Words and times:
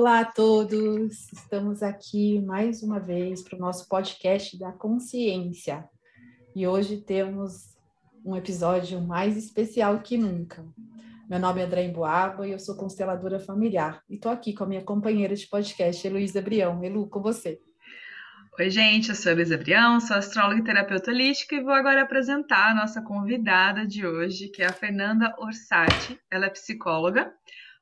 Olá 0.00 0.20
a 0.20 0.24
todos, 0.24 1.26
estamos 1.32 1.82
aqui 1.82 2.40
mais 2.42 2.84
uma 2.84 3.00
vez 3.00 3.42
para 3.42 3.56
o 3.56 3.60
nosso 3.60 3.88
podcast 3.88 4.56
da 4.56 4.70
consciência 4.70 5.84
e 6.54 6.68
hoje 6.68 6.98
temos 6.98 7.76
um 8.24 8.36
episódio 8.36 9.00
mais 9.00 9.36
especial 9.36 9.98
que 9.98 10.16
nunca. 10.16 10.64
Meu 11.28 11.40
nome 11.40 11.60
é 11.60 11.64
André 11.64 11.82
Emboaba 11.82 12.46
e 12.46 12.52
eu 12.52 12.60
sou 12.60 12.76
consteladora 12.76 13.40
familiar 13.40 14.00
e 14.08 14.14
estou 14.14 14.30
aqui 14.30 14.54
com 14.54 14.62
a 14.62 14.68
minha 14.68 14.84
companheira 14.84 15.34
de 15.34 15.48
podcast, 15.48 16.06
Heloísa 16.06 16.40
Brião. 16.40 16.80
Elu, 16.84 17.08
com 17.08 17.20
você. 17.20 17.58
Oi, 18.56 18.70
gente, 18.70 19.08
eu 19.08 19.16
sou 19.16 19.32
a 19.32 19.34
Luísa 19.34 19.58
Brião, 19.58 19.98
sou 19.98 20.16
astróloga 20.16 20.60
e 20.60 20.64
terapeuta 20.64 21.10
holística 21.10 21.56
e 21.56 21.60
vou 21.60 21.72
agora 21.72 22.02
apresentar 22.02 22.70
a 22.70 22.74
nossa 22.74 23.02
convidada 23.02 23.84
de 23.84 24.06
hoje, 24.06 24.46
que 24.46 24.62
é 24.62 24.66
a 24.66 24.72
Fernanda 24.72 25.34
Orsatti. 25.38 26.20
Ela 26.30 26.46
é 26.46 26.50
psicóloga, 26.50 27.32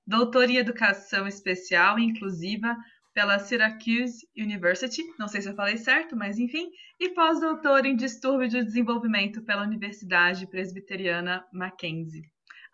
doutora 0.06 0.50
em 0.50 0.56
educação 0.56 1.26
especial 1.26 1.98
e 1.98 2.04
inclusiva 2.04 2.76
pela 3.12 3.38
Syracuse 3.38 4.28
University, 4.36 5.02
não 5.18 5.26
sei 5.26 5.40
se 5.40 5.48
eu 5.48 5.54
falei 5.54 5.78
certo, 5.78 6.14
mas 6.14 6.38
enfim, 6.38 6.70
e 7.00 7.08
pós-doutora 7.14 7.88
em 7.88 7.96
distúrbio 7.96 8.46
de 8.46 8.62
desenvolvimento 8.62 9.42
pela 9.42 9.62
Universidade 9.62 10.46
Presbiteriana 10.46 11.42
Mackenzie. 11.50 12.22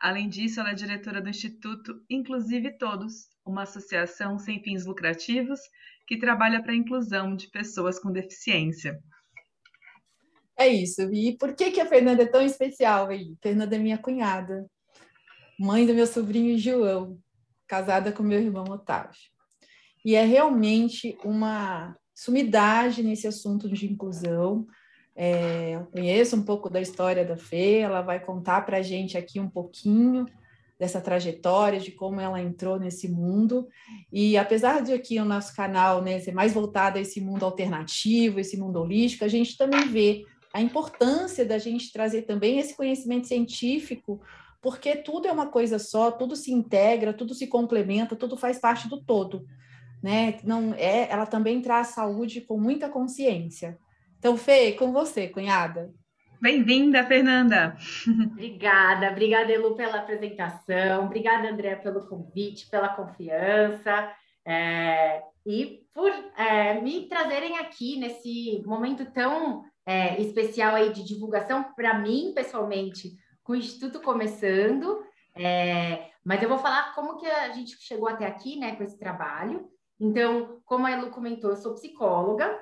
Além 0.00 0.28
disso, 0.28 0.58
ela 0.58 0.72
é 0.72 0.74
diretora 0.74 1.22
do 1.22 1.28
Instituto 1.28 1.94
Inclusive 2.10 2.76
Todos, 2.76 3.28
uma 3.46 3.62
associação 3.62 4.36
sem 4.36 4.60
fins 4.60 4.84
lucrativos 4.84 5.60
que 6.08 6.18
trabalha 6.18 6.60
para 6.60 6.72
a 6.72 6.76
inclusão 6.76 7.36
de 7.36 7.48
pessoas 7.48 8.00
com 8.00 8.10
deficiência. 8.10 9.00
É 10.58 10.66
isso. 10.66 11.02
E 11.12 11.36
por 11.38 11.54
que, 11.54 11.70
que 11.70 11.80
a 11.80 11.86
Fernanda 11.86 12.24
é 12.24 12.26
tão 12.26 12.42
especial 12.42 13.08
aí? 13.08 13.36
Fernanda 13.40 13.76
é 13.76 13.78
minha 13.78 13.98
cunhada, 13.98 14.66
mãe 15.58 15.86
do 15.86 15.94
meu 15.94 16.06
sobrinho 16.06 16.58
João, 16.58 17.18
casada 17.66 18.12
com 18.12 18.22
meu 18.22 18.40
irmão 18.40 18.64
Otávio. 18.64 19.20
E 20.04 20.14
é 20.14 20.24
realmente 20.24 21.16
uma 21.24 21.96
sumidade 22.14 23.02
nesse 23.02 23.26
assunto 23.26 23.68
de 23.68 23.90
inclusão. 23.90 24.66
É, 25.14 25.74
eu 25.74 25.86
conheço 25.86 26.36
um 26.36 26.42
pouco 26.42 26.68
da 26.68 26.80
história 26.80 27.24
da 27.24 27.36
Fê, 27.36 27.78
ela 27.78 28.02
vai 28.02 28.18
contar 28.18 28.62
para 28.62 28.78
a 28.78 28.82
gente 28.82 29.16
aqui 29.16 29.38
um 29.38 29.48
pouquinho 29.48 30.26
dessa 30.78 31.00
trajetória, 31.00 31.78
de 31.78 31.92
como 31.92 32.20
ela 32.20 32.40
entrou 32.40 32.78
nesse 32.78 33.08
mundo. 33.08 33.68
E 34.12 34.36
apesar 34.36 34.82
de 34.82 34.92
aqui 34.92 35.20
o 35.20 35.24
nosso 35.24 35.54
canal 35.54 36.02
né, 36.02 36.18
ser 36.18 36.32
mais 36.32 36.52
voltado 36.52 36.98
a 36.98 37.00
esse 37.00 37.20
mundo 37.20 37.44
alternativo, 37.44 38.40
esse 38.40 38.56
mundo 38.56 38.80
holístico, 38.80 39.24
a 39.24 39.28
gente 39.28 39.56
também 39.56 39.86
vê 39.86 40.24
a 40.52 40.60
importância 40.60 41.44
da 41.44 41.56
gente 41.56 41.92
trazer 41.92 42.22
também 42.22 42.58
esse 42.58 42.76
conhecimento 42.76 43.28
científico, 43.28 44.20
porque 44.62 44.96
tudo 44.96 45.26
é 45.26 45.32
uma 45.32 45.48
coisa 45.48 45.78
só, 45.78 46.12
tudo 46.12 46.36
se 46.36 46.52
integra, 46.52 47.12
tudo 47.12 47.34
se 47.34 47.48
complementa, 47.48 48.14
tudo 48.14 48.36
faz 48.36 48.60
parte 48.60 48.88
do 48.88 49.02
todo. 49.04 49.44
Né? 50.00 50.38
Não 50.44 50.72
é, 50.74 51.10
ela 51.10 51.26
também 51.26 51.60
traz 51.60 51.88
saúde 51.88 52.40
com 52.40 52.58
muita 52.58 52.88
consciência. 52.88 53.76
Então, 54.18 54.36
Fê, 54.36 54.72
com 54.72 54.92
você, 54.92 55.28
cunhada. 55.28 55.92
Bem-vinda, 56.40 57.04
Fernanda. 57.04 57.76
Obrigada, 58.32 59.10
obrigada, 59.10 59.52
Elu, 59.52 59.76
pela 59.76 59.98
apresentação, 59.98 61.04
obrigada, 61.04 61.48
André, 61.48 61.76
pelo 61.76 62.06
convite, 62.08 62.68
pela 62.68 62.88
confiança 62.88 64.12
é, 64.44 65.22
e 65.46 65.82
por 65.94 66.10
é, 66.36 66.80
me 66.80 67.08
trazerem 67.08 67.58
aqui 67.58 67.96
nesse 67.96 68.60
momento 68.66 69.04
tão 69.12 69.62
é, 69.86 70.20
especial 70.20 70.74
aí 70.74 70.92
de 70.92 71.04
divulgação 71.04 71.64
para 71.76 71.98
mim, 71.98 72.32
pessoalmente, 72.34 73.12
com 73.42 73.52
o 73.52 73.56
Instituto 73.56 74.00
começando. 74.00 75.04
É, 75.34 76.10
mas 76.24 76.42
eu 76.42 76.48
vou 76.48 76.58
falar 76.58 76.94
como 76.94 77.16
que 77.16 77.26
a 77.26 77.50
gente 77.52 77.76
chegou 77.80 78.08
até 78.08 78.26
aqui, 78.26 78.58
né, 78.58 78.76
com 78.76 78.82
esse 78.82 78.98
trabalho. 78.98 79.68
Então, 79.98 80.60
como 80.64 80.86
a 80.86 80.92
Elu 80.92 81.10
comentou, 81.10 81.50
eu 81.50 81.56
sou 81.56 81.74
psicóloga, 81.74 82.58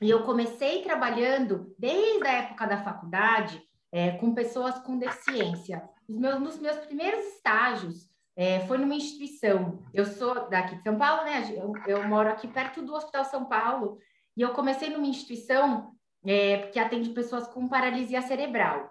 e 0.00 0.08
eu 0.08 0.22
comecei 0.22 0.82
trabalhando 0.82 1.74
desde 1.78 2.26
a 2.26 2.32
época 2.32 2.66
da 2.66 2.82
faculdade 2.82 3.62
é, 3.92 4.12
com 4.12 4.34
pessoas 4.34 4.78
com 4.78 4.98
deficiência. 4.98 5.86
Meus, 6.08 6.40
nos 6.40 6.58
meus 6.58 6.78
primeiros 6.78 7.24
estágios 7.34 8.08
é, 8.34 8.60
foi 8.60 8.78
numa 8.78 8.94
instituição. 8.94 9.82
Eu 9.92 10.06
sou 10.06 10.48
daqui 10.48 10.76
de 10.76 10.82
São 10.82 10.96
Paulo, 10.96 11.24
né? 11.24 11.52
Eu, 11.54 11.72
eu, 11.86 12.08
moro 12.08 12.30
aqui 12.30 12.48
perto 12.48 12.80
do 12.80 12.94
Hospital 12.94 13.24
São 13.26 13.44
Paulo 13.44 13.98
e 14.34 14.40
eu 14.40 14.54
comecei 14.54 14.88
numa 14.88 15.06
instituição 15.06 15.92
é, 16.24 16.68
que 16.68 16.78
atende 16.78 17.10
pessoas 17.10 17.46
com 17.48 17.68
paralisia 17.68 18.22
cerebral. 18.22 18.90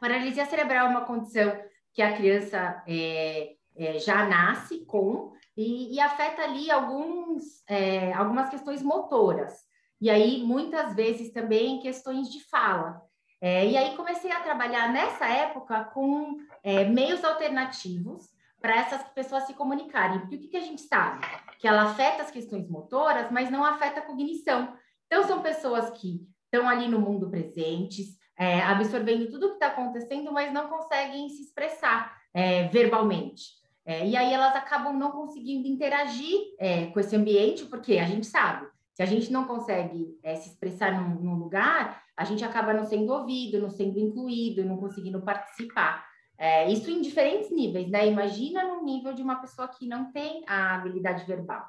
Paralisia 0.00 0.46
cerebral 0.46 0.86
é 0.86 0.90
uma 0.90 1.04
condição 1.04 1.56
que 1.92 2.00
a 2.00 2.16
criança 2.16 2.82
é, 2.88 3.54
é, 3.76 3.98
já 3.98 4.26
nasce 4.26 4.84
com 4.86 5.32
e, 5.56 5.94
e 5.94 6.00
afeta 6.00 6.42
ali 6.42 6.70
alguns, 6.70 7.62
é, 7.68 8.12
algumas 8.14 8.48
questões 8.48 8.82
motoras. 8.82 9.52
E 10.00 10.08
aí, 10.08 10.42
muitas 10.42 10.94
vezes, 10.94 11.30
também 11.32 11.80
questões 11.80 12.30
de 12.30 12.40
fala. 12.44 13.02
É, 13.40 13.66
e 13.66 13.76
aí, 13.76 13.94
comecei 13.96 14.32
a 14.32 14.40
trabalhar 14.40 14.90
nessa 14.90 15.26
época 15.26 15.84
com 15.84 16.38
é, 16.62 16.84
meios 16.84 17.22
alternativos 17.22 18.30
para 18.60 18.76
essas 18.76 19.02
pessoas 19.10 19.44
se 19.44 19.54
comunicarem. 19.54 20.20
Porque 20.20 20.36
o 20.36 20.40
que, 20.40 20.48
que 20.48 20.56
a 20.56 20.62
gente 20.62 20.82
sabe? 20.82 21.26
Que 21.58 21.68
ela 21.68 21.82
afeta 21.82 22.22
as 22.22 22.30
questões 22.30 22.68
motoras, 22.68 23.30
mas 23.30 23.50
não 23.50 23.64
afeta 23.64 24.00
a 24.00 24.04
cognição. 24.04 24.74
Então, 25.06 25.24
são 25.24 25.42
pessoas 25.42 25.90
que 25.90 26.26
estão 26.44 26.68
ali 26.68 26.88
no 26.88 27.00
mundo 27.00 27.28
presentes, 27.28 28.18
é, 28.40 28.62
absorvendo 28.62 29.30
tudo 29.30 29.44
o 29.44 29.48
que 29.50 29.54
está 29.56 29.66
acontecendo, 29.66 30.32
mas 30.32 30.50
não 30.50 30.66
conseguem 30.66 31.28
se 31.28 31.42
expressar 31.42 32.18
é, 32.32 32.68
verbalmente. 32.68 33.60
É, 33.84 34.06
e 34.06 34.16
aí 34.16 34.32
elas 34.32 34.56
acabam 34.56 34.96
não 34.96 35.10
conseguindo 35.10 35.68
interagir 35.68 36.54
é, 36.58 36.86
com 36.86 36.98
esse 36.98 37.14
ambiente, 37.14 37.66
porque 37.66 37.98
a 37.98 38.06
gente 38.06 38.26
sabe, 38.26 38.66
se 38.94 39.02
a 39.02 39.06
gente 39.06 39.30
não 39.30 39.44
consegue 39.44 40.18
é, 40.22 40.36
se 40.36 40.48
expressar 40.48 40.90
num, 40.90 41.20
num, 41.20 41.34
lugar, 41.34 42.02
a 42.16 42.24
gente 42.24 42.42
acaba 42.42 42.72
não 42.72 42.86
sendo 42.86 43.12
ouvido, 43.12 43.60
não 43.60 43.68
sendo 43.68 43.98
incluído, 43.98 44.64
não 44.64 44.78
conseguindo 44.78 45.20
participar. 45.20 46.08
É, 46.38 46.70
isso 46.72 46.90
em 46.90 47.02
diferentes 47.02 47.50
níveis, 47.50 47.90
né? 47.90 48.08
Imagina 48.08 48.64
no 48.64 48.82
nível 48.82 49.12
de 49.12 49.20
uma 49.20 49.36
pessoa 49.36 49.68
que 49.68 49.86
não 49.86 50.10
tem 50.12 50.42
a 50.46 50.76
habilidade 50.76 51.26
verbal. 51.26 51.66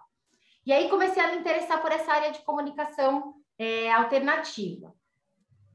E 0.65 0.71
aí 0.71 0.87
comecei 0.87 1.21
a 1.21 1.31
me 1.31 1.39
interessar 1.39 1.81
por 1.81 1.91
essa 1.91 2.13
área 2.13 2.31
de 2.31 2.39
comunicação 2.45 3.33
alternativa. 3.95 4.91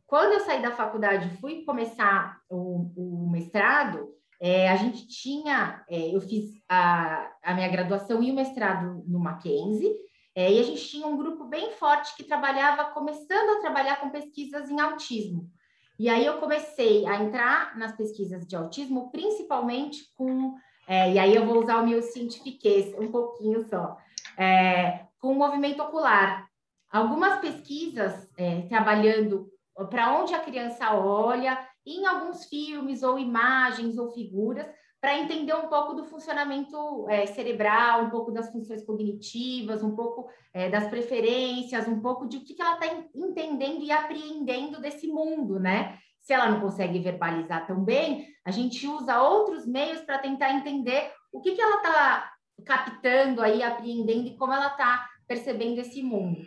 Quando 0.07 0.35
eu 0.35 0.41
saí 0.41 0.63
da 0.63 0.71
faculdade, 0.71 1.37
fui 1.41 1.65
começar 1.65 2.41
o, 2.49 2.91
o 2.97 3.31
mestrado, 3.31 4.09
é, 4.41 4.69
a 4.69 4.77
gente 4.77 5.09
tinha, 5.09 5.85
é, 5.89 6.15
eu 6.15 6.21
fiz 6.21 6.53
a, 6.69 7.31
a 7.43 7.55
minha 7.55 7.69
graduação 7.69 8.23
e 8.23 8.31
o 8.31 8.35
mestrado 8.35 9.03
no 9.07 9.19
Mackenzie, 9.19 9.93
é, 10.35 10.53
e 10.53 10.61
a 10.61 10.63
gente 10.63 10.87
tinha 10.87 11.07
um 11.07 11.17
grupo 11.17 11.45
bem 11.45 11.73
forte 11.73 12.15
que 12.15 12.23
trabalhava, 12.23 12.93
começando 12.93 13.57
a 13.57 13.61
trabalhar 13.61 14.01
com 14.01 14.11
pesquisas 14.11 14.71
em 14.71 14.79
autismo. 14.79 15.51
E 15.99 16.11
aí 16.11 16.27
eu 16.27 16.39
comecei 16.39 17.07
a 17.07 17.23
entrar 17.23 17.77
nas 17.79 17.97
pesquisas 17.97 18.47
de 18.47 18.55
autismo, 18.55 19.11
principalmente 19.11 20.13
com, 20.15 20.55
é, 20.87 21.15
e 21.15 21.19
aí 21.19 21.35
eu 21.35 21.47
vou 21.47 21.63
usar 21.63 21.81
o 21.81 21.87
meu 21.87 22.03
cientifiquez 22.03 22.95
um 22.99 23.11
pouquinho 23.11 23.67
só, 23.67 23.97
é, 24.37 25.07
com 25.19 25.33
o 25.33 25.35
movimento 25.35 25.83
ocular. 25.83 26.47
Algumas 26.93 27.41
pesquisas 27.41 28.29
é, 28.37 28.61
trabalhando 28.69 29.51
para 29.85 30.19
onde 30.19 30.35
a 30.35 30.41
criança 30.41 30.95
olha, 30.95 31.59
em 31.85 32.07
alguns 32.07 32.47
filmes 32.47 33.03
ou 33.03 33.19
imagens 33.19 33.99
ou 33.99 34.11
figuras, 34.13 34.67
para 35.01 35.19
entender 35.19 35.55
um 35.55 35.69
pouco 35.69 35.95
do 35.95 36.05
funcionamento 36.05 37.07
é, 37.09 37.27
cerebral, 37.27 38.05
um 38.05 38.11
pouco 38.11 38.33
das 38.33 38.51
funções 38.51 38.85
cognitivas, 38.85 39.83
um 39.83 39.95
pouco 39.95 40.29
é, 40.53 40.71
das 40.71 40.89
preferências, 40.89 41.87
um 41.87 42.01
pouco 42.01 42.27
de 42.27 42.39
o 42.39 42.45
que, 42.45 42.61
ela 42.61 42.75
está 42.75 42.87
entendendo 43.15 43.85
e 43.85 43.93
apreendendo 43.93 44.81
desse 44.81 45.07
mundo, 45.07 45.61
né? 45.61 45.99
Se 46.23 46.33
ela 46.33 46.49
não 46.49 46.61
consegue 46.61 46.99
verbalizar 46.99 47.67
tão 47.67 47.85
bem, 47.85 48.27
a 48.45 48.51
gente 48.51 48.85
usa 48.89 49.23
outros 49.23 49.65
meios 49.65 50.01
para 50.01 50.19
tentar 50.19 50.53
entender 50.55 51.13
o 51.31 51.41
que, 51.41 51.53
que 51.53 51.61
ela 51.61 51.77
está 51.77 52.33
captando 52.65 53.43
aí, 53.43 53.63
apreendendo 53.63 54.27
e 54.27 54.37
como 54.37 54.53
ela 54.53 54.69
está 54.69 55.07
percebendo 55.29 55.79
esse 55.81 56.03
mundo. 56.03 56.41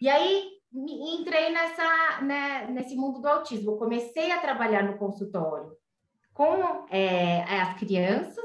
E 0.00 0.08
aí 0.08 0.53
entrei 0.74 1.50
nessa, 1.50 2.20
né, 2.22 2.66
nesse 2.66 2.96
mundo 2.96 3.20
do 3.20 3.28
autismo, 3.28 3.78
comecei 3.78 4.32
a 4.32 4.40
trabalhar 4.40 4.82
no 4.82 4.98
consultório 4.98 5.72
com 6.32 6.86
é, 6.90 7.42
as 7.44 7.78
crianças. 7.78 8.44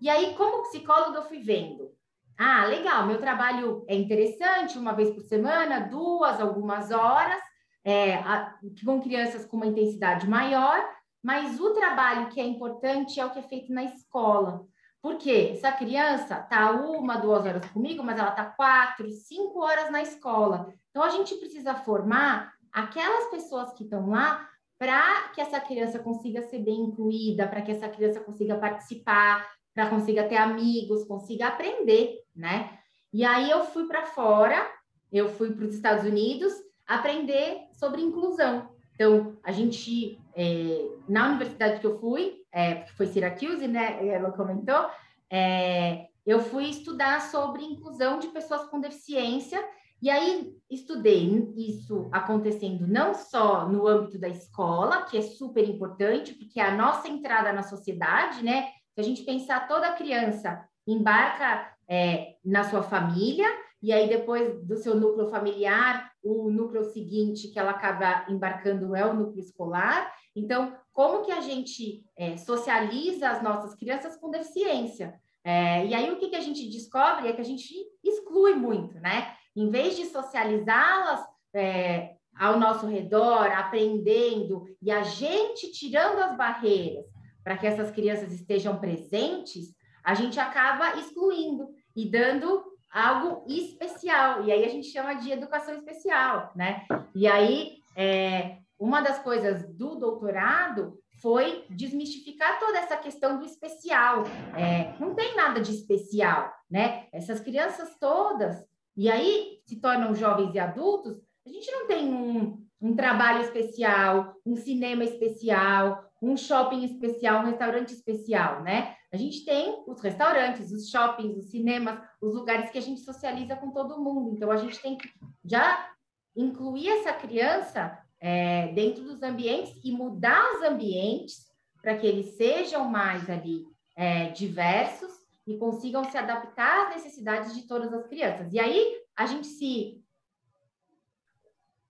E 0.00 0.08
aí, 0.08 0.34
como 0.34 0.62
psicóloga, 0.62 1.18
eu 1.18 1.28
fui 1.28 1.40
vendo. 1.40 1.94
Ah, 2.38 2.66
legal, 2.66 3.06
meu 3.06 3.18
trabalho 3.18 3.84
é 3.88 3.94
interessante, 3.94 4.78
uma 4.78 4.92
vez 4.92 5.10
por 5.10 5.22
semana, 5.22 5.80
duas, 5.80 6.40
algumas 6.40 6.90
horas, 6.90 7.40
é, 7.84 8.14
a, 8.14 8.54
com 8.84 9.00
crianças 9.00 9.46
com 9.46 9.56
uma 9.56 9.66
intensidade 9.66 10.28
maior, 10.28 10.86
mas 11.22 11.58
o 11.60 11.72
trabalho 11.72 12.28
que 12.28 12.40
é 12.40 12.44
importante 12.44 13.18
é 13.18 13.24
o 13.24 13.30
que 13.30 13.38
é 13.38 13.42
feito 13.42 13.72
na 13.72 13.84
escola. 13.84 14.66
Porque 15.00 15.52
essa 15.52 15.70
criança 15.72 16.40
está 16.40 16.72
uma, 16.72 17.16
duas 17.16 17.46
horas 17.46 17.64
comigo, 17.70 18.02
mas 18.02 18.18
ela 18.18 18.30
está 18.30 18.44
quatro, 18.44 19.08
cinco 19.10 19.60
horas 19.60 19.90
na 19.90 20.02
escola. 20.02 20.74
Então, 20.96 21.04
a 21.04 21.10
gente 21.10 21.34
precisa 21.34 21.74
formar 21.74 22.54
aquelas 22.72 23.28
pessoas 23.28 23.70
que 23.74 23.84
estão 23.84 24.08
lá 24.08 24.48
para 24.78 25.28
que 25.34 25.42
essa 25.42 25.60
criança 25.60 25.98
consiga 25.98 26.40
ser 26.44 26.60
bem 26.60 26.84
incluída, 26.84 27.46
para 27.46 27.60
que 27.60 27.70
essa 27.70 27.86
criança 27.86 28.18
consiga 28.20 28.56
participar, 28.56 29.46
para 29.74 29.90
consiga 29.90 30.26
ter 30.26 30.36
amigos, 30.36 31.04
consiga 31.04 31.48
aprender, 31.48 32.22
né? 32.34 32.78
E 33.12 33.26
aí 33.26 33.50
eu 33.50 33.62
fui 33.64 33.86
para 33.86 34.06
fora, 34.06 34.66
eu 35.12 35.28
fui 35.28 35.52
para 35.52 35.66
os 35.66 35.74
Estados 35.74 36.06
Unidos 36.06 36.54
aprender 36.86 37.66
sobre 37.74 38.00
inclusão. 38.00 38.70
Então, 38.94 39.36
a 39.44 39.52
gente, 39.52 40.18
é, 40.34 40.88
na 41.06 41.28
universidade 41.28 41.78
que 41.78 41.86
eu 41.86 42.00
fui, 42.00 42.38
é, 42.50 42.76
que 42.76 42.92
foi 42.92 43.06
Syracuse, 43.06 43.68
né, 43.68 43.98
ela 44.08 44.32
comentou, 44.32 44.88
é, 45.28 46.06
eu 46.24 46.40
fui 46.40 46.70
estudar 46.70 47.20
sobre 47.20 47.62
inclusão 47.62 48.18
de 48.18 48.28
pessoas 48.28 48.64
com 48.70 48.80
deficiência, 48.80 49.62
e 50.06 50.10
aí 50.10 50.54
estudei 50.70 51.52
isso 51.56 52.08
acontecendo 52.12 52.86
não 52.86 53.12
só 53.12 53.68
no 53.68 53.88
âmbito 53.88 54.20
da 54.20 54.28
escola, 54.28 55.02
que 55.02 55.18
é 55.18 55.22
super 55.22 55.68
importante, 55.68 56.32
porque 56.32 56.60
é 56.60 56.64
a 56.64 56.76
nossa 56.76 57.08
entrada 57.08 57.52
na 57.52 57.64
sociedade, 57.64 58.44
né? 58.44 58.68
Se 58.94 59.00
a 59.00 59.02
gente 59.02 59.24
pensar 59.24 59.66
toda 59.66 59.94
criança 59.94 60.64
embarca 60.86 61.72
é, 61.88 62.36
na 62.44 62.62
sua 62.62 62.84
família, 62.84 63.48
e 63.82 63.92
aí 63.92 64.08
depois 64.08 64.64
do 64.64 64.76
seu 64.76 64.94
núcleo 64.94 65.28
familiar, 65.28 66.08
o 66.22 66.52
núcleo 66.52 66.84
seguinte 66.84 67.48
que 67.48 67.58
ela 67.58 67.72
acaba 67.72 68.26
embarcando 68.28 68.94
é 68.94 69.04
o 69.04 69.12
núcleo 69.12 69.40
escolar. 69.40 70.14
Então, 70.36 70.72
como 70.92 71.24
que 71.24 71.32
a 71.32 71.40
gente 71.40 72.04
é, 72.16 72.36
socializa 72.36 73.28
as 73.28 73.42
nossas 73.42 73.74
crianças 73.74 74.16
com 74.16 74.30
deficiência? 74.30 75.20
É, 75.42 75.84
e 75.84 75.94
aí 75.94 76.12
o 76.12 76.16
que, 76.16 76.28
que 76.28 76.36
a 76.36 76.40
gente 76.40 76.70
descobre 76.70 77.26
é 77.26 77.32
que 77.32 77.40
a 77.40 77.44
gente 77.44 77.74
exclui 78.04 78.54
muito, 78.54 79.00
né? 79.00 79.34
Em 79.56 79.70
vez 79.70 79.96
de 79.96 80.04
socializá-las 80.04 81.26
é, 81.54 82.16
ao 82.38 82.60
nosso 82.60 82.86
redor, 82.86 83.46
aprendendo, 83.46 84.66
e 84.82 84.90
a 84.90 85.02
gente 85.02 85.72
tirando 85.72 86.18
as 86.18 86.36
barreiras 86.36 87.06
para 87.42 87.56
que 87.56 87.66
essas 87.66 87.90
crianças 87.90 88.32
estejam 88.32 88.78
presentes, 88.78 89.74
a 90.04 90.14
gente 90.14 90.38
acaba 90.38 90.98
excluindo 90.98 91.68
e 91.94 92.10
dando 92.10 92.62
algo 92.92 93.44
especial. 93.48 94.44
E 94.44 94.52
aí 94.52 94.64
a 94.64 94.68
gente 94.68 94.88
chama 94.88 95.14
de 95.14 95.30
educação 95.30 95.74
especial, 95.74 96.52
né? 96.54 96.84
E 97.14 97.26
aí, 97.26 97.78
é, 97.96 98.58
uma 98.78 99.00
das 99.00 99.18
coisas 99.20 99.66
do 99.74 99.96
doutorado 99.96 100.98
foi 101.22 101.64
desmistificar 101.70 102.58
toda 102.58 102.78
essa 102.78 102.96
questão 102.96 103.38
do 103.38 103.44
especial. 103.44 104.24
É, 104.56 104.94
não 105.00 105.14
tem 105.14 105.34
nada 105.34 105.60
de 105.60 105.72
especial, 105.72 106.52
né? 106.70 107.06
Essas 107.12 107.40
crianças 107.40 107.96
todas, 107.98 108.62
e 108.96 109.10
aí 109.10 109.60
se 109.64 109.80
tornam 109.80 110.14
jovens 110.14 110.54
e 110.54 110.58
adultos, 110.58 111.20
a 111.46 111.50
gente 111.50 111.70
não 111.70 111.86
tem 111.86 112.12
um, 112.12 112.64
um 112.80 112.94
trabalho 112.94 113.42
especial, 113.42 114.34
um 114.44 114.56
cinema 114.56 115.04
especial, 115.04 116.04
um 116.22 116.36
shopping 116.36 116.84
especial, 116.84 117.42
um 117.42 117.46
restaurante 117.46 117.90
especial, 117.90 118.62
né? 118.62 118.96
A 119.12 119.16
gente 119.16 119.44
tem 119.44 119.84
os 119.86 120.00
restaurantes, 120.00 120.72
os 120.72 120.88
shoppings, 120.88 121.36
os 121.36 121.50
cinemas, 121.50 122.00
os 122.20 122.34
lugares 122.34 122.70
que 122.70 122.78
a 122.78 122.82
gente 122.82 123.00
socializa 123.00 123.54
com 123.56 123.70
todo 123.70 124.02
mundo. 124.02 124.34
Então, 124.34 124.50
a 124.50 124.56
gente 124.56 124.80
tem 124.80 124.96
que 124.96 125.08
já 125.44 125.90
incluir 126.34 126.88
essa 126.88 127.12
criança 127.12 127.98
é, 128.20 128.68
dentro 128.72 129.04
dos 129.04 129.22
ambientes 129.22 129.78
e 129.84 129.92
mudar 129.92 130.54
os 130.54 130.62
ambientes 130.62 131.46
para 131.80 131.96
que 131.96 132.06
eles 132.06 132.36
sejam 132.36 132.88
mais 132.88 133.30
ali 133.30 133.64
é, 133.94 134.30
diversos 134.30 135.15
e 135.46 135.56
consigam 135.56 136.04
se 136.04 136.18
adaptar 136.18 136.86
às 136.86 136.96
necessidades 136.96 137.54
de 137.54 137.66
todas 137.66 137.92
as 137.92 138.06
crianças. 138.06 138.52
E 138.52 138.58
aí, 138.58 139.00
a 139.16 139.26
gente 139.26 139.46
se 139.46 140.02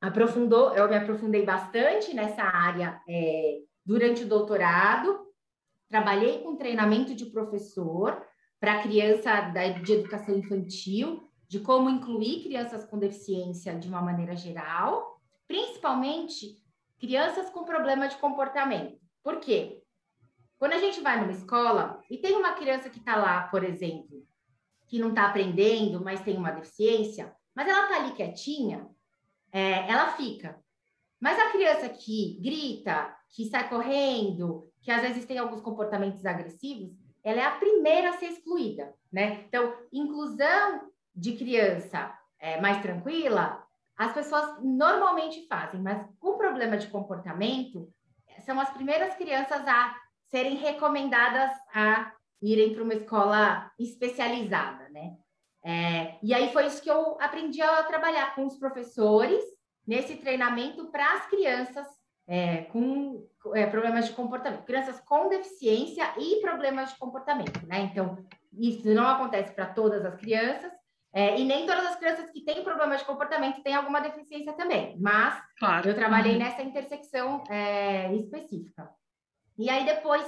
aprofundou, 0.00 0.75
eu 0.75 0.88
me 0.88 0.97
aprofundei 0.97 1.44
bastante 1.44 2.14
nessa 2.14 2.43
área 2.43 3.00
é, 3.08 3.61
durante 3.85 4.25
o 4.25 4.29
doutorado, 4.29 5.26
trabalhei 5.88 6.43
com 6.43 6.56
treinamento 6.56 7.14
de 7.14 7.26
professor 7.26 8.23
para 8.61 8.82
criança 8.82 9.41
da, 9.41 9.69
de 9.69 9.93
educação 9.93 10.37
infantil, 10.37 11.26
de 11.49 11.61
como 11.61 11.88
incluir 11.88 12.43
crianças 12.43 12.85
com 12.85 12.99
deficiência 12.99 13.75
de 13.79 13.88
uma 13.88 14.02
maneira 14.02 14.37
geral, 14.37 15.20
principalmente 15.47 16.62
crianças 16.99 17.49
com 17.50 17.64
problema 17.64 18.09
de 18.09 18.17
comportamento. 18.17 18.99
Por 19.23 19.38
quê? 19.38 19.82
Quando 20.58 20.73
a 20.73 20.79
gente 20.79 21.00
vai 21.00 21.20
numa 21.20 21.32
escola 21.32 22.03
e 22.11 22.19
tem 22.19 22.37
uma 22.37 22.53
criança 22.53 22.88
que 22.88 22.99
está 22.99 23.17
lá, 23.17 23.43
por 23.49 23.62
exemplo, 23.62 24.26
que 24.87 24.99
não 24.99 25.11
está 25.11 25.26
aprendendo, 25.26 26.03
mas 26.03 26.23
tem 26.23 26.37
uma 26.37 26.50
deficiência, 26.50 27.35
mas 27.55 27.69
ela 27.69 27.85
está 27.85 27.97
ali 27.97 28.12
quietinha, 28.12 28.88
é, 29.53 29.91
ela 29.91 30.12
fica. 30.12 30.58
Mas 31.20 31.38
a 31.38 31.50
criança 31.50 31.88
que 31.88 32.38
grita, 32.43 33.14
que 33.31 33.47
sai 33.47 33.69
correndo, 33.69 34.70
que 34.82 34.91
às 34.91 35.03
vezes 35.03 35.25
tem 35.25 35.38
alguns 35.38 35.61
comportamentos 35.61 36.25
agressivos, 36.25 36.91
ela 37.25 37.41
é 37.41 37.44
a 37.44 37.56
primeira 37.56 38.11
a 38.11 38.12
ser 38.14 38.26
excluída, 38.26 38.94
né? 39.12 39.44
Então, 39.49 39.75
inclusão 39.93 40.91
de 41.14 41.37
criança 41.37 42.17
é, 42.38 42.61
mais 42.61 42.81
tranquila, 42.81 43.67
as 43.97 44.12
pessoas 44.12 44.62
normalmente 44.62 45.47
fazem, 45.49 45.81
mas 45.81 46.06
com 46.20 46.37
problema 46.37 46.76
de 46.76 46.87
comportamento, 46.88 47.93
são 48.44 48.61
as 48.61 48.70
primeiras 48.70 49.14
crianças 49.14 49.67
a 49.67 49.97
serem 50.31 50.56
recomendadas 50.56 51.50
a 51.75 52.12
irem 52.43 52.75
para 52.75 52.82
uma 52.82 52.94
escola 52.94 53.70
especializada, 53.78 54.88
né? 54.90 55.17
É, 55.64 56.17
e 56.23 56.32
aí 56.32 56.52
foi 56.52 56.67
isso 56.67 56.82
que 56.82 56.90
eu 56.90 57.17
aprendi 57.20 57.61
a 57.61 57.82
trabalhar 57.82 58.34
com 58.34 58.46
os 58.46 58.56
professores 58.56 59.43
nesse 59.87 60.17
treinamento 60.17 60.90
para 60.90 61.14
as 61.14 61.26
crianças 61.26 61.87
é, 62.28 62.62
com 62.64 63.26
é, 63.55 63.67
problemas 63.67 64.06
de 64.06 64.12
comportamento, 64.12 64.64
crianças 64.64 65.00
com 65.00 65.28
deficiência 65.28 66.05
e 66.19 66.40
problemas 66.40 66.90
de 66.93 66.99
comportamento, 66.99 67.64
né? 67.67 67.81
Então, 67.81 68.19
isso 68.52 68.88
não 68.88 69.06
acontece 69.06 69.52
para 69.52 69.67
todas 69.67 70.05
as 70.05 70.17
crianças, 70.17 70.73
é, 71.12 71.38
e 71.38 71.44
nem 71.44 71.67
todas 71.67 71.87
as 71.87 71.96
crianças 71.96 72.31
que 72.31 72.43
têm 72.43 72.62
problemas 72.62 73.00
de 73.00 73.06
comportamento 73.06 73.62
têm 73.62 73.75
alguma 73.75 74.00
deficiência 74.00 74.52
também, 74.52 74.96
mas 75.00 75.40
claro. 75.58 75.88
eu 75.88 75.94
trabalhei 75.94 76.32
uhum. 76.32 76.38
nessa 76.38 76.62
intersecção 76.62 77.43
é, 77.49 78.12
específica. 78.14 78.90
E 79.58 79.70
aí, 79.70 79.85
depois 79.85 80.26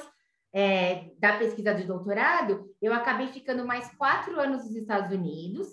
é, 0.53 1.11
da 1.19 1.37
pesquisa 1.37 1.75
de 1.75 1.85
doutorado, 1.85 2.71
eu 2.81 2.93
acabei 2.93 3.29
ficando 3.29 3.67
mais 3.67 3.89
quatro 3.97 4.41
anos 4.41 4.65
nos 4.65 4.75
Estados 4.75 5.13
Unidos, 5.13 5.69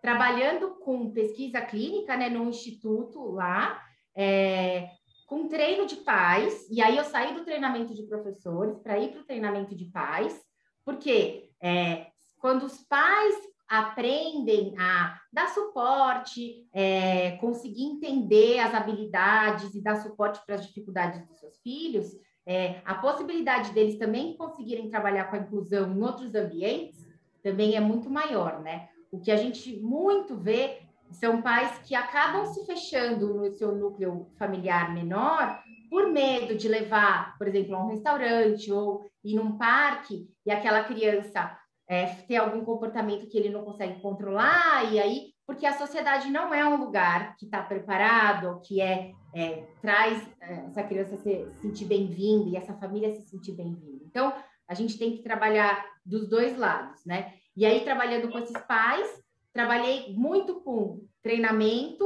trabalhando 0.00 0.76
com 0.76 1.12
pesquisa 1.12 1.60
clínica, 1.60 2.16
né, 2.16 2.28
num 2.28 2.48
instituto 2.48 3.30
lá, 3.32 3.80
é, 4.16 4.90
com 5.26 5.48
treino 5.48 5.86
de 5.86 5.96
pais, 5.96 6.66
e 6.70 6.80
aí 6.82 6.96
eu 6.96 7.04
saí 7.04 7.34
do 7.34 7.44
treinamento 7.44 7.94
de 7.94 8.02
professores 8.04 8.78
para 8.78 8.98
ir 8.98 9.10
para 9.12 9.20
o 9.20 9.24
treinamento 9.24 9.74
de 9.76 9.84
pais, 9.86 10.40
porque 10.84 11.50
é, 11.60 12.06
quando 12.38 12.64
os 12.64 12.80
pais 12.84 13.36
aprendem 13.68 14.74
a 14.78 15.20
dar 15.32 15.48
suporte, 15.48 16.66
é, 16.72 17.32
conseguir 17.32 17.84
entender 17.84 18.58
as 18.60 18.74
habilidades 18.74 19.74
e 19.74 19.82
dar 19.82 19.96
suporte 19.96 20.40
para 20.46 20.54
as 20.54 20.66
dificuldades 20.66 21.26
dos 21.26 21.38
seus 21.38 21.58
filhos, 21.58 22.16
é, 22.46 22.80
a 22.84 22.94
possibilidade 22.94 23.72
deles 23.72 23.98
também 23.98 24.34
conseguirem 24.36 24.88
trabalhar 24.88 25.24
com 25.24 25.36
a 25.36 25.40
inclusão 25.40 25.92
em 25.92 26.02
outros 26.02 26.34
ambientes 26.34 27.06
também 27.42 27.76
é 27.76 27.80
muito 27.80 28.08
maior, 28.08 28.60
né? 28.60 28.88
O 29.12 29.20
que 29.20 29.30
a 29.30 29.36
gente 29.36 29.76
muito 29.80 30.34
vê 30.34 30.78
são 31.10 31.40
pais 31.40 31.78
que 31.86 31.94
acabam 31.94 32.46
se 32.46 32.64
fechando 32.64 33.34
no 33.34 33.50
seu 33.50 33.74
núcleo 33.74 34.28
familiar 34.38 34.92
menor 34.92 35.62
por 35.90 36.10
medo 36.10 36.54
de 36.54 36.68
levar, 36.68 37.36
por 37.38 37.48
exemplo, 37.48 37.74
a 37.74 37.84
um 37.84 37.88
restaurante 37.88 38.70
ou 38.70 39.10
ir 39.24 39.34
num 39.34 39.56
parque 39.56 40.28
e 40.44 40.50
aquela 40.50 40.84
criança 40.84 41.56
é, 41.88 42.06
ter 42.06 42.36
algum 42.36 42.64
comportamento 42.64 43.26
que 43.26 43.38
ele 43.38 43.48
não 43.48 43.64
consegue 43.64 44.00
controlar, 44.00 44.92
e 44.92 45.00
aí, 45.00 45.32
porque 45.46 45.64
a 45.64 45.78
sociedade 45.78 46.30
não 46.30 46.52
é 46.52 46.66
um 46.68 46.76
lugar 46.76 47.34
que 47.36 47.46
está 47.46 47.62
preparado, 47.62 48.60
que 48.60 48.80
é, 48.80 49.12
é 49.34 49.64
traz 49.80 50.22
é, 50.40 50.66
essa 50.66 50.82
criança 50.82 51.16
se, 51.16 51.50
se 51.54 51.62
sentir 51.62 51.86
bem-vinda 51.86 52.50
e 52.50 52.56
essa 52.56 52.74
família 52.74 53.14
se 53.14 53.22
sentir 53.22 53.52
bem-vinda. 53.52 54.04
Então, 54.04 54.34
a 54.68 54.74
gente 54.74 54.98
tem 54.98 55.16
que 55.16 55.22
trabalhar 55.22 55.82
dos 56.04 56.28
dois 56.28 56.58
lados, 56.58 57.02
né? 57.06 57.32
E 57.56 57.64
aí, 57.64 57.80
trabalhando 57.80 58.30
com 58.30 58.38
esses 58.38 58.60
pais, 58.66 59.08
trabalhei 59.52 60.14
muito 60.14 60.60
com 60.60 61.06
treinamento. 61.22 62.04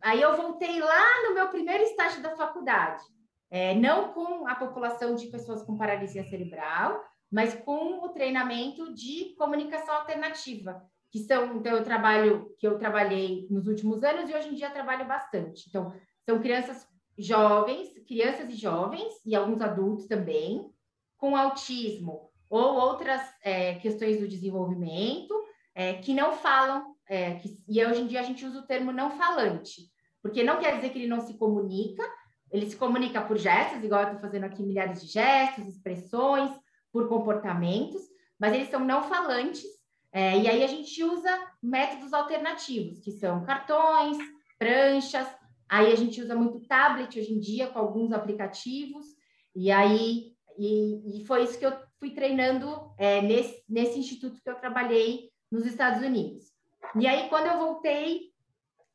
Aí 0.00 0.22
eu 0.22 0.36
voltei 0.36 0.78
lá 0.78 1.28
no 1.28 1.34
meu 1.34 1.48
primeiro 1.48 1.82
estágio 1.82 2.22
da 2.22 2.36
faculdade, 2.36 3.02
é, 3.50 3.74
não 3.74 4.12
com 4.12 4.46
a 4.46 4.54
população 4.54 5.16
de 5.16 5.26
pessoas 5.26 5.64
com 5.64 5.76
paralisia 5.76 6.22
cerebral, 6.24 7.02
mas 7.30 7.54
com 7.54 8.04
o 8.04 8.08
treinamento 8.10 8.92
de 8.94 9.34
comunicação 9.36 9.94
alternativa, 9.94 10.82
que 11.10 11.20
são 11.20 11.56
então 11.56 11.76
eu 11.76 11.84
trabalho 11.84 12.54
que 12.58 12.66
eu 12.66 12.78
trabalhei 12.78 13.46
nos 13.50 13.66
últimos 13.66 14.02
anos 14.02 14.28
e 14.28 14.34
hoje 14.34 14.48
em 14.48 14.54
dia 14.54 14.70
trabalho 14.70 15.06
bastante. 15.06 15.68
Então 15.68 15.92
são 16.24 16.40
crianças 16.40 16.86
jovens, 17.18 17.88
crianças 18.06 18.50
e 18.50 18.54
jovens 18.54 19.14
e 19.24 19.34
alguns 19.34 19.60
adultos 19.60 20.06
também 20.06 20.70
com 21.16 21.36
autismo 21.36 22.30
ou 22.48 22.74
outras 22.74 23.22
é, 23.42 23.74
questões 23.76 24.20
do 24.20 24.28
desenvolvimento 24.28 25.34
é, 25.74 25.94
que 25.94 26.14
não 26.14 26.32
falam, 26.32 26.94
é, 27.08 27.34
que, 27.34 27.58
e 27.68 27.84
hoje 27.84 28.02
em 28.02 28.06
dia 28.06 28.20
a 28.20 28.24
gente 28.24 28.44
usa 28.44 28.60
o 28.60 28.66
termo 28.66 28.92
não 28.92 29.10
falante, 29.10 29.90
porque 30.22 30.42
não 30.42 30.58
quer 30.58 30.76
dizer 30.76 30.90
que 30.90 30.98
ele 30.98 31.08
não 31.08 31.20
se 31.20 31.34
comunica, 31.34 32.02
ele 32.50 32.68
se 32.68 32.76
comunica 32.76 33.20
por 33.20 33.36
gestos, 33.36 33.82
igual 33.82 34.02
eu 34.02 34.06
estou 34.06 34.20
fazendo 34.20 34.44
aqui 34.44 34.62
milhares 34.62 35.02
de 35.02 35.08
gestos, 35.08 35.66
expressões, 35.66 36.50
por 36.96 37.08
comportamentos, 37.10 38.00
mas 38.40 38.54
eles 38.54 38.70
são 38.70 38.80
não 38.80 39.02
falantes, 39.02 39.64
É, 40.12 40.38
e 40.38 40.48
aí 40.48 40.64
a 40.64 40.66
gente 40.66 41.04
usa 41.04 41.30
métodos 41.62 42.14
alternativos, 42.14 43.00
que 43.00 43.12
são 43.12 43.44
cartões, 43.44 44.16
pranchas. 44.58 45.28
Aí 45.68 45.92
a 45.92 45.96
gente 45.96 46.22
usa 46.22 46.34
muito 46.34 46.66
tablet 46.66 47.18
hoje 47.18 47.34
em 47.34 47.38
dia 47.38 47.66
com 47.66 47.78
alguns 47.78 48.12
aplicativos. 48.12 49.04
E 49.54 49.70
aí 49.70 50.32
e, 50.56 51.20
e 51.20 51.26
foi 51.26 51.44
isso 51.44 51.58
que 51.58 51.66
eu 51.66 51.74
fui 51.98 52.12
treinando 52.12 52.66
é, 52.96 53.20
nesse, 53.20 53.62
nesse 53.68 53.98
instituto 53.98 54.40
que 54.42 54.48
eu 54.48 54.54
trabalhei 54.54 55.30
nos 55.52 55.66
Estados 55.66 56.00
Unidos. 56.02 56.44
E 56.98 57.06
aí 57.06 57.28
quando 57.28 57.48
eu 57.48 57.58
voltei 57.58 58.32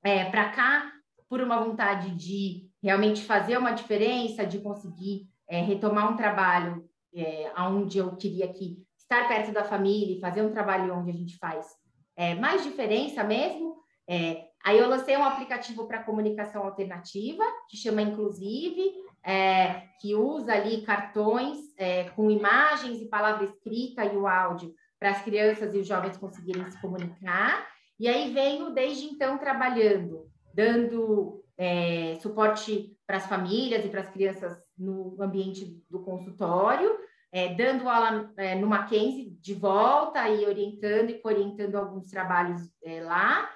é, 0.04 0.26
para 0.26 0.50
cá 0.50 0.92
por 1.30 1.40
uma 1.40 1.64
vontade 1.64 2.16
de 2.16 2.68
realmente 2.82 3.22
fazer 3.22 3.58
uma 3.58 3.74
diferença, 3.74 4.44
de 4.44 4.58
conseguir 4.60 5.30
é, 5.48 5.62
retomar 5.62 6.12
um 6.12 6.18
trabalho 6.18 6.90
é, 7.14 7.52
onde 7.58 7.98
eu 7.98 8.16
queria 8.16 8.48
que 8.48 8.78
estar 8.98 9.28
perto 9.28 9.52
da 9.52 9.64
família 9.64 10.16
e 10.16 10.22
fazer 10.22 10.42
um 10.42 10.52
trabalho 10.52 10.94
onde 10.96 11.10
a 11.10 11.14
gente 11.14 11.38
faz 11.38 11.68
é, 12.16 12.36
mais 12.36 12.64
diferença 12.64 13.24
mesmo. 13.24 13.76
É, 14.08 14.46
aí 14.64 14.78
eu 14.78 14.90
lancei 14.90 15.16
um 15.18 15.24
aplicativo 15.24 15.88
para 15.88 16.04
comunicação 16.04 16.64
alternativa, 16.64 17.44
que 17.70 17.78
chama 17.78 18.02
Inclusive, 18.02 18.94
é, 19.24 19.84
que 20.00 20.16
usa 20.16 20.54
ali 20.54 20.82
cartões 20.82 21.60
é, 21.78 22.06
com 22.12 22.30
imagens 22.32 23.02
e 23.02 23.10
palavra 23.10 23.46
escrita 23.46 24.06
e 24.06 24.18
o 24.18 24.28
áudio 24.28 24.74
para 25.00 25.12
as 25.12 25.22
crianças 25.24 25.74
e 25.74 25.80
os 25.80 25.88
jovens 25.88 26.18
conseguirem 26.18 26.70
se 26.70 26.80
comunicar. 26.80 27.68
E 28.00 28.08
aí 28.08 28.34
venho 28.34 28.72
desde 28.72 29.06
então 29.06 29.38
trabalhando, 29.38 30.28
dando 30.54 31.44
é, 31.58 32.18
suporte 32.22 32.96
para 33.06 33.18
as 33.18 33.28
famílias 33.28 33.86
e 33.86 33.90
para 33.90 34.02
as 34.02 34.10
crianças 34.10 34.58
no 34.82 35.16
ambiente 35.22 35.82
do 35.90 36.00
consultório, 36.00 36.98
é, 37.32 37.54
dando 37.54 37.88
aula 37.88 38.32
é, 38.36 38.56
no 38.56 38.68
Mackenzie 38.68 39.38
de 39.40 39.54
volta 39.54 40.28
e 40.28 40.46
orientando 40.46 41.12
e 41.12 41.22
orientando 41.24 41.76
alguns 41.76 42.08
trabalhos 42.08 42.62
é, 42.84 43.02
lá. 43.02 43.50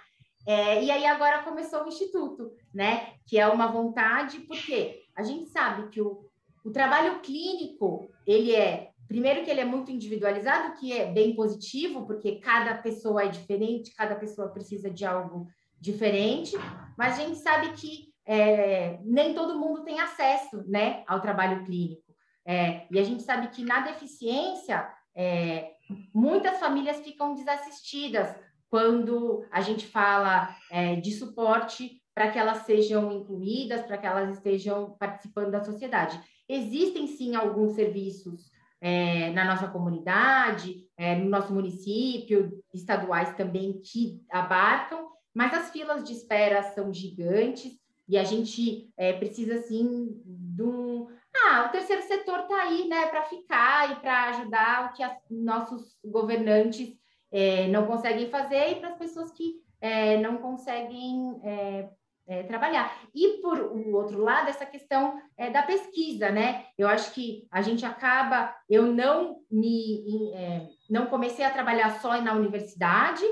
É, 0.48 0.84
e 0.84 0.92
aí 0.92 1.06
agora 1.06 1.44
começou 1.44 1.84
o 1.84 1.88
Instituto, 1.88 2.52
né? 2.74 3.14
Que 3.26 3.40
é 3.40 3.48
uma 3.48 3.68
vontade, 3.68 4.40
porque 4.42 5.02
a 5.16 5.24
gente 5.24 5.50
sabe 5.50 5.90
que 5.90 6.00
o, 6.00 6.24
o 6.64 6.72
trabalho 6.72 7.20
clínico, 7.20 8.08
ele 8.26 8.56
é, 8.56 8.92
primeiro 9.08 9.44
que 9.44 9.50
ele 9.50 9.62
é 9.62 9.66
muito 9.66 9.92
individualizado, 9.92 10.80
que 10.80 10.94
é 10.94 11.12
bem 11.12 11.36
positivo, 11.36 12.06
porque 12.06 12.40
cada 12.40 12.76
pessoa 12.76 13.24
é 13.24 13.28
diferente, 13.28 13.96
cada 13.96 14.16
pessoa 14.16 14.50
precisa 14.50 14.90
de 14.90 15.04
algo 15.04 15.48
diferente, 15.82 16.56
mas 16.98 17.20
a 17.20 17.24
gente 17.24 17.40
sabe 17.40 17.74
que 17.74 18.15
é, 18.26 19.00
nem 19.04 19.34
todo 19.34 19.60
mundo 19.60 19.84
tem 19.84 20.00
acesso 20.00 20.64
né, 20.68 21.04
ao 21.08 21.22
trabalho 21.22 21.64
clínico. 21.64 22.04
É, 22.46 22.86
e 22.92 23.00
a 23.00 23.04
gente 23.04 23.24
sabe 23.24 23.48
que 23.50 23.64
na 23.64 23.82
deficiência, 23.82 24.88
é, 25.16 25.72
muitas 26.14 26.60
famílias 26.60 27.00
ficam 27.00 27.36
desassistidas 27.36 28.36
quando 28.70 29.46
a 29.52 29.62
gente 29.62 29.88
fala 29.88 30.56
é, 30.72 30.96
de 30.96 31.12
suporte 31.12 32.02
para 32.14 32.32
que 32.32 32.40
elas 32.40 32.60
sejam 32.60 33.12
incluídas, 33.12 33.86
para 33.86 33.98
que 33.98 34.08
elas 34.08 34.36
estejam 34.36 34.96
participando 34.98 35.52
da 35.52 35.64
sociedade. 35.64 36.20
Existem 36.48 37.08
sim 37.08 37.36
alguns 37.36 37.74
serviços 37.74 38.52
é, 38.80 39.32
na 39.32 39.46
nossa 39.46 39.68
comunidade, 39.68 40.88
é, 40.98 41.16
no 41.16 41.30
nosso 41.30 41.54
município, 41.54 42.64
estaduais 42.74 43.36
também 43.36 43.82
que 43.82 44.22
abarcam, 44.32 45.10
mas 45.34 45.54
as 45.54 45.72
filas 45.72 46.04
de 46.04 46.14
espera 46.14 46.64
são 46.64 46.94
gigantes 46.94 47.74
e 48.08 48.18
a 48.18 48.24
gente 48.24 48.90
é, 48.98 49.14
precisa, 49.14 49.56
assim, 49.56 50.22
de 50.26 50.64
um. 50.64 51.08
Ah, 51.36 51.66
o 51.68 51.72
terceiro 51.72 52.02
setor 52.04 52.42
está 52.42 52.64
aí, 52.64 52.88
né, 52.88 53.08
para 53.08 53.24
ficar 53.24 53.92
e 53.92 53.96
para 53.96 54.30
ajudar 54.30 54.90
o 54.90 54.94
que 54.94 55.04
as, 55.04 55.14
nossos 55.30 55.98
governantes 56.04 56.96
é, 57.32 57.68
não 57.68 57.86
conseguem 57.86 58.30
fazer 58.30 58.72
e 58.72 58.76
para 58.76 58.90
as 58.90 58.98
pessoas 58.98 59.32
que 59.32 59.56
é, 59.82 60.18
não 60.18 60.38
conseguem 60.38 61.40
é, 61.44 62.44
trabalhar. 62.44 62.92
E 63.14 63.42
por 63.42 63.60
o 63.60 63.96
outro 63.96 64.22
lado, 64.22 64.50
essa 64.50 64.66
questão 64.66 65.20
é, 65.38 65.50
da 65.50 65.62
pesquisa, 65.62 66.32
né? 66.32 66.66
Eu 66.78 66.88
acho 66.88 67.14
que 67.14 67.48
a 67.52 67.62
gente 67.62 67.86
acaba, 67.86 68.56
eu 68.70 68.84
não 68.88 69.38
me 69.52 70.32
é, 70.34 70.68
não 70.90 71.08
comecei 71.08 71.44
a 71.46 71.52
trabalhar 71.52 72.00
só 72.00 72.20
na 72.22 72.34
universidade, 72.34 73.24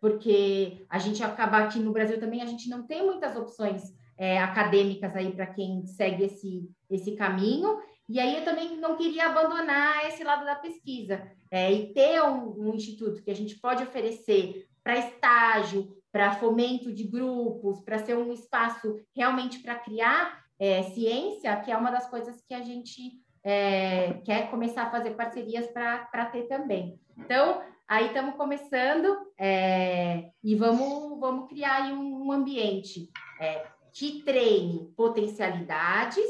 porque 0.00 0.84
a 0.88 0.98
gente 0.98 1.22
acaba 1.22 1.58
aqui 1.58 1.78
no 1.78 1.92
Brasil 1.92 2.18
também, 2.18 2.42
a 2.42 2.46
gente 2.46 2.68
não 2.68 2.86
tem 2.86 3.04
muitas 3.04 3.36
opções 3.36 3.82
é, 4.20 4.38
acadêmicas 4.38 5.16
aí 5.16 5.32
para 5.32 5.46
quem 5.46 5.86
segue 5.86 6.24
esse, 6.24 6.70
esse 6.90 7.12
caminho. 7.12 7.78
E 8.06 8.20
aí 8.20 8.36
eu 8.36 8.44
também 8.44 8.76
não 8.76 8.94
queria 8.94 9.26
abandonar 9.26 10.06
esse 10.06 10.22
lado 10.22 10.44
da 10.44 10.54
pesquisa 10.56 11.26
é, 11.50 11.72
e 11.72 11.94
ter 11.94 12.22
um, 12.22 12.68
um 12.68 12.74
instituto 12.74 13.22
que 13.22 13.30
a 13.30 13.34
gente 13.34 13.58
pode 13.58 13.82
oferecer 13.82 14.66
para 14.84 14.98
estágio, 14.98 15.96
para 16.12 16.34
fomento 16.34 16.92
de 16.92 17.04
grupos, 17.04 17.80
para 17.80 17.98
ser 17.98 18.14
um 18.14 18.30
espaço 18.30 19.00
realmente 19.16 19.60
para 19.60 19.76
criar 19.76 20.44
é, 20.58 20.82
ciência, 20.82 21.56
que 21.56 21.70
é 21.70 21.76
uma 21.76 21.90
das 21.90 22.10
coisas 22.10 22.42
que 22.46 22.52
a 22.52 22.60
gente 22.60 23.22
é, 23.42 24.14
quer 24.24 24.50
começar 24.50 24.82
a 24.82 24.90
fazer 24.90 25.12
parcerias 25.12 25.66
para 25.68 26.26
ter 26.26 26.42
também. 26.42 27.00
Então, 27.16 27.62
Aí 27.90 28.06
estamos 28.06 28.36
começando 28.36 29.16
é, 29.36 30.30
e 30.44 30.54
vamos, 30.54 31.18
vamos 31.18 31.48
criar 31.48 31.92
um, 31.92 32.28
um 32.28 32.30
ambiente 32.30 33.10
é, 33.40 33.66
que 33.92 34.22
treine 34.22 34.92
potencialidades 34.96 36.24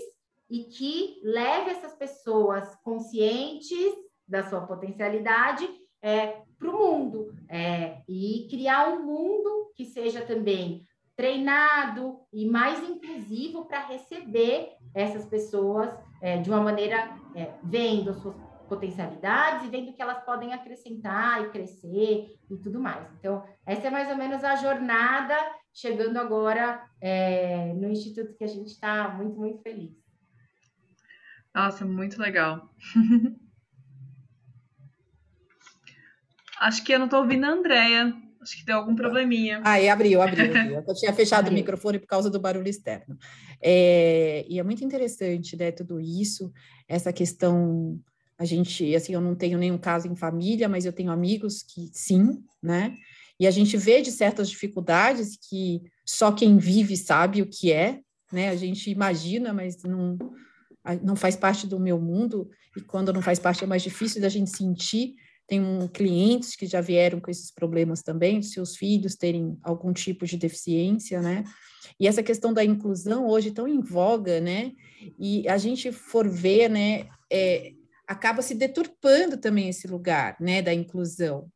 e 0.49 0.64
que 0.64 1.21
leve 1.23 1.71
essas 1.71 1.93
pessoas 1.93 2.76
conscientes 2.83 3.95
da 4.26 4.43
sua 4.49 4.62
potencialidade 4.62 5.69
é, 6.02 6.43
para 6.59 6.69
o 6.69 6.79
mundo 6.79 7.35
é, 7.49 8.02
e 8.09 8.47
criar 8.50 8.88
um 8.88 9.05
mundo 9.05 9.73
que 9.75 9.85
seja 9.85 10.23
também 10.23 10.87
treinado 11.17 12.21
e 12.33 12.47
mais 12.47 12.83
inclusivo 12.88 13.67
para 13.67 13.87
receber 13.87 14.76
essas 14.95 15.26
pessoas 15.26 15.90
é, 16.21 16.38
de 16.38 16.49
uma 16.49 16.61
maneira 16.61 17.14
é, 17.35 17.52
vendo 17.62 18.11
as 18.11 18.17
suas 18.17 18.35
potencialidades 18.69 19.67
e 19.67 19.69
vendo 19.69 19.93
que 19.93 20.00
elas 20.00 20.25
podem 20.25 20.55
acrescentar 20.55 21.43
e 21.43 21.50
crescer 21.50 22.38
e 22.49 22.57
tudo 22.57 22.81
mais. 22.81 23.07
Então, 23.19 23.45
essa 23.67 23.88
é 23.88 23.90
mais 23.90 24.09
ou 24.09 24.17
menos 24.17 24.45
a 24.45 24.57
jornada, 24.57 25.35
chegando 25.73 26.17
agora 26.19 26.85
é, 27.00 27.73
no 27.75 27.89
instituto 27.89 28.35
que 28.35 28.45
a 28.45 28.49
gente 28.49 28.69
está 28.69 29.09
muito, 29.09 29.39
muito 29.39 29.62
feliz. 29.62 29.93
Nossa, 31.55 31.85
muito 31.85 32.21
legal. 32.21 32.71
Acho 36.61 36.85
que 36.85 36.93
eu 36.93 36.99
não 36.99 37.07
estou 37.07 37.21
ouvindo 37.21 37.45
a 37.45 37.50
Andrea. 37.50 38.15
Acho 38.41 38.57
que 38.57 38.65
deu 38.65 38.77
algum 38.77 38.95
probleminha. 38.95 39.61
Aí 39.65 39.89
abriu, 39.89 40.21
abriu. 40.23 40.45
abriu. 40.57 40.85
Eu 40.87 40.95
tinha 40.95 41.12
fechado 41.12 41.49
o 41.49 41.53
microfone 41.53 41.99
por 41.99 42.07
causa 42.07 42.31
do 42.31 42.39
barulho 42.39 42.69
externo. 42.69 43.19
É, 43.61 44.45
e 44.49 44.59
é 44.59 44.62
muito 44.62 44.85
interessante, 44.85 45.57
né, 45.57 45.71
tudo 45.71 46.00
isso, 46.00 46.53
essa 46.89 47.12
questão 47.12 48.00
a 48.41 48.45
gente, 48.47 48.95
assim, 48.95 49.12
eu 49.12 49.21
não 49.21 49.35
tenho 49.35 49.59
nenhum 49.59 49.77
caso 49.77 50.09
em 50.09 50.17
família, 50.17 50.67
mas 50.67 50.87
eu 50.87 50.95
tenho 50.95 51.11
amigos 51.11 51.62
que 51.62 51.91
sim, 51.93 52.43
né? 52.62 52.97
E 53.40 53.47
a 53.47 53.50
gente 53.50 53.75
vê 53.78 54.02
de 54.02 54.12
certas 54.12 54.50
dificuldades 54.50 55.38
que 55.49 55.80
só 56.04 56.30
quem 56.30 56.59
vive 56.59 56.94
sabe 56.94 57.40
o 57.40 57.47
que 57.47 57.73
é, 57.73 58.00
né? 58.30 58.50
A 58.50 58.56
gente 58.56 58.90
imagina, 58.90 59.50
mas 59.54 59.82
não, 59.82 60.18
não 61.02 61.16
faz 61.16 61.37
parte 61.37 61.66
do 61.66 61.80
meu 61.80 61.99
mundo, 61.99 62.50
e 62.76 62.82
quando 62.82 63.14
não 63.14 63.23
faz 63.23 63.38
parte 63.38 63.64
é 63.64 63.66
mais 63.66 63.82
difícil 63.82 64.20
da 64.20 64.28
gente 64.28 64.50
sentir. 64.50 65.14
Tem 65.47 65.59
um, 65.61 65.88
clientes 65.88 66.54
que 66.54 66.66
já 66.66 66.80
vieram 66.80 67.18
com 67.18 67.30
esses 67.30 67.50
problemas 67.50 68.02
também, 68.02 68.42
seus 68.42 68.76
filhos 68.76 69.16
terem 69.16 69.59
algum 69.64 69.92
tipo 69.92 70.26
de 70.26 70.37
deficiência, 70.37 71.23
né? 71.23 71.42
E 71.99 72.06
essa 72.06 72.23
questão 72.23 72.52
da 72.52 72.62
inclusão 72.62 73.26
hoje 73.26 73.50
tão 73.50 73.66
em 73.66 73.80
voga, 73.80 74.38
né? 74.38 74.73
E 75.18 75.49
a 75.49 75.56
gente 75.56 75.90
for 75.90 76.28
ver, 76.28 76.68
né? 76.68 77.09
É, 77.32 77.73
acaba 78.06 78.42
se 78.42 78.54
deturpando 78.54 79.38
também 79.38 79.68
esse 79.68 79.87
lugar, 79.87 80.37
né, 80.40 80.61
da 80.61 80.75
inclusão. 80.75 81.49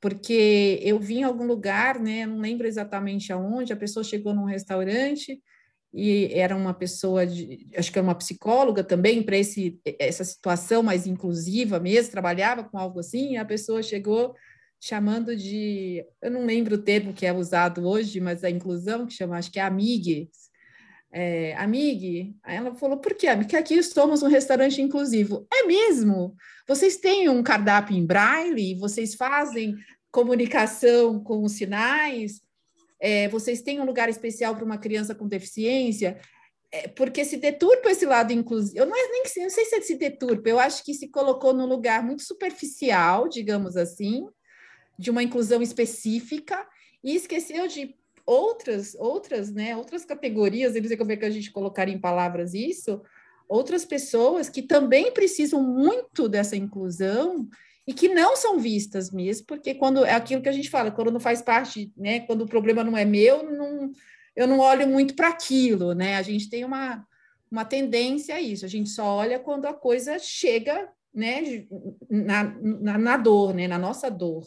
Porque 0.00 0.80
eu 0.82 0.98
vi 0.98 1.18
em 1.18 1.24
algum 1.24 1.44
lugar, 1.46 1.98
né, 2.00 2.24
não 2.26 2.38
lembro 2.38 2.66
exatamente 2.66 3.32
aonde, 3.32 3.72
a 3.72 3.76
pessoa 3.76 4.02
chegou 4.02 4.34
num 4.34 4.44
restaurante 4.44 5.42
e 5.92 6.30
era 6.32 6.56
uma 6.56 6.72
pessoa 6.72 7.26
de, 7.26 7.66
acho 7.76 7.92
que 7.92 7.98
era 7.98 8.06
uma 8.06 8.14
psicóloga 8.14 8.84
também 8.84 9.22
para 9.22 9.36
esse 9.36 9.80
essa 9.98 10.24
situação 10.24 10.82
mais 10.82 11.06
inclusiva 11.06 11.80
mesmo, 11.80 12.12
trabalhava 12.12 12.64
com 12.64 12.78
algo 12.78 13.00
assim, 13.00 13.32
e 13.32 13.36
a 13.36 13.44
pessoa 13.44 13.82
chegou 13.82 14.34
chamando 14.80 15.36
de, 15.36 16.04
eu 16.22 16.30
não 16.30 16.46
lembro 16.46 16.76
o 16.76 16.82
termo 16.82 17.12
que 17.12 17.26
é 17.26 17.32
usado 17.32 17.86
hoje, 17.86 18.20
mas 18.20 18.42
a 18.44 18.48
inclusão 18.50 19.06
que 19.06 19.12
chama, 19.12 19.36
acho 19.36 19.50
que 19.52 19.58
é 19.58 19.62
amigues, 19.62 20.39
é, 21.12 21.54
amigue, 21.56 22.36
aí 22.42 22.56
ela 22.56 22.74
falou, 22.74 22.98
por 22.98 23.14
quê? 23.14 23.26
Porque 23.36 23.56
aqui 23.56 23.82
somos 23.82 24.22
um 24.22 24.28
restaurante 24.28 24.80
inclusivo. 24.80 25.46
É 25.52 25.64
mesmo? 25.64 26.36
Vocês 26.68 26.96
têm 26.96 27.28
um 27.28 27.42
cardápio 27.42 27.96
em 27.96 28.06
braille? 28.06 28.76
Vocês 28.76 29.14
fazem 29.14 29.74
comunicação 30.12 31.22
com 31.22 31.42
os 31.42 31.52
sinais? 31.52 32.40
É, 33.00 33.28
vocês 33.28 33.60
têm 33.60 33.80
um 33.80 33.84
lugar 33.84 34.08
especial 34.08 34.54
para 34.54 34.64
uma 34.64 34.78
criança 34.78 35.14
com 35.14 35.26
deficiência? 35.26 36.20
É, 36.70 36.86
porque 36.86 37.24
se 37.24 37.36
deturpa 37.36 37.90
esse 37.90 38.06
lado 38.06 38.32
inclusivo. 38.32 38.78
Eu 38.78 38.86
não, 38.86 38.96
é 38.96 39.08
nem, 39.08 39.22
não 39.38 39.50
sei 39.50 39.64
se 39.64 39.74
é 39.74 39.80
se 39.80 39.96
deturpa, 39.96 40.48
eu 40.48 40.60
acho 40.60 40.84
que 40.84 40.94
se 40.94 41.08
colocou 41.08 41.52
num 41.52 41.66
lugar 41.66 42.04
muito 42.04 42.22
superficial, 42.22 43.28
digamos 43.28 43.76
assim, 43.76 44.24
de 44.96 45.10
uma 45.10 45.24
inclusão 45.24 45.60
específica 45.60 46.64
e 47.02 47.16
esqueceu 47.16 47.66
de 47.66 47.96
outras, 48.30 48.94
outras, 48.94 49.50
né, 49.50 49.76
outras 49.76 50.04
categorias, 50.04 50.76
eu 50.76 50.80
não 50.80 50.88
sei 50.88 50.96
como 50.96 51.10
é 51.10 51.16
que 51.16 51.24
a 51.24 51.30
gente 51.30 51.50
colocaria 51.50 51.92
em 51.92 51.98
palavras 51.98 52.54
isso, 52.54 53.02
outras 53.48 53.84
pessoas 53.84 54.48
que 54.48 54.62
também 54.62 55.10
precisam 55.10 55.60
muito 55.60 56.28
dessa 56.28 56.54
inclusão 56.54 57.48
e 57.84 57.92
que 57.92 58.08
não 58.08 58.36
são 58.36 58.60
vistas 58.60 59.10
mesmo, 59.10 59.46
porque 59.46 59.74
quando 59.74 60.04
é 60.04 60.12
aquilo 60.14 60.40
que 60.40 60.48
a 60.48 60.52
gente 60.52 60.70
fala, 60.70 60.92
quando 60.92 61.10
não 61.10 61.18
faz 61.18 61.42
parte, 61.42 61.92
né, 61.96 62.20
quando 62.20 62.42
o 62.42 62.46
problema 62.46 62.84
não 62.84 62.96
é 62.96 63.04
meu, 63.04 63.42
não, 63.42 63.90
eu 64.36 64.46
não 64.46 64.60
olho 64.60 64.86
muito 64.86 65.16
para 65.16 65.28
aquilo, 65.28 65.92
né? 65.92 66.16
A 66.16 66.22
gente 66.22 66.48
tem 66.48 66.64
uma, 66.64 67.04
uma 67.50 67.64
tendência 67.64 68.36
a 68.36 68.40
isso, 68.40 68.64
a 68.64 68.68
gente 68.68 68.90
só 68.90 69.04
olha 69.04 69.40
quando 69.40 69.66
a 69.66 69.74
coisa 69.74 70.20
chega, 70.20 70.88
né, 71.12 71.66
na, 72.08 72.44
na, 72.62 72.96
na 72.96 73.16
dor, 73.16 73.52
né, 73.52 73.66
na 73.66 73.78
nossa 73.78 74.08
dor. 74.08 74.46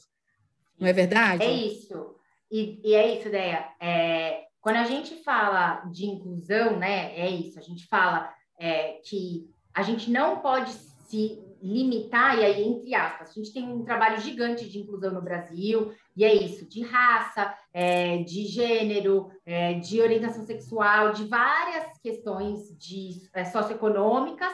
Não 0.79 0.87
é 0.87 0.93
verdade? 0.93 1.43
É 1.43 1.51
isso. 1.51 2.15
E, 2.53 2.79
e 2.83 2.93
é 2.93 3.17
isso, 3.17 3.31
Deia. 3.31 3.67
É, 3.79 4.43
quando 4.61 4.75
a 4.75 4.83
gente 4.83 5.15
fala 5.23 5.77
de 5.91 6.05
inclusão, 6.05 6.77
né, 6.77 7.11
é 7.17 7.27
isso. 7.27 7.57
A 7.57 7.63
gente 7.63 7.87
fala 7.87 8.31
é, 8.59 8.99
que 9.03 9.49
a 9.73 9.81
gente 9.81 10.11
não 10.11 10.39
pode 10.39 10.71
se 10.71 11.43
limitar, 11.59 12.37
e 12.37 12.45
aí, 12.45 12.63
entre 12.63 12.93
aspas, 12.93 13.31
a 13.31 13.33
gente 13.33 13.51
tem 13.51 13.67
um 13.67 13.83
trabalho 13.83 14.19
gigante 14.19 14.69
de 14.69 14.77
inclusão 14.77 15.11
no 15.11 15.21
Brasil, 15.21 15.93
e 16.15 16.23
é 16.23 16.31
isso, 16.31 16.67
de 16.67 16.83
raça, 16.83 17.55
é, 17.73 18.17
de 18.17 18.45
gênero, 18.45 19.31
é, 19.45 19.73
de 19.73 19.99
orientação 19.99 20.45
sexual, 20.45 21.11
de 21.11 21.23
várias 21.23 21.97
questões 22.03 22.77
de, 22.77 23.29
é, 23.33 23.45
socioeconômicas, 23.45 24.53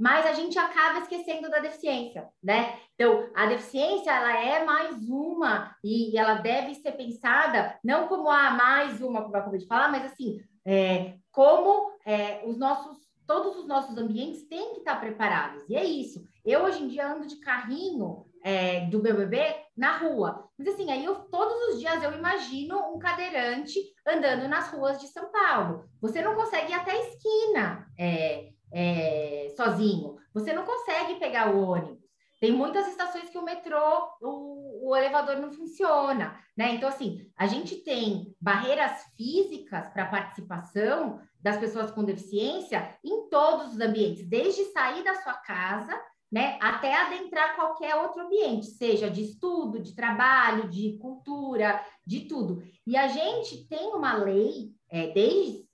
mas 0.00 0.24
a 0.24 0.32
gente 0.32 0.58
acaba 0.58 1.00
esquecendo 1.00 1.50
da 1.50 1.58
deficiência, 1.58 2.26
né? 2.42 2.78
Então, 2.94 3.28
a 3.34 3.44
deficiência, 3.44 4.10
ela 4.10 4.34
é 4.34 4.64
mais 4.64 4.96
uma, 5.06 5.76
e 5.84 6.16
ela 6.16 6.34
deve 6.34 6.74
ser 6.76 6.92
pensada, 6.92 7.78
não 7.84 8.08
como 8.08 8.30
a 8.30 8.46
ah, 8.46 8.50
mais 8.50 9.02
uma, 9.02 9.22
como 9.22 9.36
eu 9.36 9.40
acabei 9.40 9.60
de 9.60 9.66
falar, 9.66 9.90
mas 9.90 10.06
assim, 10.06 10.40
é, 10.64 11.16
como 11.30 11.92
é, 12.06 12.42
os 12.46 12.56
nossos 12.56 12.98
todos 13.26 13.58
os 13.58 13.68
nossos 13.68 13.96
ambientes 13.96 14.48
têm 14.48 14.72
que 14.72 14.80
estar 14.80 14.98
preparados. 14.98 15.62
E 15.68 15.76
é 15.76 15.84
isso. 15.84 16.24
Eu, 16.44 16.64
hoje 16.64 16.82
em 16.82 16.88
dia, 16.88 17.12
ando 17.12 17.28
de 17.28 17.36
carrinho 17.36 18.26
é, 18.42 18.86
do 18.86 19.00
meu 19.00 19.16
bebê 19.16 19.54
na 19.76 19.98
rua. 19.98 20.48
Mas, 20.58 20.66
assim, 20.66 20.90
aí 20.90 21.04
eu, 21.04 21.14
todos 21.14 21.54
os 21.68 21.78
dias 21.78 22.02
eu 22.02 22.12
imagino 22.12 22.92
um 22.92 22.98
cadeirante 22.98 23.78
andando 24.04 24.48
nas 24.48 24.72
ruas 24.72 25.00
de 25.00 25.06
São 25.06 25.30
Paulo. 25.30 25.84
Você 26.00 26.20
não 26.22 26.34
consegue 26.34 26.72
ir 26.72 26.74
até 26.74 26.90
a 26.90 27.08
esquina 27.08 27.86
é, 27.96 28.50
é, 28.72 29.52
sozinho. 29.56 30.16
Você 30.32 30.52
não 30.52 30.64
consegue 30.64 31.16
pegar 31.16 31.54
o 31.54 31.60
ônibus. 31.60 32.00
Tem 32.40 32.52
muitas 32.52 32.88
estações 32.88 33.28
que 33.28 33.36
o 33.36 33.44
metrô, 33.44 34.08
o, 34.22 34.88
o 34.88 34.96
elevador 34.96 35.36
não 35.36 35.52
funciona, 35.52 36.38
né? 36.56 36.74
Então, 36.74 36.88
assim, 36.88 37.30
a 37.36 37.46
gente 37.46 37.76
tem 37.76 38.34
barreiras 38.40 39.04
físicas 39.14 39.88
para 39.88 40.06
participação 40.06 41.20
das 41.38 41.58
pessoas 41.58 41.90
com 41.90 42.02
deficiência 42.02 42.98
em 43.04 43.28
todos 43.28 43.74
os 43.74 43.80
ambientes, 43.80 44.26
desde 44.26 44.64
sair 44.72 45.04
da 45.04 45.16
sua 45.16 45.34
casa, 45.34 46.00
né, 46.30 46.56
até 46.60 46.94
adentrar 46.94 47.56
qualquer 47.56 47.96
outro 47.96 48.22
ambiente, 48.22 48.66
seja 48.66 49.10
de 49.10 49.22
estudo, 49.22 49.80
de 49.80 49.96
trabalho, 49.96 50.68
de 50.68 50.96
cultura, 50.98 51.84
de 52.06 52.20
tudo. 52.20 52.62
E 52.86 52.96
a 52.96 53.08
gente 53.08 53.66
tem 53.66 53.88
uma 53.88 54.14
lei, 54.14 54.70
é, 54.88 55.08
desde 55.08 55.68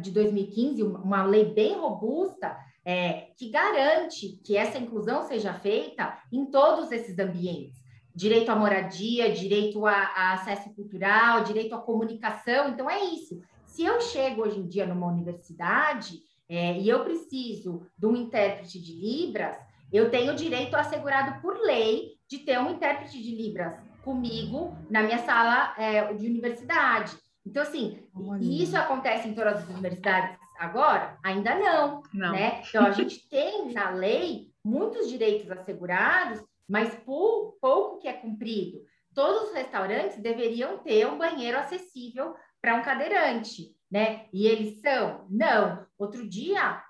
de 0.00 0.10
2015, 0.10 0.82
uma 0.82 1.24
lei 1.24 1.52
bem 1.52 1.78
robusta, 1.78 2.56
é, 2.84 3.28
que 3.36 3.48
garante 3.48 4.40
que 4.44 4.56
essa 4.56 4.78
inclusão 4.78 5.22
seja 5.22 5.54
feita 5.54 6.18
em 6.30 6.46
todos 6.46 6.92
esses 6.92 7.18
ambientes. 7.18 7.82
Direito 8.14 8.50
à 8.50 8.54
moradia, 8.56 9.32
direito 9.32 9.86
a, 9.86 9.92
a 9.92 10.32
acesso 10.34 10.72
cultural, 10.74 11.42
direito 11.42 11.74
à 11.74 11.78
comunicação. 11.78 12.68
Então, 12.68 12.88
é 12.88 13.02
isso. 13.04 13.40
Se 13.64 13.84
eu 13.84 14.00
chego 14.00 14.42
hoje 14.42 14.60
em 14.60 14.68
dia 14.68 14.86
numa 14.86 15.08
universidade 15.08 16.20
é, 16.48 16.78
e 16.78 16.88
eu 16.88 17.02
preciso 17.02 17.86
de 17.98 18.06
um 18.06 18.14
intérprete 18.14 18.80
de 18.80 18.92
Libras, 18.92 19.56
eu 19.92 20.10
tenho 20.10 20.36
direito 20.36 20.76
assegurado 20.76 21.40
por 21.40 21.56
lei 21.60 22.12
de 22.28 22.38
ter 22.38 22.58
um 22.58 22.70
intérprete 22.70 23.20
de 23.20 23.34
Libras 23.34 23.74
comigo 24.04 24.76
na 24.90 25.02
minha 25.02 25.18
sala 25.18 25.74
é, 25.78 26.12
de 26.12 26.26
universidade. 26.26 27.16
Então, 27.46 27.62
assim, 27.62 28.02
e 28.40 28.62
isso 28.62 28.76
acontece 28.76 29.28
em 29.28 29.34
todas 29.34 29.62
as 29.62 29.68
universidades 29.68 30.38
agora? 30.58 31.18
Ainda 31.22 31.54
não, 31.54 32.02
não. 32.12 32.32
Né? 32.32 32.62
Então, 32.66 32.86
a 32.86 32.90
gente 32.90 33.20
tem 33.28 33.72
na 33.72 33.90
lei 33.90 34.50
muitos 34.64 35.08
direitos 35.08 35.50
assegurados, 35.50 36.42
mas 36.68 36.94
por 37.04 37.56
pouco 37.60 37.98
que 37.98 38.08
é 38.08 38.14
cumprido. 38.14 38.78
Todos 39.14 39.48
os 39.48 39.54
restaurantes 39.54 40.20
deveriam 40.20 40.78
ter 40.78 41.06
um 41.06 41.18
banheiro 41.18 41.58
acessível 41.58 42.34
para 42.60 42.76
um 42.76 42.82
cadeirante, 42.82 43.76
né? 43.90 44.26
E 44.32 44.46
eles 44.46 44.80
são? 44.80 45.26
Não. 45.28 45.86
Outro 45.98 46.28
dia, 46.28 46.82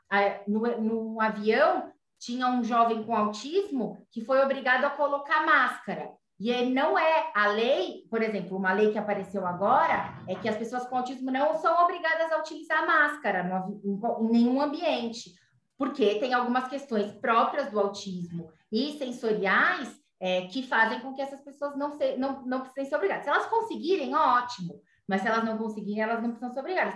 no, 0.47 0.61
no 0.81 1.21
avião, 1.21 1.93
tinha 2.19 2.47
um 2.49 2.64
jovem 2.64 3.03
com 3.03 3.14
autismo 3.14 4.07
que 4.11 4.25
foi 4.25 4.40
obrigado 4.40 4.85
a 4.85 4.90
colocar 4.90 5.45
máscara. 5.45 6.11
E 6.44 6.50
ele 6.50 6.74
não 6.74 6.98
é 6.98 7.30
a 7.35 7.46
lei, 7.46 8.07
por 8.11 8.20
exemplo, 8.20 8.59
uma 8.59 8.74
lei 8.74 8.92
que 8.92 8.98
apareceu 8.98 9.46
agora 9.46 10.14
é 10.28 10.35
que 10.35 10.46
as 10.46 10.59
pessoas 10.59 10.87
com 10.87 10.98
autismo 10.98 11.30
não 11.30 11.54
são 11.54 11.83
obrigadas 11.83 12.30
a 12.30 12.38
utilizar 12.38 12.87
máscara 12.87 13.48
em 13.83 14.30
nenhum 14.30 14.61
ambiente, 14.61 15.33
porque 15.78 16.16
tem 16.16 16.35
algumas 16.35 16.68
questões 16.68 17.11
próprias 17.12 17.70
do 17.70 17.80
autismo 17.80 18.52
e 18.70 18.92
sensoriais 18.98 19.98
é, 20.20 20.42
que 20.48 20.62
fazem 20.62 21.00
com 21.00 21.14
que 21.14 21.22
essas 21.22 21.40
pessoas 21.40 21.78
não, 21.78 21.92
se, 21.92 22.18
não, 22.18 22.44
não 22.44 22.61
precisem 22.61 22.90
ser 22.90 22.96
obrigadas. 22.96 23.24
Se 23.24 23.30
elas 23.30 23.46
conseguirem, 23.46 24.14
ótimo. 24.14 24.83
Mas 25.09 25.22
se 25.22 25.28
elas 25.28 25.44
não 25.44 25.57
conseguirem, 25.57 26.02
elas 26.02 26.20
não 26.20 26.28
precisam 26.28 26.52
ser 26.52 26.61
obrigadas. 26.61 26.94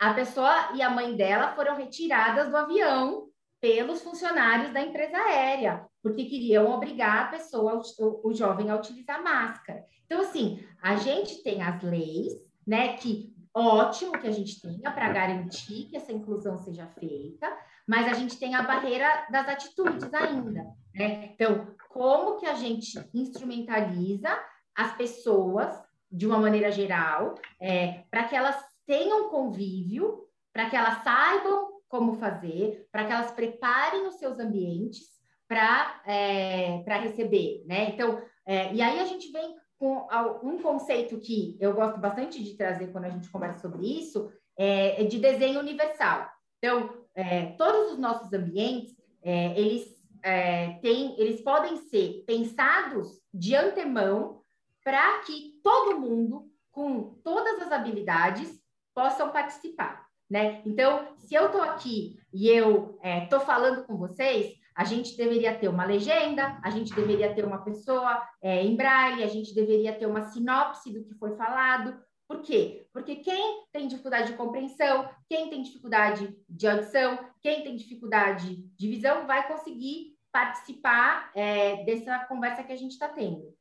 A 0.00 0.14
pessoa 0.14 0.72
e 0.74 0.82
a 0.82 0.90
mãe 0.90 1.14
dela 1.14 1.54
foram 1.54 1.76
retiradas 1.76 2.50
do 2.50 2.56
avião 2.56 3.28
pelos 3.60 4.02
funcionários 4.02 4.72
da 4.72 4.80
empresa 4.80 5.16
aérea, 5.16 5.86
porque 6.02 6.24
queriam 6.24 6.70
obrigar 6.70 7.24
a 7.24 7.28
pessoa, 7.28 7.82
o, 7.98 8.32
jovem, 8.32 8.70
a 8.70 8.76
utilizar 8.76 9.22
máscara. 9.22 9.84
Então, 10.06 10.20
assim, 10.20 10.64
a 10.82 10.96
gente 10.96 11.42
tem 11.42 11.62
as 11.62 11.82
leis, 11.82 12.32
né, 12.66 12.96
que 12.96 13.34
ótimo 13.54 14.12
que 14.12 14.26
a 14.26 14.32
gente 14.32 14.60
tenha 14.60 14.90
para 14.90 15.12
garantir 15.12 15.86
que 15.90 15.96
essa 15.96 16.12
inclusão 16.12 16.58
seja 16.58 16.86
feita, 16.86 17.50
mas 17.86 18.08
a 18.08 18.14
gente 18.14 18.38
tem 18.38 18.54
a 18.54 18.62
barreira 18.62 19.26
das 19.30 19.48
atitudes 19.48 20.12
ainda, 20.14 20.64
né? 20.94 21.32
Então, 21.34 21.74
como 21.88 22.38
que 22.38 22.46
a 22.46 22.54
gente 22.54 22.98
instrumentaliza 23.12 24.28
as 24.74 24.96
pessoas 24.96 25.76
de 26.10 26.26
uma 26.26 26.38
maneira 26.38 26.70
geral, 26.70 27.34
é, 27.60 28.04
para 28.10 28.24
que 28.24 28.34
elas 28.34 28.56
tenham 28.86 29.28
convívio, 29.28 30.26
para 30.52 30.68
que 30.70 30.76
elas 30.76 31.02
saibam 31.02 31.80
como 31.88 32.14
fazer, 32.14 32.88
para 32.90 33.04
que 33.04 33.12
elas 33.12 33.32
preparem 33.32 34.06
os 34.06 34.14
seus 34.14 34.38
ambientes 34.38 35.19
para 35.50 36.00
é, 36.06 36.80
receber, 37.00 37.64
né? 37.66 37.90
Então, 37.90 38.22
é, 38.46 38.72
e 38.72 38.80
aí 38.80 39.00
a 39.00 39.04
gente 39.04 39.32
vem 39.32 39.56
com 39.76 40.06
um 40.44 40.62
conceito 40.62 41.18
que 41.18 41.56
eu 41.58 41.74
gosto 41.74 41.98
bastante 41.98 42.40
de 42.40 42.54
trazer 42.54 42.92
quando 42.92 43.06
a 43.06 43.10
gente 43.10 43.28
conversa 43.30 43.58
sobre 43.58 43.84
isso, 43.84 44.30
é, 44.56 45.02
é 45.02 45.04
de 45.04 45.18
desenho 45.18 45.58
universal. 45.58 46.30
Então, 46.58 46.94
é, 47.16 47.46
todos 47.56 47.92
os 47.92 47.98
nossos 47.98 48.32
ambientes, 48.32 48.94
é, 49.24 49.58
eles 49.58 49.88
é, 50.22 50.74
têm, 50.82 51.18
eles 51.18 51.40
podem 51.40 51.78
ser 51.78 52.22
pensados 52.28 53.20
de 53.34 53.56
antemão 53.56 54.42
para 54.84 55.18
que 55.22 55.58
todo 55.64 55.98
mundo, 55.98 56.48
com 56.70 57.14
todas 57.24 57.60
as 57.60 57.72
habilidades, 57.72 58.56
possam 58.94 59.32
participar, 59.32 60.06
né? 60.30 60.62
Então, 60.64 61.08
se 61.16 61.34
eu 61.34 61.46
estou 61.46 61.62
aqui 61.62 62.20
e 62.32 62.48
eu 62.48 63.00
estou 63.02 63.40
falando 63.40 63.84
com 63.84 63.96
vocês, 63.96 64.59
a 64.74 64.84
gente 64.84 65.16
deveria 65.16 65.56
ter 65.56 65.68
uma 65.68 65.84
legenda, 65.84 66.58
a 66.62 66.70
gente 66.70 66.94
deveria 66.94 67.34
ter 67.34 67.44
uma 67.44 67.62
pessoa 67.62 68.22
é, 68.42 68.62
em 68.62 68.76
braille, 68.76 69.24
a 69.24 69.28
gente 69.28 69.54
deveria 69.54 69.92
ter 69.92 70.06
uma 70.06 70.22
sinopse 70.22 70.92
do 70.92 71.04
que 71.04 71.14
foi 71.14 71.36
falado. 71.36 71.98
Por 72.26 72.42
quê? 72.42 72.86
Porque 72.92 73.16
quem 73.16 73.64
tem 73.72 73.88
dificuldade 73.88 74.30
de 74.30 74.36
compreensão, 74.36 75.10
quem 75.28 75.50
tem 75.50 75.62
dificuldade 75.62 76.36
de 76.48 76.68
audição, 76.68 77.18
quem 77.42 77.62
tem 77.62 77.74
dificuldade 77.74 78.56
de 78.76 78.88
visão, 78.88 79.26
vai 79.26 79.48
conseguir 79.48 80.16
participar 80.32 81.30
é, 81.34 81.82
dessa 81.84 82.20
conversa 82.26 82.62
que 82.62 82.72
a 82.72 82.76
gente 82.76 82.92
está 82.92 83.08
tendo. 83.08 83.52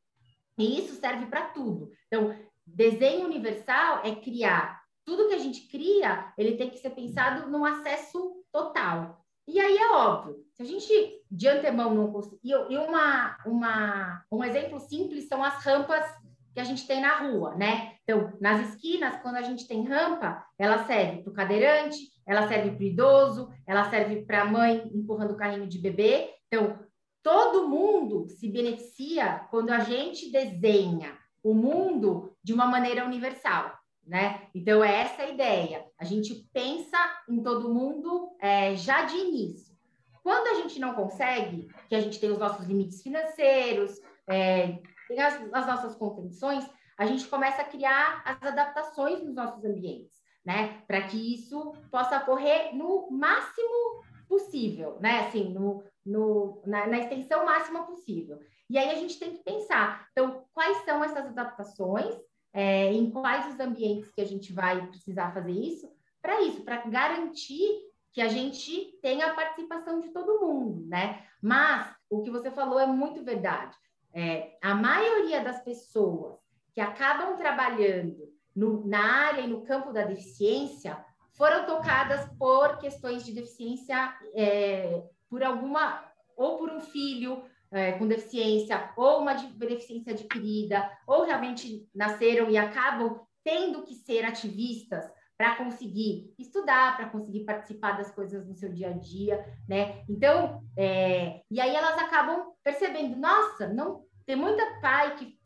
E 0.57 0.77
isso 0.77 0.93
serve 0.95 1.25
para 1.25 1.47
tudo. 1.47 1.91
Então, 2.07 2.35
desenho 2.65 3.25
universal 3.25 4.01
é 4.03 4.13
criar. 4.13 4.83
Tudo 5.05 5.29
que 5.29 5.35
a 5.35 5.39
gente 5.39 5.67
cria, 5.67 6.31
ele 6.37 6.55
tem 6.57 6.69
que 6.69 6.77
ser 6.77 6.91
pensado 6.91 7.49
num 7.49 7.65
acesso 7.65 8.43
total. 8.51 9.18
E 9.51 9.59
aí 9.59 9.77
é 9.77 9.91
óbvio, 9.91 10.37
se 10.53 10.61
a 10.61 10.65
gente 10.65 11.19
de 11.31 11.47
antemão 11.47 11.93
não 11.93 12.11
conseguir. 12.11 12.53
E 12.69 12.77
uma, 12.77 13.35
uma, 13.45 14.23
um 14.31 14.43
exemplo 14.43 14.79
simples 14.79 15.27
são 15.27 15.43
as 15.43 15.55
rampas 15.65 16.05
que 16.53 16.59
a 16.59 16.63
gente 16.63 16.85
tem 16.85 17.01
na 17.01 17.17
rua, 17.17 17.55
né? 17.55 17.95
Então, 18.03 18.31
nas 18.39 18.69
esquinas, 18.69 19.19
quando 19.21 19.37
a 19.37 19.41
gente 19.41 19.67
tem 19.67 19.87
rampa, 19.87 20.45
ela 20.57 20.85
serve 20.85 21.23
para 21.23 21.31
o 21.31 21.33
cadeirante, 21.33 21.97
ela 22.27 22.47
serve 22.47 22.71
para 22.71 22.79
o 22.79 22.87
idoso, 22.87 23.49
ela 23.65 23.89
serve 23.89 24.23
para 24.23 24.43
a 24.43 24.45
mãe 24.45 24.87
empurrando 24.93 25.31
o 25.31 25.37
carrinho 25.37 25.67
de 25.67 25.79
bebê. 25.79 26.29
Então, 26.47 26.77
todo 27.23 27.67
mundo 27.67 28.27
se 28.29 28.47
beneficia 28.47 29.47
quando 29.49 29.71
a 29.71 29.79
gente 29.79 30.31
desenha 30.31 31.17
o 31.43 31.55
mundo 31.55 32.35
de 32.43 32.53
uma 32.53 32.67
maneira 32.67 33.03
universal, 33.03 33.78
né? 34.09 34.47
Então, 34.55 34.83
é 34.83 35.01
essa 35.01 35.21
a 35.21 35.29
ideia. 35.29 35.85
A 35.99 36.03
gente 36.03 36.33
pensa 36.51 36.97
em 37.29 37.43
todo 37.43 37.73
mundo 37.73 38.35
é, 38.41 38.75
já 38.75 39.03
de 39.05 39.15
início. 39.15 39.77
Quando 40.23 40.47
a 40.47 40.55
gente 40.55 40.79
não 40.79 40.95
consegue, 40.95 41.69
que 41.87 41.95
a 41.95 42.01
gente 42.01 42.19
tem 42.19 42.31
os 42.31 42.39
nossos 42.39 42.65
limites 42.65 43.03
financeiros, 43.03 44.01
é, 44.27 44.79
tem 45.07 45.21
as, 45.21 45.35
as 45.53 45.67
nossas 45.67 45.95
contenções, 45.95 46.67
a 46.97 47.05
gente 47.05 47.27
começa 47.27 47.61
a 47.61 47.65
criar 47.65 48.23
as 48.25 48.41
adaptações 48.41 49.23
nos 49.23 49.35
nossos 49.35 49.63
ambientes, 49.63 50.17
né? 50.43 50.81
Para 50.87 51.03
que 51.03 51.35
isso 51.35 51.73
possa 51.91 52.17
ocorrer 52.17 52.75
no 52.75 53.09
máximo 53.11 54.03
possível, 54.27 54.97
né? 54.99 55.27
Assim, 55.27 55.53
no, 55.53 55.83
no, 56.03 56.63
na, 56.65 56.87
na, 56.87 56.97
extensão 56.97 57.45
máxima 57.45 57.85
possível. 57.85 58.39
E 58.69 58.77
aí 58.77 58.89
a 58.89 58.95
gente 58.95 59.19
tem 59.19 59.31
que 59.31 59.43
pensar, 59.43 60.07
então, 60.11 60.45
quais 60.53 60.77
são 60.83 61.03
essas 61.03 61.27
adaptações, 61.27 62.15
é, 62.53 62.91
em 62.91 63.09
quais 63.11 63.53
os 63.53 63.59
ambientes 63.59 64.11
que 64.11 64.21
a 64.21 64.25
gente 64.25 64.51
vai 64.53 64.85
precisar 64.87 65.33
fazer 65.33 65.51
isso, 65.51 65.91
para 66.21 66.41
isso, 66.41 66.63
para 66.63 66.77
garantir 66.87 67.89
que 68.11 68.21
a 68.21 68.27
gente 68.27 68.97
tenha 69.01 69.27
a 69.27 69.33
participação 69.33 70.01
de 70.01 70.09
todo 70.09 70.41
mundo, 70.41 70.85
né? 70.87 71.23
Mas 71.41 71.93
o 72.09 72.21
que 72.21 72.31
você 72.31 72.49
falou 72.51 72.79
é 72.79 72.87
muito 72.87 73.23
verdade. 73.23 73.75
É, 74.13 74.57
a 74.61 74.73
maioria 74.73 75.43
das 75.43 75.61
pessoas 75.63 76.37
que 76.73 76.81
acabam 76.81 77.37
trabalhando 77.37 78.33
no, 78.55 78.85
na 78.87 79.27
área 79.27 79.41
e 79.41 79.47
no 79.47 79.61
campo 79.61 79.93
da 79.93 80.03
deficiência 80.03 81.03
foram 81.33 81.65
tocadas 81.65 82.27
por 82.37 82.79
questões 82.79 83.23
de 83.23 83.33
deficiência 83.33 84.13
é, 84.33 85.03
por 85.29 85.43
alguma 85.43 86.03
ou 86.35 86.57
por 86.57 86.69
um 86.69 86.79
filho 86.79 87.43
é, 87.71 87.93
com 87.93 88.07
deficiência 88.07 88.91
ou 88.97 89.21
uma 89.21 89.33
deficiência 89.33 90.13
adquirida 90.13 90.89
ou 91.05 91.23
realmente 91.23 91.87
nasceram 91.93 92.49
e 92.49 92.57
acabam 92.57 93.21
tendo 93.43 93.83
que 93.83 93.95
ser 93.95 94.25
ativistas 94.25 95.05
para 95.37 95.55
conseguir 95.55 96.33
estudar, 96.37 96.97
para 96.97 97.09
conseguir 97.09 97.45
participar 97.45 97.93
das 97.93 98.11
coisas 98.11 98.45
no 98.45 98.53
seu 98.53 98.73
dia 98.73 98.89
a 98.89 98.93
dia, 98.93 99.43
né? 99.69 100.03
Então, 100.09 100.61
é, 100.77 101.41
e 101.49 101.61
aí 101.61 101.73
elas 101.73 101.97
acabam 101.97 102.51
percebendo, 102.61 103.15
nossa, 103.15 103.67
não 103.69 104.03
tem 104.25 104.35
muita 104.35 104.81
pai 104.81 105.15
que 105.15 105.39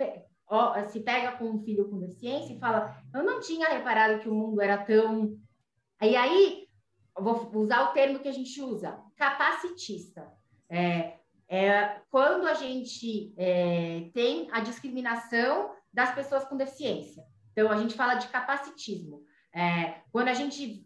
ó, 0.48 0.88
se 0.88 1.00
pega 1.02 1.34
com 1.34 1.46
um 1.46 1.64
filho 1.64 1.90
com 1.90 2.00
deficiência 2.00 2.54
e 2.54 2.60
fala, 2.60 2.98
eu 3.14 3.24
não 3.24 3.40
tinha 3.40 3.70
reparado 3.70 4.20
que 4.20 4.30
o 4.30 4.34
mundo 4.34 4.62
era 4.62 4.78
tão. 4.84 5.38
E 6.02 6.16
aí, 6.16 6.68
vou 7.16 7.50
usar 7.56 7.90
o 7.90 7.94
termo 7.94 8.20
que 8.20 8.28
a 8.28 8.34
gente 8.34 8.62
usa, 8.62 9.00
capacitista. 9.16 10.28
É, 10.70 11.20
é 11.50 11.98
quando 12.10 12.48
a 12.48 12.54
gente 12.54 13.34
é, 13.38 14.10
tem 14.14 14.48
a 14.52 14.60
discriminação 14.60 15.72
das 15.94 16.14
pessoas 16.14 16.44
com 16.46 16.58
deficiência. 16.58 17.24
Então, 17.52 17.72
a 17.72 17.78
gente 17.78 17.94
fala 17.94 18.16
de 18.16 18.28
capacitismo. 18.28 19.24
É, 19.54 19.96
quando 20.12 20.30
a 20.30 20.34
gente 20.34 20.84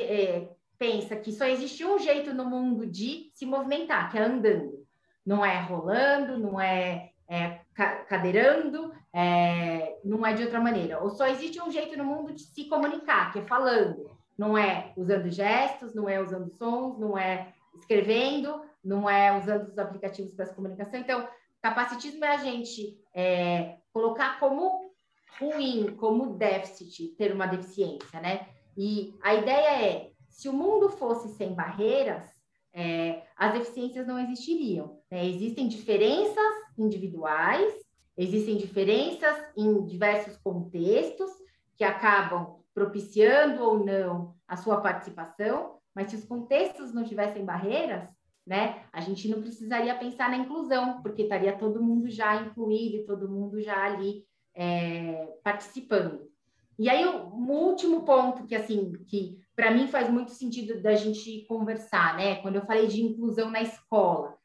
é, 0.00 0.48
pensa 0.78 1.16
que 1.16 1.32
só 1.32 1.44
existe 1.44 1.84
um 1.84 1.98
jeito 1.98 2.32
no 2.32 2.44
mundo 2.44 2.86
de 2.86 3.30
se 3.34 3.44
movimentar, 3.44 4.10
que 4.10 4.18
é 4.18 4.22
andando. 4.22 4.86
Não 5.24 5.44
é 5.44 5.60
rolando, 5.60 6.38
não 6.38 6.60
é, 6.60 7.10
é 7.28 7.60
cadeirando, 8.08 8.92
é, 9.12 9.98
não 10.04 10.24
é 10.24 10.32
de 10.32 10.44
outra 10.44 10.60
maneira. 10.60 11.02
Ou 11.02 11.10
só 11.10 11.26
existe 11.26 11.60
um 11.60 11.70
jeito 11.70 11.96
no 11.98 12.04
mundo 12.04 12.32
de 12.32 12.42
se 12.42 12.64
comunicar, 12.64 13.32
que 13.32 13.40
é 13.40 13.44
falando. 13.44 14.10
Não 14.38 14.56
é 14.56 14.92
usando 14.96 15.30
gestos, 15.30 15.94
não 15.94 16.08
é 16.08 16.20
usando 16.20 16.50
sons, 16.50 16.98
não 16.98 17.18
é 17.18 17.52
escrevendo, 17.74 18.62
não 18.86 19.10
é 19.10 19.36
usando 19.36 19.68
os 19.68 19.78
aplicativos 19.78 20.32
para 20.34 20.44
essa 20.44 20.54
comunicação. 20.54 20.98
Então, 21.00 21.28
capacitismo 21.60 22.24
é 22.24 22.28
a 22.28 22.36
gente 22.38 22.96
é, 23.14 23.76
colocar 23.92 24.38
como 24.38 24.92
ruim, 25.40 25.94
como 25.96 26.36
déficit, 26.36 27.08
ter 27.16 27.32
uma 27.32 27.46
deficiência, 27.46 28.20
né? 28.20 28.46
E 28.76 29.14
a 29.22 29.34
ideia 29.34 29.84
é, 29.84 30.10
se 30.28 30.48
o 30.48 30.52
mundo 30.52 30.88
fosse 30.90 31.28
sem 31.36 31.54
barreiras, 31.54 32.24
é, 32.72 33.22
as 33.36 33.54
deficiências 33.54 34.06
não 34.06 34.18
existiriam. 34.18 35.00
Né? 35.10 35.26
Existem 35.26 35.66
diferenças 35.66 36.54
individuais, 36.78 37.72
existem 38.16 38.56
diferenças 38.56 39.34
em 39.56 39.84
diversos 39.86 40.36
contextos 40.36 41.30
que 41.74 41.84
acabam 41.84 42.60
propiciando 42.74 43.64
ou 43.64 43.82
não 43.82 44.34
a 44.46 44.56
sua 44.56 44.80
participação, 44.82 45.78
mas 45.94 46.10
se 46.10 46.16
os 46.16 46.24
contextos 46.26 46.92
não 46.92 47.02
tivessem 47.02 47.44
barreiras, 47.44 48.10
né, 48.46 48.84
a 48.92 49.00
gente 49.00 49.28
não 49.28 49.40
precisaria 49.42 49.94
pensar 49.96 50.30
na 50.30 50.36
inclusão, 50.36 51.02
porque 51.02 51.22
estaria 51.22 51.58
todo 51.58 51.82
mundo 51.82 52.08
já 52.08 52.36
incluído, 52.42 53.04
todo 53.04 53.28
mundo 53.28 53.60
já 53.60 53.84
ali 53.84 54.24
é, 54.54 55.36
participando. 55.42 56.30
E 56.78 56.88
aí, 56.90 57.04
o, 57.06 57.34
último 57.50 58.04
ponto 58.04 58.44
que, 58.46 58.54
assim, 58.54 58.92
que 59.08 59.40
para 59.54 59.70
mim 59.70 59.88
faz 59.88 60.10
muito 60.10 60.30
sentido 60.30 60.80
da 60.82 60.94
gente 60.94 61.44
conversar, 61.48 62.16
né? 62.16 62.36
Quando 62.36 62.56
eu 62.56 62.66
falei 62.66 62.86
de 62.86 63.02
inclusão 63.02 63.50
na 63.50 63.62
escola. 63.62 64.36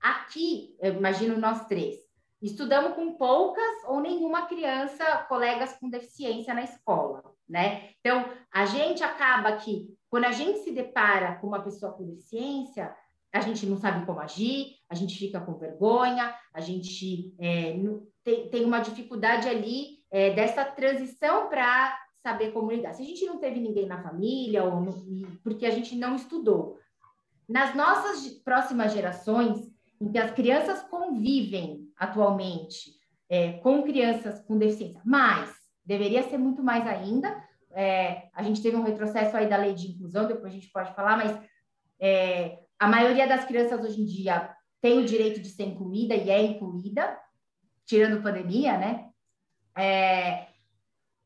Aqui, 0.00 0.76
eu 0.80 0.94
imagino 0.94 1.38
nós 1.38 1.66
três, 1.66 1.96
estudamos 2.40 2.94
com 2.94 3.14
poucas 3.14 3.84
ou 3.86 4.00
nenhuma 4.00 4.46
criança, 4.46 5.04
colegas 5.28 5.76
com 5.78 5.88
deficiência 5.88 6.54
na 6.54 6.62
escola, 6.62 7.22
né? 7.48 7.90
Então, 8.00 8.28
a 8.50 8.64
gente 8.64 9.02
acaba 9.02 9.56
que, 9.56 9.94
quando 10.08 10.24
a 10.24 10.32
gente 10.32 10.60
se 10.60 10.72
depara 10.72 11.36
com 11.36 11.46
uma 11.46 11.62
pessoa 11.62 11.92
com 11.92 12.04
deficiência, 12.04 12.94
a 13.32 13.40
gente 13.40 13.64
não 13.66 13.78
sabe 13.78 14.04
como 14.04 14.20
agir, 14.20 14.76
a 14.88 14.94
gente 14.94 15.18
fica 15.18 15.40
com 15.40 15.54
vergonha, 15.54 16.34
a 16.52 16.60
gente 16.60 17.34
é, 17.38 17.74
tem, 18.22 18.48
tem 18.50 18.64
uma 18.64 18.80
dificuldade 18.80 19.48
ali 19.48 20.00
é, 20.10 20.30
dessa 20.34 20.64
transição 20.64 21.48
para 21.48 21.98
saber 22.22 22.52
como 22.52 22.70
lidar. 22.70 22.92
Se 22.92 23.02
a 23.02 23.06
gente 23.06 23.24
não 23.24 23.38
teve 23.38 23.58
ninguém 23.58 23.86
na 23.86 24.02
família, 24.02 24.62
ou 24.62 24.80
no, 24.80 24.92
porque 25.42 25.64
a 25.64 25.70
gente 25.70 25.96
não 25.96 26.14
estudou. 26.14 26.78
Nas 27.48 27.74
nossas 27.74 28.28
próximas 28.44 28.92
gerações, 28.92 29.66
em 30.00 30.10
que 30.10 30.18
as 30.18 30.30
crianças 30.32 30.82
convivem 30.82 31.88
atualmente 31.96 32.92
é, 33.28 33.52
com 33.54 33.82
crianças 33.82 34.40
com 34.42 34.58
deficiência, 34.58 35.00
mas 35.04 35.50
deveria 35.84 36.22
ser 36.22 36.38
muito 36.38 36.62
mais 36.62 36.86
ainda. 36.86 37.42
É, 37.70 38.28
a 38.34 38.42
gente 38.42 38.60
teve 38.60 38.76
um 38.76 38.82
retrocesso 38.82 39.34
aí 39.36 39.48
da 39.48 39.56
lei 39.56 39.72
de 39.72 39.90
inclusão, 39.90 40.28
depois 40.28 40.52
a 40.52 40.54
gente 40.54 40.70
pode 40.70 40.94
falar, 40.94 41.16
mas 41.16 41.40
é, 41.98 42.58
a 42.82 42.88
maioria 42.88 43.28
das 43.28 43.44
crianças 43.44 43.80
hoje 43.80 44.02
em 44.02 44.04
dia 44.04 44.52
tem 44.80 44.98
o 44.98 45.06
direito 45.06 45.40
de 45.40 45.48
ser 45.48 45.62
incluída 45.62 46.16
e 46.16 46.28
é 46.28 46.42
incluída, 46.42 47.16
tirando 47.86 48.20
pandemia, 48.20 48.76
né? 48.76 49.08
É, 49.78 50.48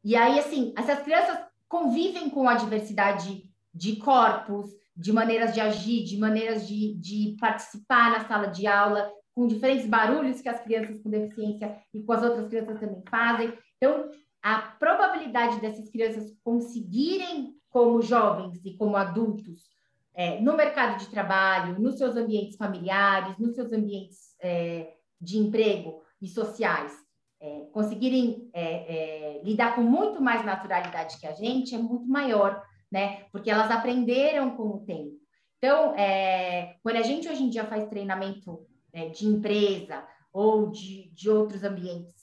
e 0.05 0.15
aí, 0.15 0.39
assim, 0.39 0.75
essas 0.77 1.03
crianças 1.03 1.39
convivem 1.67 2.29
com 2.29 2.47
a 2.47 2.57
diversidade 2.57 3.43
de 3.73 3.97
corpos, 3.97 4.71
de 4.95 5.11
maneiras 5.15 5.55
de 5.55 5.61
agir, 5.63 6.05
de 6.05 6.19
maneiras 6.19 6.69
de, 6.69 6.95
de 6.97 7.35
participar 7.41 8.11
na 8.11 8.29
sala 8.29 8.49
de 8.49 8.67
aula, 8.67 9.11
com 9.35 9.47
diferentes 9.47 9.87
barulhos 9.87 10.43
que 10.43 10.51
as 10.51 10.61
crianças 10.61 11.01
com 11.03 11.09
deficiência 11.09 11.81
e 11.95 12.03
com 12.03 12.13
as 12.13 12.23
outras 12.23 12.49
crianças 12.49 12.79
também 12.79 13.03
fazem. 13.09 13.59
Então, 13.79 14.11
a 14.43 14.59
probabilidade 14.59 15.59
dessas 15.63 15.89
crianças 15.89 16.31
conseguirem, 16.45 17.55
como 17.71 18.03
jovens 18.03 18.61
e 18.63 18.77
como 18.77 18.95
adultos, 18.95 19.75
é, 20.17 20.41
no 20.41 20.57
mercado 20.57 20.99
de 20.99 21.11
trabalho, 21.11 21.79
nos 21.79 21.99
seus 21.99 22.17
ambientes 22.17 22.57
familiares, 22.57 23.39
nos 23.39 23.55
seus 23.55 23.73
ambientes 23.73 24.35
é, 24.41 24.95
de 25.21 25.39
emprego, 25.39 26.03
e 26.21 26.29
sociais 26.29 26.93
é, 27.41 27.67
conseguirem 27.73 28.49
é, 28.53 28.63
é, 28.63 29.43
lidar 29.43 29.75
com 29.75 29.83
muito 29.83 30.23
mais 30.23 30.45
naturalidade 30.45 31.19
que 31.19 31.27
a 31.27 31.33
gente 31.33 31.75
é 31.75 31.79
muito 31.79 32.07
maior, 32.07 32.63
né? 32.91 33.25
Porque 33.31 33.51
elas 33.51 33.71
aprenderam 33.71 34.57
com 34.57 34.69
o 34.69 34.85
tempo. 34.87 35.13
Então, 35.59 35.95
é, 35.95 36.77
quando 36.83 36.97
a 36.97 37.03
gente 37.03 37.29
hoje 37.29 37.43
em 37.43 37.51
dia 37.51 37.65
faz 37.65 37.89
treinamento 37.89 38.67
de 39.15 39.27
empresa 39.27 40.03
ou 40.33 40.71
de, 40.71 41.11
de 41.13 41.29
outros 41.29 41.63
ambientes 41.63 42.15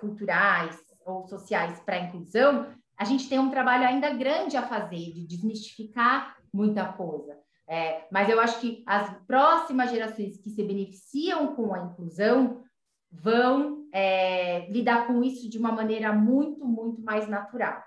culturais 0.00 0.74
ou 1.04 1.26
sociais 1.26 1.78
para 1.80 1.98
inclusão, 1.98 2.66
a 2.96 3.04
gente 3.04 3.28
tem 3.28 3.38
um 3.38 3.50
trabalho 3.50 3.86
ainda 3.86 4.14
grande 4.14 4.56
a 4.56 4.66
fazer 4.66 5.12
de 5.12 5.26
desmistificar 5.26 6.35
muita 6.56 6.84
coisa. 6.84 7.36
É, 7.68 8.06
mas 8.10 8.28
eu 8.28 8.40
acho 8.40 8.60
que 8.60 8.82
as 8.86 9.12
próximas 9.26 9.90
gerações 9.90 10.38
que 10.38 10.50
se 10.50 10.62
beneficiam 10.62 11.54
com 11.54 11.74
a 11.74 11.80
inclusão 11.80 12.62
vão 13.10 13.84
é, 13.92 14.70
lidar 14.70 15.06
com 15.06 15.22
isso 15.22 15.48
de 15.50 15.58
uma 15.58 15.72
maneira 15.72 16.12
muito, 16.12 16.64
muito 16.64 17.02
mais 17.02 17.28
natural. 17.28 17.82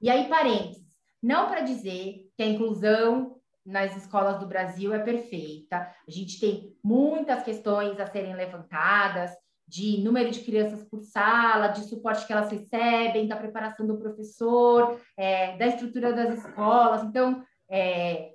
E 0.00 0.10
aí, 0.10 0.28
parênteses, 0.28 0.86
não 1.22 1.48
para 1.48 1.60
dizer 1.60 2.28
que 2.36 2.42
a 2.42 2.46
inclusão 2.46 3.36
nas 3.64 3.96
escolas 3.96 4.40
do 4.40 4.46
Brasil 4.46 4.92
é 4.92 4.98
perfeita, 4.98 5.76
a 5.76 6.10
gente 6.10 6.40
tem 6.40 6.74
muitas 6.82 7.42
questões 7.42 8.00
a 8.00 8.06
serem 8.06 8.34
levantadas, 8.34 9.30
de 9.70 10.02
número 10.02 10.30
de 10.32 10.40
crianças 10.40 10.82
por 10.82 11.00
sala, 11.00 11.68
de 11.68 11.84
suporte 11.84 12.26
que 12.26 12.32
elas 12.32 12.50
recebem, 12.50 13.28
da 13.28 13.36
preparação 13.36 13.86
do 13.86 13.98
professor, 13.98 15.00
é, 15.16 15.56
da 15.56 15.68
estrutura 15.68 16.12
das 16.12 16.38
escolas. 16.38 17.04
Então, 17.04 17.44
é, 17.70 18.32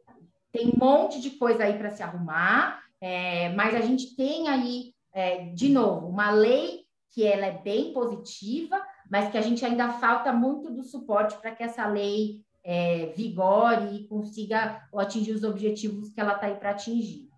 tem 0.52 0.70
um 0.70 0.80
monte 0.80 1.20
de 1.20 1.32
coisa 1.32 1.66
aí 1.66 1.78
para 1.78 1.92
se 1.92 2.02
arrumar, 2.02 2.82
é, 3.02 3.50
mas 3.50 3.76
a 3.76 3.82
gente 3.82 4.16
tem 4.16 4.48
aí, 4.48 4.94
é, 5.14 5.48
de 5.48 5.70
novo, 5.70 6.08
uma 6.08 6.32
lei 6.32 6.86
que 7.14 7.26
ela 7.26 7.46
é 7.46 7.52
bem 7.62 7.94
positiva, 7.94 8.82
mas 9.10 9.30
que 9.30 9.38
a 9.38 9.42
gente 9.42 9.64
ainda 9.66 9.94
falta 9.94 10.32
muito 10.34 10.72
do 10.72 10.84
suporte 10.84 11.36
para 11.38 11.52
que 11.52 11.64
essa 11.64 11.86
lei 11.88 12.42
é, 12.64 13.14
vigore 13.16 13.96
e 13.96 14.08
consiga 14.08 14.82
atingir 14.96 15.34
os 15.34 15.44
objetivos 15.44 16.10
que 16.10 16.20
ela 16.20 16.34
está 16.34 16.48
aí 16.48 16.56
para 16.56 16.72
atingir. 16.72 17.30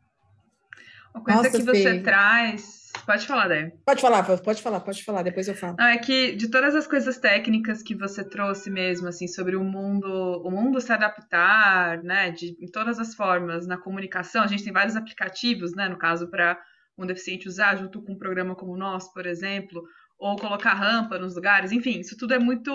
Uma 1.14 1.24
coisa 1.24 1.44
Nossa, 1.44 1.58
que 1.58 1.64
você 1.64 2.00
traz. 2.02 2.87
Pode 3.06 3.26
falar, 3.26 3.48
Dé. 3.48 3.72
Pode 3.86 4.02
falar, 4.02 4.24
pode 4.24 4.62
falar, 4.62 4.80
pode 4.80 5.04
falar, 5.04 5.24
depois 5.24 5.48
eu 5.48 5.56
falo. 5.56 5.76
Não, 5.78 5.86
é 5.88 5.98
que 5.98 6.36
de 6.36 6.50
todas 6.50 6.76
as 6.76 6.88
coisas 6.88 7.18
técnicas 7.18 7.82
que 7.82 7.96
você 7.96 8.24
trouxe 8.24 8.70
mesmo, 8.70 9.08
assim, 9.08 9.28
sobre 9.28 9.56
o 9.56 9.64
mundo, 9.64 10.08
o 10.44 10.52
mundo 10.52 10.82
se 10.82 10.92
adaptar, 10.92 12.02
né, 12.04 12.32
de 12.32 12.58
em 12.62 12.70
todas 12.72 13.00
as 13.00 13.16
formas, 13.16 13.68
na 13.68 13.78
comunicação, 13.78 14.44
a 14.44 14.48
gente 14.48 14.64
tem 14.64 14.74
vários 14.74 14.96
aplicativos, 14.96 15.74
né, 15.74 15.88
no 15.88 15.98
caso, 15.98 16.30
para 16.30 16.60
um 16.98 17.06
deficiente 17.06 17.48
usar, 17.48 17.76
junto 17.76 18.02
com 18.02 18.14
um 18.14 18.18
programa 18.18 18.56
como 18.56 18.74
o 18.74 18.78
nosso, 18.78 19.14
por 19.14 19.26
exemplo, 19.26 19.84
ou 20.18 20.36
colocar 20.36 20.74
rampa 20.74 21.18
nos 21.18 21.36
lugares, 21.36 21.72
enfim, 21.72 22.00
isso 22.00 22.18
tudo 22.18 22.34
é 22.34 22.40
muito 22.40 22.72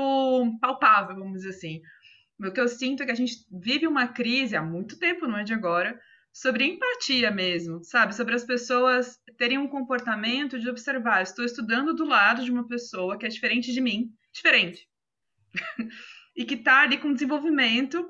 palpável, 0.60 1.16
vamos 1.16 1.38
dizer 1.38 1.50
assim. 1.50 1.80
O 2.40 2.50
que 2.50 2.60
eu 2.60 2.68
sinto 2.68 3.02
é 3.02 3.06
que 3.06 3.12
a 3.12 3.16
gente 3.16 3.34
vive 3.50 3.86
uma 3.86 4.08
crise 4.08 4.56
há 4.56 4.62
muito 4.62 4.98
tempo, 4.98 5.26
não 5.26 5.38
é 5.38 5.44
de 5.44 5.52
agora, 5.52 5.98
sobre 6.32 6.64
empatia 6.64 7.30
mesmo, 7.30 7.84
sabe? 7.84 8.14
Sobre 8.14 8.34
as 8.34 8.44
pessoas 8.44 9.20
terem 9.36 9.58
um 9.58 9.68
comportamento 9.68 10.58
de 10.58 10.68
observar. 10.68 11.22
Estou 11.22 11.44
estudando 11.44 11.94
do 11.94 12.04
lado 12.04 12.44
de 12.44 12.50
uma 12.50 12.66
pessoa 12.66 13.18
que 13.18 13.26
é 13.26 13.28
diferente 13.28 13.72
de 13.72 13.80
mim, 13.80 14.10
diferente, 14.32 14.88
e 16.34 16.44
que 16.44 16.54
está 16.54 16.80
ali 16.80 16.96
com 16.96 17.12
desenvolvimento 17.12 18.08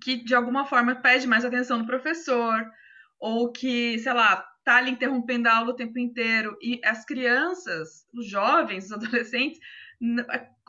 que 0.00 0.16
de 0.16 0.34
alguma 0.34 0.64
forma 0.64 0.94
pede 0.94 1.26
mais 1.26 1.44
atenção 1.44 1.78
do 1.78 1.86
professor, 1.86 2.64
ou 3.18 3.50
que, 3.50 3.98
sei 3.98 4.12
lá, 4.12 4.46
tá 4.64 4.76
ali 4.76 4.92
interrompendo 4.92 5.48
a 5.48 5.56
aula 5.56 5.70
o 5.70 5.76
tempo 5.76 5.98
inteiro. 5.98 6.56
E 6.62 6.80
as 6.84 7.04
crianças, 7.04 8.06
os 8.14 8.28
jovens, 8.28 8.86
os 8.86 8.92
adolescentes, 8.92 9.58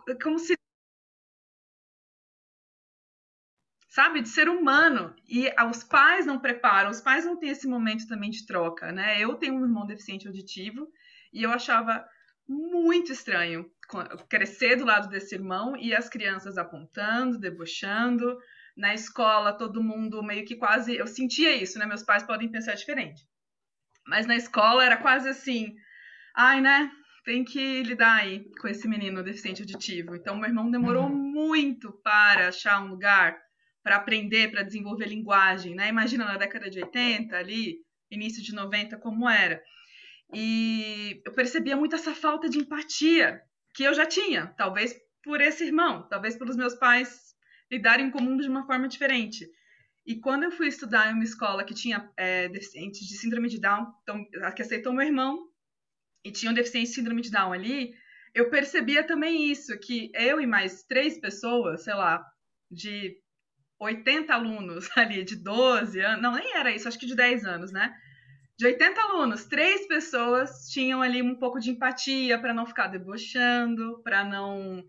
é 0.08 0.16
como 0.16 0.40
se 0.40 0.58
sabe, 3.90 4.22
de 4.22 4.30
ser 4.30 4.48
humano. 4.48 5.14
E 5.28 5.52
os 5.70 5.84
pais 5.84 6.26
não 6.26 6.40
preparam, 6.40 6.92
os 6.92 7.02
pais 7.02 7.26
não 7.26 7.36
têm 7.36 7.50
esse 7.50 7.68
momento 7.68 8.08
também 8.08 8.30
de 8.30 8.46
troca, 8.46 8.92
né? 8.92 9.20
Eu 9.20 9.36
tenho 9.36 9.56
um 9.56 9.64
irmão 9.64 9.86
deficiente 9.86 10.28
auditivo 10.28 10.88
e 11.34 11.44
eu 11.44 11.52
achava 11.52 12.08
muito 12.48 13.12
estranho 13.12 13.70
crescer 14.30 14.76
do 14.76 14.86
lado 14.86 15.10
desse 15.10 15.36
irmão 15.36 15.76
e 15.76 15.96
as 15.96 16.08
crianças 16.08 16.58
apontando, 16.58 17.40
debochando. 17.40 18.38
Na 18.78 18.94
escola, 18.94 19.52
todo 19.52 19.84
mundo 19.84 20.24
meio 20.24 20.46
que 20.46 20.56
quase. 20.56 20.96
Eu 20.96 21.06
sentia 21.06 21.54
isso, 21.54 21.78
né? 21.78 21.86
Meus 21.86 22.04
pais 22.04 22.24
podem 22.24 22.50
pensar 22.50 22.76
diferente. 22.76 23.28
Mas 24.08 24.26
na 24.26 24.36
escola 24.36 24.86
era 24.86 24.96
quase 24.96 25.28
assim. 25.28 25.76
Ai, 26.34 26.62
né? 26.62 26.90
Tem 27.26 27.44
que 27.44 27.84
lidar 27.84 28.16
aí 28.16 28.50
com 28.62 28.68
esse 28.68 28.88
menino 28.88 29.22
deficiente 29.22 29.62
auditivo. 29.62 30.16
Então, 30.16 30.38
meu 30.38 30.48
irmão 30.48 30.72
demorou 30.72 31.04
uhum. 31.04 31.14
muito 31.14 31.92
para 32.04 32.48
achar 32.48 32.82
um 32.82 32.88
lugar 32.88 33.38
para 33.90 33.96
aprender, 33.96 34.52
para 34.52 34.62
desenvolver 34.62 35.08
linguagem, 35.08 35.74
né? 35.74 35.90
Imagina 35.90 36.24
na 36.24 36.38
década 36.38 36.70
de 36.70 36.80
80, 36.80 37.36
ali, 37.36 37.80
início 38.12 38.44
de 38.44 38.54
90, 38.54 39.00
como 39.00 39.28
era. 39.28 39.60
E 40.32 41.20
eu 41.26 41.34
percebia 41.34 41.76
muito 41.76 41.96
essa 41.96 42.14
falta 42.14 42.48
de 42.48 42.60
empatia 42.60 43.42
que 43.74 43.82
eu 43.82 43.92
já 43.96 44.06
tinha, 44.06 44.54
talvez 44.56 44.96
por 45.24 45.42
esse 45.42 45.64
irmão, 45.64 46.08
talvez 46.08 46.38
pelos 46.38 46.56
meus 46.56 46.76
pais 46.76 47.34
lidarem 47.72 48.12
com 48.12 48.20
o 48.20 48.22
mundo 48.22 48.44
de 48.44 48.50
uma 48.50 48.64
forma 48.68 48.88
diferente. 48.88 49.50
E 50.06 50.20
quando 50.20 50.44
eu 50.44 50.52
fui 50.52 50.68
estudar 50.68 51.10
em 51.10 51.16
uma 51.16 51.24
escola 51.24 51.64
que 51.64 51.74
tinha 51.74 52.12
é, 52.16 52.48
deficientes 52.48 53.08
de 53.08 53.18
síndrome 53.18 53.50
de 53.50 53.60
Down, 53.60 53.88
então, 54.04 54.24
que 54.56 54.62
aceitou 54.62 54.94
meu 54.94 55.08
irmão, 55.08 55.48
e 56.24 56.32
tinham 56.32 56.54
deficiência 56.54 56.90
de 56.90 56.96
síndrome 56.96 57.24
de 57.24 57.32
Down 57.32 57.54
ali, 57.54 57.92
eu 58.36 58.52
percebia 58.52 59.04
também 59.04 59.50
isso, 59.50 59.76
que 59.80 60.12
eu 60.14 60.40
e 60.40 60.46
mais 60.46 60.84
três 60.84 61.20
pessoas, 61.20 61.86
sei 61.86 61.96
lá, 61.96 62.24
de 62.70 63.18
80 63.80 64.34
alunos 64.34 64.90
ali 64.98 65.24
de 65.24 65.36
12 65.36 66.00
anos, 66.00 66.22
não, 66.22 66.36
nem 66.36 66.56
era 66.56 66.72
isso, 66.72 66.88
acho 66.88 67.00
que 67.00 67.06
de 67.06 67.16
10 67.16 67.46
anos, 67.46 67.72
né? 67.72 67.96
De 68.58 68.66
80 68.66 69.02
alunos, 69.02 69.46
três 69.46 69.88
pessoas 69.88 70.70
tinham 70.70 71.02
ali 71.02 71.22
um 71.22 71.36
pouco 71.36 71.60
de 71.60 71.70
empatia 71.72 72.38
para 72.38 72.54
não 72.54 72.66
ficar 72.66 72.88
debochando, 72.88 74.02
para 74.04 74.26
não 74.26 74.84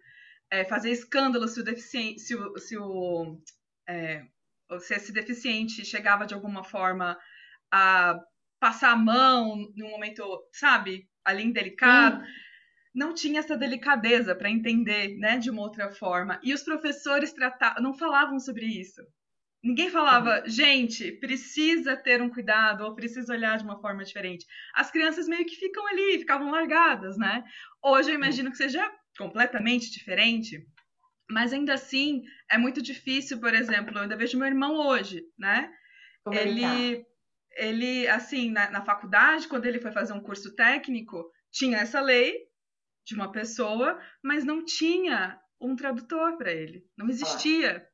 é, 0.50 0.64
fazer 0.64 0.90
escândalo 0.90 1.46
se 1.46 1.60
o 1.60 1.64
deficiente, 1.64 2.20
se 2.20 2.34
o, 2.34 2.58
se, 2.58 2.76
o, 2.76 3.38
é, 3.88 4.26
se 4.80 4.94
esse 4.94 5.12
deficiente 5.12 5.84
chegava 5.84 6.26
de 6.26 6.34
alguma 6.34 6.64
forma 6.64 7.16
a 7.70 8.18
passar 8.58 8.90
a 8.90 8.96
mão 8.96 9.72
num 9.76 9.90
momento, 9.90 10.24
sabe, 10.52 11.08
ali 11.24 11.44
indelicado. 11.44 12.24
Sim 12.24 12.49
não 12.94 13.14
tinha 13.14 13.40
essa 13.40 13.56
delicadeza 13.56 14.34
para 14.34 14.50
entender, 14.50 15.16
né, 15.18 15.38
de 15.38 15.50
uma 15.50 15.62
outra 15.62 15.90
forma. 15.90 16.40
E 16.42 16.52
os 16.52 16.62
professores 16.62 17.32
tratavam, 17.32 17.82
não 17.82 17.94
falavam 17.94 18.38
sobre 18.38 18.66
isso. 18.66 19.00
Ninguém 19.62 19.90
falava, 19.90 20.42
gente, 20.46 21.12
precisa 21.12 21.94
ter 21.94 22.22
um 22.22 22.30
cuidado 22.30 22.82
ou 22.82 22.94
precisa 22.94 23.34
olhar 23.34 23.58
de 23.58 23.64
uma 23.64 23.78
forma 23.78 24.02
diferente. 24.02 24.46
As 24.74 24.90
crianças 24.90 25.28
meio 25.28 25.44
que 25.44 25.54
ficam 25.54 25.86
ali, 25.86 26.18
ficavam 26.18 26.50
largadas, 26.50 27.18
né? 27.18 27.44
Hoje 27.82 28.10
eu 28.10 28.14
imagino 28.14 28.50
que 28.50 28.56
seja 28.56 28.90
completamente 29.18 29.90
diferente, 29.90 30.66
mas 31.30 31.52
ainda 31.52 31.74
assim 31.74 32.22
é 32.50 32.56
muito 32.56 32.80
difícil, 32.80 33.38
por 33.38 33.54
exemplo, 33.54 33.96
eu 33.96 34.02
ainda 34.02 34.16
vejo 34.16 34.38
meu 34.38 34.46
irmão 34.46 34.76
hoje, 34.76 35.22
né? 35.38 35.70
Como 36.24 36.38
ele, 36.38 36.64
ele, 36.64 36.96
tá? 36.96 37.06
ele 37.56 38.08
assim, 38.08 38.50
na, 38.50 38.70
na 38.70 38.82
faculdade, 38.82 39.46
quando 39.46 39.66
ele 39.66 39.78
foi 39.78 39.92
fazer 39.92 40.14
um 40.14 40.22
curso 40.22 40.54
técnico, 40.54 41.22
tinha 41.52 41.78
essa 41.78 42.00
lei, 42.00 42.34
de 43.10 43.16
uma 43.16 43.32
pessoa, 43.32 44.00
mas 44.22 44.44
não 44.44 44.64
tinha 44.64 45.38
um 45.60 45.74
tradutor 45.74 46.36
para 46.36 46.52
ele. 46.52 46.86
Não 46.96 47.08
existia. 47.08 47.84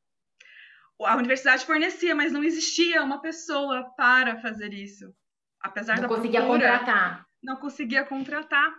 A 1.00 1.16
universidade 1.16 1.64
fornecia, 1.64 2.14
mas 2.14 2.32
não 2.32 2.44
existia 2.44 3.02
uma 3.02 3.20
pessoa 3.20 3.84
para 3.96 4.36
fazer 4.40 4.74
isso. 4.74 5.12
Apesar 5.60 5.96
não 5.96 6.02
da 6.02 6.08
conseguia 6.08 6.40
procura, 6.40 6.70
contratar. 6.70 7.26
Não 7.42 7.56
conseguia 7.56 8.04
contratar. 8.04 8.74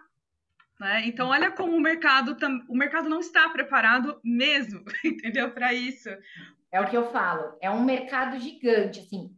Né? 0.80 1.08
Então, 1.08 1.30
olha 1.30 1.52
como 1.52 1.76
o 1.76 1.82
mercado, 1.82 2.38
o 2.69 2.76
mercado 2.76 3.10
não 3.10 3.19
está 3.19 3.50
preparado 3.50 4.21
mesmo, 4.23 4.84
entendeu? 5.04 5.52
Para 5.52 5.73
isso. 5.73 6.10
É 6.71 6.80
o 6.80 6.88
que 6.88 6.95
eu 6.95 7.12
falo. 7.12 7.58
É 7.60 7.69
um 7.71 7.84
mercado 7.84 8.39
gigante. 8.39 9.00
Assim, 9.00 9.36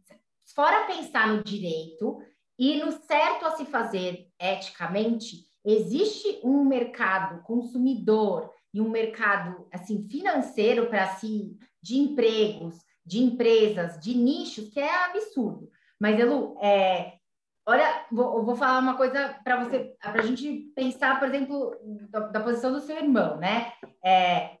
fora 0.54 0.86
pensar 0.86 1.28
no 1.28 1.42
direito 1.42 2.22
e 2.58 2.78
no 2.78 2.92
certo 2.92 3.46
a 3.46 3.52
se 3.52 3.64
fazer 3.64 4.26
eticamente, 4.38 5.49
existe 5.64 6.40
um 6.42 6.64
mercado 6.64 7.42
consumidor 7.42 8.50
e 8.72 8.80
um 8.80 8.88
mercado 8.88 9.66
assim 9.72 10.02
financeiro 10.08 10.86
para 10.86 11.08
si 11.16 11.56
de 11.82 11.98
empregos, 11.98 12.78
de 13.04 13.22
empresas, 13.22 13.98
de 14.00 14.14
nichos 14.14 14.68
que 14.68 14.80
é 14.80 15.04
absurdo. 15.06 15.68
Mas 15.98 16.18
Elu, 16.18 16.56
é, 16.62 17.14
olha, 17.66 18.06
vou, 18.10 18.44
vou 18.44 18.56
falar 18.56 18.78
uma 18.78 18.96
coisa 18.96 19.36
para 19.44 19.64
você, 19.64 19.94
para 20.00 20.22
a 20.22 20.26
gente 20.26 20.72
pensar, 20.74 21.18
por 21.18 21.28
exemplo, 21.28 21.76
da, 22.08 22.20
da, 22.20 22.40
posição 22.40 22.72
do 22.72 22.80
seu 22.80 22.96
irmão, 22.96 23.36
né? 23.36 23.72
É, 24.04 24.58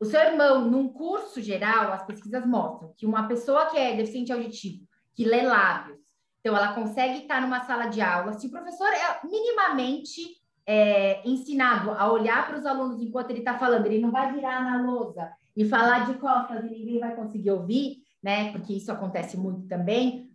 o 0.00 0.04
seu 0.04 0.20
irmão, 0.20 0.68
num 0.68 0.88
curso 0.88 1.40
geral, 1.40 1.92
as 1.92 2.04
pesquisas 2.04 2.44
mostram 2.46 2.92
que 2.96 3.06
uma 3.06 3.28
pessoa 3.28 3.66
que 3.66 3.78
é 3.78 3.96
deficiente 3.96 4.32
auditivo, 4.32 4.86
que 5.14 5.24
lê 5.24 5.42
lábios, 5.42 6.00
então, 6.42 6.56
ela 6.56 6.74
consegue 6.74 7.20
estar 7.20 7.40
numa 7.40 7.64
sala 7.64 7.86
de 7.86 8.00
aula. 8.00 8.32
Se 8.32 8.48
o 8.48 8.50
professor 8.50 8.88
é 8.88 9.24
minimamente 9.24 10.42
é, 10.66 11.26
ensinado 11.26 11.92
a 11.92 12.10
olhar 12.10 12.48
para 12.48 12.58
os 12.58 12.66
alunos 12.66 13.00
enquanto 13.00 13.30
ele 13.30 13.38
está 13.38 13.56
falando, 13.56 13.86
ele 13.86 14.00
não 14.00 14.10
vai 14.10 14.32
virar 14.32 14.60
na 14.60 14.82
lousa 14.82 15.32
e 15.56 15.64
falar 15.64 16.06
de 16.06 16.18
costas 16.18 16.64
e 16.64 16.68
ninguém 16.68 16.98
vai 16.98 17.14
conseguir 17.14 17.52
ouvir, 17.52 17.98
né? 18.20 18.50
Porque 18.50 18.72
isso 18.72 18.90
acontece 18.90 19.36
muito 19.36 19.68
também. 19.68 20.32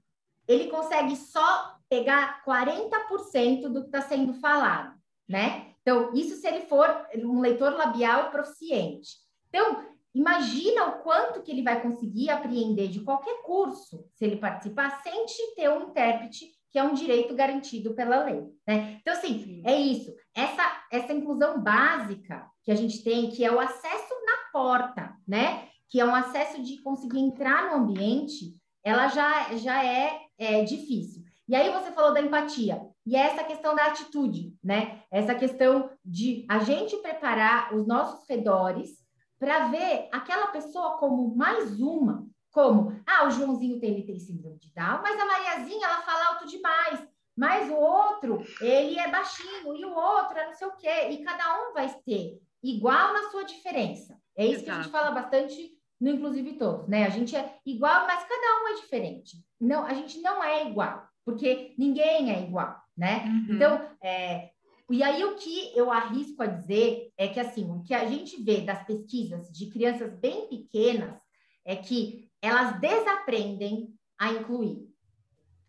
Ele 0.47 0.67
consegue 0.69 1.13
só 1.17 1.75
pegar 1.89 2.41
40% 2.45 3.67
do 3.67 3.81
que 3.81 3.87
está 3.87 3.99
sendo 3.99 4.33
falado, 4.35 4.95
né? 5.27 5.73
Então, 5.81 6.13
isso 6.13 6.37
se 6.37 6.47
ele 6.47 6.61
for 6.61 7.05
um 7.17 7.41
leitor 7.41 7.73
labial 7.73 8.31
proficiente. 8.31 9.17
Então, 9.49 9.85
Imagina 10.17 10.85
o 10.87 11.03
quanto 11.03 11.43
que 11.43 11.51
ele 11.51 11.61
vai 11.61 11.79
conseguir 11.79 12.31
apreender 12.31 12.87
de 12.87 13.01
qualquer 13.01 13.43
curso, 13.43 14.03
se 14.15 14.25
ele 14.25 14.37
participar, 14.37 14.99
sem 15.03 15.27
ter 15.55 15.69
um 15.69 15.89
intérprete, 15.89 16.47
que 16.71 16.79
é 16.79 16.83
um 16.83 16.95
direito 16.95 17.35
garantido 17.35 17.93
pela 17.93 18.23
lei. 18.23 18.43
Né? 18.67 18.97
Então, 18.99 19.13
assim, 19.13 19.43
Sim. 19.43 19.61
é 19.63 19.79
isso. 19.79 20.11
Essa, 20.35 20.85
essa 20.91 21.13
inclusão 21.13 21.61
básica 21.61 22.49
que 22.63 22.71
a 22.71 22.75
gente 22.75 23.03
tem, 23.03 23.29
que 23.29 23.45
é 23.45 23.51
o 23.51 23.59
acesso 23.59 24.13
na 24.25 24.51
porta, 24.51 25.15
né? 25.27 25.67
Que 25.87 25.99
é 25.99 26.05
um 26.05 26.15
acesso 26.15 26.63
de 26.63 26.81
conseguir 26.81 27.19
entrar 27.19 27.69
no 27.69 27.83
ambiente, 27.83 28.55
ela 28.83 29.09
já, 29.09 29.55
já 29.55 29.85
é, 29.85 30.19
é 30.39 30.63
difícil. 30.63 31.21
E 31.47 31.55
aí 31.55 31.71
você 31.71 31.91
falou 31.91 32.11
da 32.11 32.21
empatia. 32.21 32.81
E 33.05 33.15
é 33.15 33.19
essa 33.19 33.43
questão 33.43 33.75
da 33.75 33.85
atitude, 33.85 34.55
né? 34.63 35.03
Essa 35.11 35.35
questão 35.35 35.91
de 36.03 36.43
a 36.49 36.57
gente 36.59 36.97
preparar 36.97 37.73
os 37.75 37.85
nossos 37.85 38.27
redores 38.27 39.06
para 39.39 39.67
ver 39.67 40.09
aquela 40.11 40.47
pessoa 40.47 40.97
como 40.97 41.35
mais 41.35 41.79
uma, 41.79 42.27
Como, 42.51 42.99
ah, 43.05 43.27
o 43.27 43.31
Joãozinho 43.31 43.79
tem, 43.79 43.91
ele 43.91 44.03
tem 44.03 44.17
síndrome 44.17 44.57
de 44.57 44.73
Down, 44.73 45.01
mas 45.03 45.19
a 45.19 45.25
Mariazinha, 45.25 45.85
ela 45.85 46.01
fala 46.01 46.27
alto 46.29 46.47
demais. 46.47 47.07
Mas 47.35 47.69
o 47.69 47.75
outro, 47.75 48.43
ele 48.59 48.97
é 48.97 49.11
baixinho, 49.11 49.75
e 49.75 49.85
o 49.85 49.93
outro 49.93 50.39
é 50.39 50.47
não 50.47 50.53
sei 50.53 50.67
o 50.67 50.75
quê. 50.75 51.09
E 51.11 51.23
cada 51.23 51.69
um 51.69 51.73
vai 51.73 51.87
ter 52.03 52.41
igual 52.63 53.13
na 53.13 53.29
sua 53.29 53.43
diferença. 53.43 54.17
É 54.35 54.43
isso 54.43 54.63
Exato. 54.63 54.65
que 54.65 54.71
a 54.71 54.81
gente 54.81 54.91
fala 54.91 55.11
bastante 55.11 55.77
no 56.01 56.09
Inclusive 56.09 56.53
Todos, 56.53 56.87
né? 56.87 57.05
A 57.05 57.09
gente 57.09 57.35
é 57.35 57.59
igual, 57.63 58.07
mas 58.07 58.23
cada 58.23 58.63
um 58.63 58.67
é 58.69 58.73
diferente. 58.75 59.37
Não, 59.59 59.85
a 59.85 59.93
gente 59.93 60.19
não 60.21 60.43
é 60.43 60.67
igual, 60.67 61.07
porque 61.23 61.75
ninguém 61.77 62.31
é 62.31 62.41
igual, 62.41 62.75
né? 62.95 63.25
Uhum. 63.25 63.55
Então, 63.55 63.89
é, 64.01 64.49
e 64.89 65.03
aí 65.03 65.23
o 65.23 65.35
que 65.35 65.77
eu 65.77 65.91
arrisco 65.91 66.41
a 66.41 66.47
dizer 66.47 67.11
é 67.17 67.27
que 67.27 67.39
assim, 67.39 67.69
o 67.69 67.83
que 67.83 67.93
a 67.93 68.05
gente 68.05 68.41
vê 68.41 68.61
das 68.61 68.85
pesquisas 68.85 69.51
de 69.51 69.69
crianças 69.69 70.13
bem 70.19 70.47
pequenas 70.47 71.19
é 71.65 71.75
que 71.75 72.29
elas 72.41 72.79
desaprendem 72.79 73.93
a 74.17 74.31
incluir, 74.31 74.87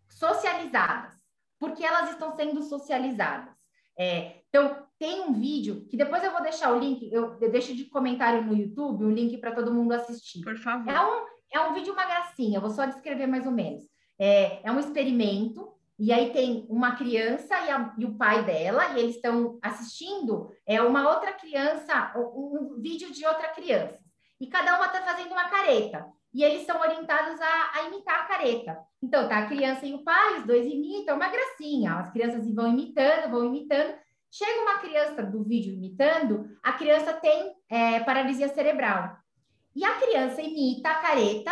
socializadas, 0.09 1.13
porque 1.59 1.83
elas 1.83 2.11
estão 2.11 2.35
sendo 2.35 2.63
socializadas. 2.63 3.53
É, 3.97 4.41
então, 4.47 4.87
tem 4.97 5.21
um 5.21 5.33
vídeo 5.33 5.85
que 5.89 5.97
depois 5.97 6.23
eu 6.23 6.31
vou 6.31 6.41
deixar 6.41 6.73
o 6.73 6.79
link, 6.79 7.11
eu, 7.11 7.37
eu 7.39 7.51
deixo 7.51 7.75
de 7.75 7.85
comentário 7.85 8.43
no 8.43 8.55
YouTube 8.55 9.05
o 9.05 9.11
link 9.11 9.37
para 9.37 9.53
todo 9.53 9.73
mundo 9.73 9.91
assistir. 9.91 10.41
Por 10.41 10.57
favor. 10.57 10.89
É 10.89 11.01
um, 11.01 11.25
é 11.53 11.59
um 11.67 11.73
vídeo 11.73 11.93
uma 11.93 12.05
gracinha, 12.05 12.59
vou 12.59 12.69
só 12.69 12.85
descrever 12.85 13.27
mais 13.27 13.45
ou 13.45 13.51
menos. 13.51 13.83
É, 14.17 14.65
é 14.67 14.71
um 14.71 14.79
experimento, 14.79 15.73
e 15.99 16.13
aí 16.13 16.31
tem 16.31 16.65
uma 16.69 16.95
criança 16.95 17.59
e, 17.59 17.69
a, 17.69 17.93
e 17.97 18.05
o 18.05 18.15
pai 18.15 18.45
dela, 18.45 18.93
e 18.93 18.99
eles 18.99 19.15
estão 19.15 19.59
assistindo 19.61 20.49
é 20.65 20.81
uma 20.81 21.09
outra 21.09 21.33
criança, 21.33 22.13
um, 22.15 22.79
vídeo 22.79 23.11
de 23.11 23.25
outra 23.25 23.49
criança. 23.49 23.99
E 24.39 24.47
cada 24.47 24.77
uma 24.77 24.85
está 24.85 25.01
fazendo 25.01 25.33
uma 25.33 25.49
careta 25.49 26.07
e 26.33 26.43
eles 26.43 26.65
são 26.65 26.79
orientados 26.79 27.41
a, 27.41 27.71
a, 27.79 27.83
imitar 27.87 28.21
a 28.21 28.25
careta. 28.25 28.79
Então, 29.03 29.27
tá 29.27 29.39
a 29.39 29.47
criança 29.47 29.85
e 29.85 29.93
o 29.93 30.03
pai, 30.03 30.39
os 30.39 30.45
dois 30.45 30.65
imitam, 30.65 31.17
uma 31.17 31.27
gracinha. 31.27 31.95
As 31.95 32.11
crianças 32.11 32.49
vão 32.53 32.69
imitando, 32.69 33.31
vão 33.31 33.45
imitando. 33.45 33.95
Chega 34.31 34.61
uma 34.61 34.77
criança 34.77 35.23
do 35.23 35.43
vídeo 35.43 35.73
imitando, 35.73 36.47
a 36.63 36.73
criança 36.73 37.13
tem 37.13 37.51
é, 37.67 37.99
paralisia 38.01 38.47
cerebral. 38.47 39.17
E 39.75 39.83
a 39.83 39.95
criança 39.95 40.41
imita 40.41 40.89
a 40.89 41.01
careta 41.01 41.51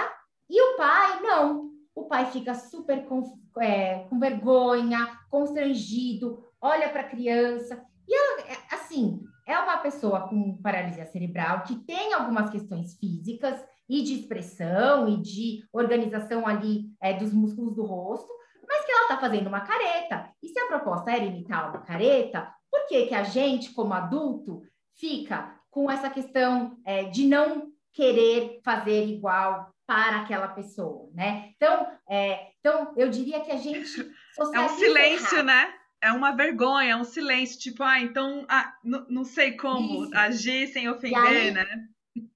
e 0.50 0.62
o 0.62 0.78
pai 0.78 1.22
não. 1.22 1.67
O 1.98 2.06
pai 2.06 2.28
fica 2.28 2.54
super 2.54 3.08
com, 3.08 3.24
é, 3.60 4.06
com 4.08 4.20
vergonha, 4.20 5.18
constrangido, 5.32 6.46
olha 6.62 6.90
para 6.90 7.02
a 7.02 7.10
criança. 7.10 7.84
E 8.08 8.16
ela, 8.16 8.42
é, 8.42 8.76
assim, 8.76 9.20
é 9.48 9.58
uma 9.58 9.78
pessoa 9.80 10.28
com 10.30 10.62
paralisia 10.62 11.08
cerebral 11.08 11.64
que 11.64 11.76
tem 11.76 12.14
algumas 12.14 12.52
questões 12.52 12.96
físicas 13.00 13.66
e 13.90 14.04
de 14.04 14.14
expressão 14.14 15.10
e 15.10 15.18
de 15.18 15.64
organização 15.74 16.46
ali 16.46 16.86
é, 17.02 17.14
dos 17.14 17.34
músculos 17.34 17.76
do 17.76 17.84
rosto, 17.84 18.32
mas 18.70 18.86
que 18.86 18.92
ela 18.92 19.02
está 19.02 19.18
fazendo 19.18 19.48
uma 19.48 19.62
careta. 19.62 20.30
E 20.44 20.50
se 20.50 20.60
a 20.60 20.68
proposta 20.68 21.10
era 21.10 21.26
imitar 21.26 21.72
uma 21.72 21.82
careta, 21.82 22.48
por 22.70 22.86
que, 22.86 23.08
que 23.08 23.16
a 23.16 23.24
gente, 23.24 23.74
como 23.74 23.96
adulto, 23.96 24.62
fica 24.94 25.60
com 25.72 25.90
essa 25.90 26.12
questão 26.12 26.78
é, 26.86 27.06
de 27.06 27.26
não 27.26 27.72
querer 27.92 28.60
fazer 28.64 29.08
igual 29.08 29.74
para 29.88 30.18
aquela 30.18 30.50
pessoa, 30.50 31.10
né? 31.14 31.54
Então, 31.56 31.88
é, 32.10 32.50
então 32.60 32.94
eu 32.98 33.10
diria 33.10 33.40
que 33.40 33.52
a 33.52 33.56
gente 33.56 34.02
é 34.54 34.60
um 34.60 34.70
silêncio, 34.70 35.38
errado. 35.38 35.46
né? 35.46 35.74
É 36.00 36.12
uma 36.12 36.32
vergonha, 36.32 36.92
é 36.92 36.96
um 36.96 37.06
silêncio, 37.06 37.58
tipo, 37.58 37.82
ah, 37.82 38.00
então 38.00 38.46
ah, 38.48 38.76
não 38.84 39.24
sei 39.24 39.54
como 39.54 40.04
Isso. 40.04 40.16
agir 40.16 40.68
sem 40.68 40.88
ofender, 40.88 41.18
aí, 41.18 41.52
né? 41.52 41.66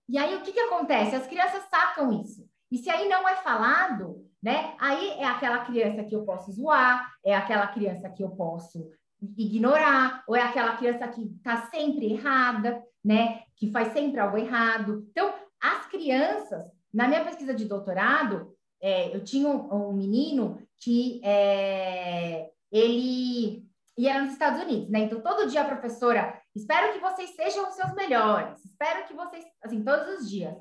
E 0.10 0.18
aí 0.18 0.36
o 0.36 0.42
que, 0.42 0.52
que 0.52 0.60
acontece? 0.60 1.16
As 1.16 1.28
crianças 1.28 1.64
sacam 1.70 2.22
isso. 2.22 2.50
E 2.72 2.78
se 2.78 2.90
aí 2.90 3.08
não 3.08 3.28
é 3.28 3.36
falado, 3.36 4.26
né? 4.42 4.76
Aí 4.80 5.12
é 5.12 5.26
aquela 5.26 5.60
criança 5.66 6.04
que 6.04 6.16
eu 6.16 6.24
posso 6.24 6.52
zoar, 6.52 7.14
é 7.24 7.36
aquela 7.36 7.68
criança 7.68 8.10
que 8.10 8.24
eu 8.24 8.30
posso 8.30 8.90
ignorar, 9.38 10.24
ou 10.28 10.36
é 10.36 10.42
aquela 10.42 10.76
criança 10.78 11.08
que 11.08 11.22
está 11.38 11.68
sempre 11.68 12.14
errada, 12.14 12.82
né? 13.04 13.44
Que 13.56 13.72
faz 13.72 13.94
sempre 13.94 14.20
algo 14.20 14.38
errado. 14.38 15.06
Então, 15.12 15.34
as 15.62 15.86
crianças, 15.88 16.66
na 16.94 17.08
minha 17.08 17.24
pesquisa 17.24 17.54
de 17.54 17.66
doutorado, 17.66 18.56
é, 18.82 19.16
eu 19.16 19.24
tinha 19.24 19.48
um, 19.48 19.90
um 19.90 19.94
menino 19.94 20.62
que 20.80 21.22
é, 21.24 22.50
ele 22.72 23.64
ia 23.98 24.22
nos 24.22 24.34
Estados 24.34 24.62
Unidos, 24.62 24.90
né? 24.90 25.00
Então, 25.00 25.22
todo 25.22 25.48
dia 25.48 25.62
a 25.62 25.66
professora 25.66 26.42
Espero 26.56 26.94
que 26.94 27.00
vocês 27.00 27.34
sejam 27.34 27.68
os 27.68 27.76
seus 27.76 27.94
melhores. 27.94 28.64
Espero 28.66 29.08
que 29.08 29.14
vocês, 29.14 29.46
assim, 29.64 29.84
todos 29.84 30.20
os 30.20 30.30
dias. 30.30 30.56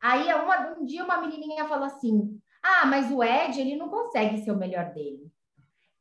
Aí 0.00 0.32
uma, 0.34 0.76
um 0.78 0.84
dia 0.84 1.04
uma 1.04 1.20
menininha 1.20 1.66
falou 1.66 1.86
assim: 1.86 2.38
"Ah, 2.62 2.86
mas 2.86 3.10
o 3.10 3.22
Ed, 3.22 3.60
ele 3.60 3.76
não 3.76 3.88
consegue 3.88 4.42
ser 4.42 4.50
o 4.50 4.56
melhor 4.56 4.92
dele". 4.92 5.30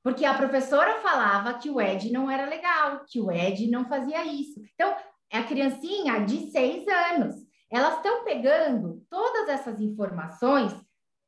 Porque 0.03 0.25
a 0.25 0.35
professora 0.35 0.99
falava 1.01 1.53
que 1.55 1.69
o 1.69 1.79
Ed 1.79 2.11
não 2.11 2.29
era 2.29 2.45
legal, 2.45 3.05
que 3.07 3.19
o 3.19 3.31
Ed 3.31 3.69
não 3.69 3.85
fazia 3.87 4.23
isso. 4.25 4.61
Então, 4.73 4.95
é 5.31 5.39
a 5.39 5.43
criancinha 5.43 6.19
de 6.25 6.51
seis 6.51 6.85
anos. 6.87 7.35
Elas 7.69 7.97
estão 7.97 8.23
pegando 8.23 9.05
todas 9.09 9.49
essas 9.49 9.79
informações, 9.79 10.73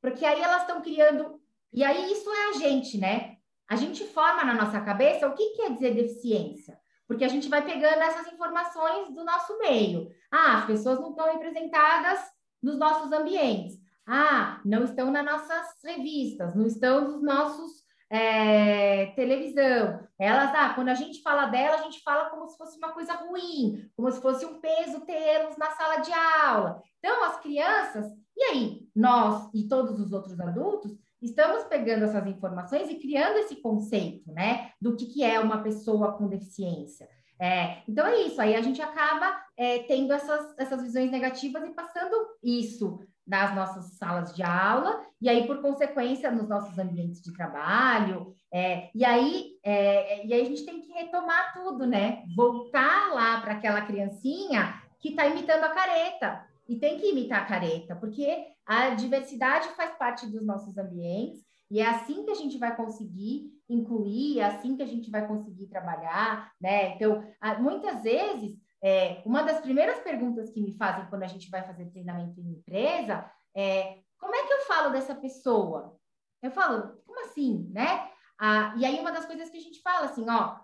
porque 0.01 0.25
aí 0.25 0.41
elas 0.41 0.61
estão 0.61 0.81
criando. 0.81 1.41
E 1.73 1.83
aí 1.83 2.11
isso 2.11 2.29
é 2.29 2.49
a 2.49 2.53
gente, 2.53 2.97
né? 2.97 3.37
A 3.69 3.75
gente 3.75 4.05
forma 4.05 4.43
na 4.43 4.53
nossa 4.53 4.79
cabeça 4.81 5.27
o 5.27 5.33
que 5.33 5.55
quer 5.55 5.73
dizer 5.73 5.93
deficiência. 5.93 6.79
Porque 7.07 7.23
a 7.23 7.27
gente 7.27 7.47
vai 7.47 7.63
pegando 7.63 8.01
essas 8.01 8.31
informações 8.31 9.13
do 9.13 9.23
nosso 9.23 9.57
meio. 9.59 10.09
Ah, 10.31 10.59
as 10.59 10.65
pessoas 10.65 10.99
não 10.99 11.11
estão 11.11 11.31
representadas 11.31 12.19
nos 12.61 12.77
nossos 12.77 13.11
ambientes. 13.11 13.77
Ah, 14.05 14.61
não 14.63 14.83
estão 14.83 15.11
nas 15.11 15.25
nossas 15.25 15.67
revistas, 15.83 16.55
não 16.55 16.65
estão 16.65 17.09
nos 17.09 17.21
nossos 17.21 17.86
é, 18.09 19.07
televisão. 19.07 20.07
Elas, 20.19 20.51
ah, 20.55 20.73
quando 20.73 20.89
a 20.89 20.93
gente 20.93 21.21
fala 21.21 21.47
dela, 21.47 21.77
a 21.77 21.83
gente 21.83 22.01
fala 22.01 22.29
como 22.29 22.47
se 22.47 22.57
fosse 22.57 22.77
uma 22.77 22.91
coisa 22.91 23.13
ruim, 23.13 23.89
como 23.95 24.11
se 24.11 24.21
fosse 24.21 24.45
um 24.45 24.59
peso 24.59 25.01
tê-los 25.01 25.57
na 25.57 25.71
sala 25.71 25.97
de 25.97 26.11
aula. 26.11 26.81
Então, 26.99 27.23
as 27.23 27.39
crianças, 27.39 28.05
e 28.35 28.43
aí, 28.43 28.87
nós 28.95 29.49
e 29.53 29.67
todos 29.67 29.99
os 29.99 30.11
outros 30.11 30.39
adultos, 30.39 30.97
estamos 31.21 31.63
pegando 31.65 32.05
essas 32.05 32.25
informações 32.27 32.89
e 32.89 32.95
criando 32.95 33.37
esse 33.37 33.55
conceito, 33.57 34.31
né, 34.31 34.71
do 34.79 34.95
que, 34.95 35.07
que 35.07 35.23
é 35.23 35.39
uma 35.39 35.63
pessoa 35.63 36.13
com 36.13 36.27
deficiência. 36.27 37.07
É, 37.39 37.83
então 37.87 38.05
é 38.07 38.21
isso, 38.21 38.41
aí 38.41 38.55
a 38.55 38.61
gente 38.61 38.81
acaba 38.81 39.39
é, 39.55 39.79
tendo 39.83 40.11
essas, 40.11 40.57
essas 40.57 40.81
visões 40.81 41.11
negativas 41.11 41.63
e 41.63 41.69
passando 41.69 42.15
isso 42.43 42.99
nas 43.27 43.53
nossas 43.53 43.97
salas 43.97 44.33
de 44.33 44.41
aula, 44.41 45.01
e 45.21 45.27
aí, 45.27 45.45
por 45.45 45.61
consequência, 45.61 46.31
nos 46.31 46.47
nossos 46.47 46.77
ambientes 46.79 47.21
de 47.21 47.33
trabalho, 47.33 48.33
é, 48.53 48.89
e, 48.95 49.03
aí, 49.03 49.51
é, 49.63 50.25
e 50.25 50.33
aí 50.33 50.41
a 50.41 50.45
gente 50.45 50.65
tem 50.65 50.79
que 50.79 50.91
retomar 50.93 51.53
tudo, 51.53 51.85
né? 51.85 52.23
Voltar 52.35 53.13
lá 53.13 53.41
para 53.41 53.53
aquela 53.53 53.81
criancinha 53.81 54.81
que 54.99 55.09
está 55.09 55.27
imitando 55.27 55.63
a 55.63 55.69
careta, 55.69 56.47
e 56.67 56.75
tem 56.75 56.99
que 56.99 57.09
imitar 57.09 57.43
a 57.43 57.45
careta, 57.45 57.95
porque 57.95 58.45
a 58.65 58.89
diversidade 58.89 59.69
faz 59.69 59.95
parte 59.97 60.27
dos 60.27 60.45
nossos 60.45 60.77
ambientes 60.77 61.41
e 61.71 61.79
é 61.79 61.87
assim 61.87 62.23
que 62.23 62.31
a 62.31 62.35
gente 62.35 62.57
vai 62.57 62.75
conseguir 62.75 63.51
incluir, 63.69 64.39
é 64.39 64.45
assim 64.45 64.75
que 64.75 64.83
a 64.83 64.87
gente 64.87 65.09
vai 65.09 65.27
conseguir 65.27 65.67
trabalhar, 65.67 66.51
né? 66.59 66.95
Então, 66.95 67.23
muitas 67.59 68.03
vezes, 68.03 68.57
é, 68.83 69.21
uma 69.25 69.43
das 69.43 69.59
primeiras 69.61 69.99
perguntas 69.99 70.49
que 70.49 70.61
me 70.61 70.77
fazem 70.77 71.05
quando 71.07 71.23
a 71.23 71.27
gente 71.27 71.49
vai 71.49 71.63
fazer 71.63 71.85
treinamento 71.87 72.39
em 72.39 72.51
empresa 72.51 73.29
é 73.55 73.99
como 74.19 74.35
é 74.35 74.45
que 74.45 74.53
eu 74.53 74.65
falo 74.65 74.91
dessa 74.91 75.15
pessoa? 75.15 75.97
Eu 76.41 76.51
falo, 76.51 77.01
como 77.05 77.23
assim, 77.25 77.69
né? 77.71 78.09
Ah, 78.39 78.73
e 78.77 78.85
aí 78.85 78.99
uma 78.99 79.11
das 79.11 79.25
coisas 79.25 79.49
que 79.49 79.57
a 79.57 79.61
gente 79.61 79.81
fala 79.81 80.05
assim, 80.05 80.29
ó, 80.29 80.59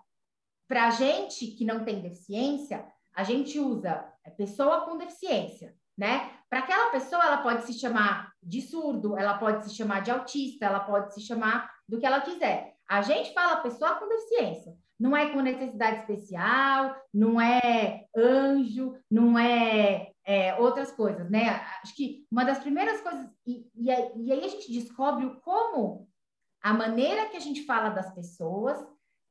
para 0.67 0.91
gente 0.91 1.47
que 1.47 1.65
não 1.65 1.84
tem 1.84 2.02
deficiência, 2.02 2.86
a 3.15 3.23
gente 3.23 3.60
usa 3.60 4.11
pessoa 4.38 4.82
com 4.82 4.97
deficiência 4.97 5.76
né? 5.97 6.32
Para 6.49 6.59
aquela 6.59 6.89
pessoa, 6.89 7.24
ela 7.24 7.38
pode 7.38 7.66
se 7.66 7.74
chamar 7.74 8.32
de 8.41 8.61
surdo, 8.61 9.18
ela 9.18 9.38
pode 9.38 9.66
se 9.66 9.76
chamar 9.76 10.01
de 10.01 10.11
autista, 10.11 10.66
ela 10.66 10.80
pode 10.80 11.14
se 11.14 11.22
chamar 11.22 11.72
do 11.88 11.99
que 11.99 12.05
ela 12.05 12.22
quiser. 12.22 12.76
A 12.88 13.01
gente 13.01 13.34
fala 13.34 13.61
pessoa 13.61 13.95
com 13.95 14.07
deficiência, 14.07 14.76
não 15.00 15.16
é 15.16 15.30
com 15.32 15.41
necessidade 15.41 16.00
especial, 16.00 16.96
não 17.14 17.39
é 17.39 18.06
anjo, 18.16 18.96
não 19.10 19.38
é, 19.38 20.12
é 20.26 20.56
outras 20.60 20.91
coisas, 20.91 21.30
né? 21.30 21.50
Acho 21.82 21.96
que 21.96 22.26
uma 22.32 22.44
das 22.44 22.60
primeiras 22.60 23.02
coisas, 23.02 23.28
e, 23.46 23.68
e, 23.76 23.86
e 23.86 24.32
aí 24.32 24.44
a 24.44 24.48
gente 24.48 24.72
descobre 24.72 25.30
como 25.41 26.08
a 26.62 26.74
maneira 26.74 27.28
que 27.28 27.38
a 27.38 27.41
gente 27.41 27.66
fala 27.66 27.89
das 27.89 28.14
pessoas 28.14 28.78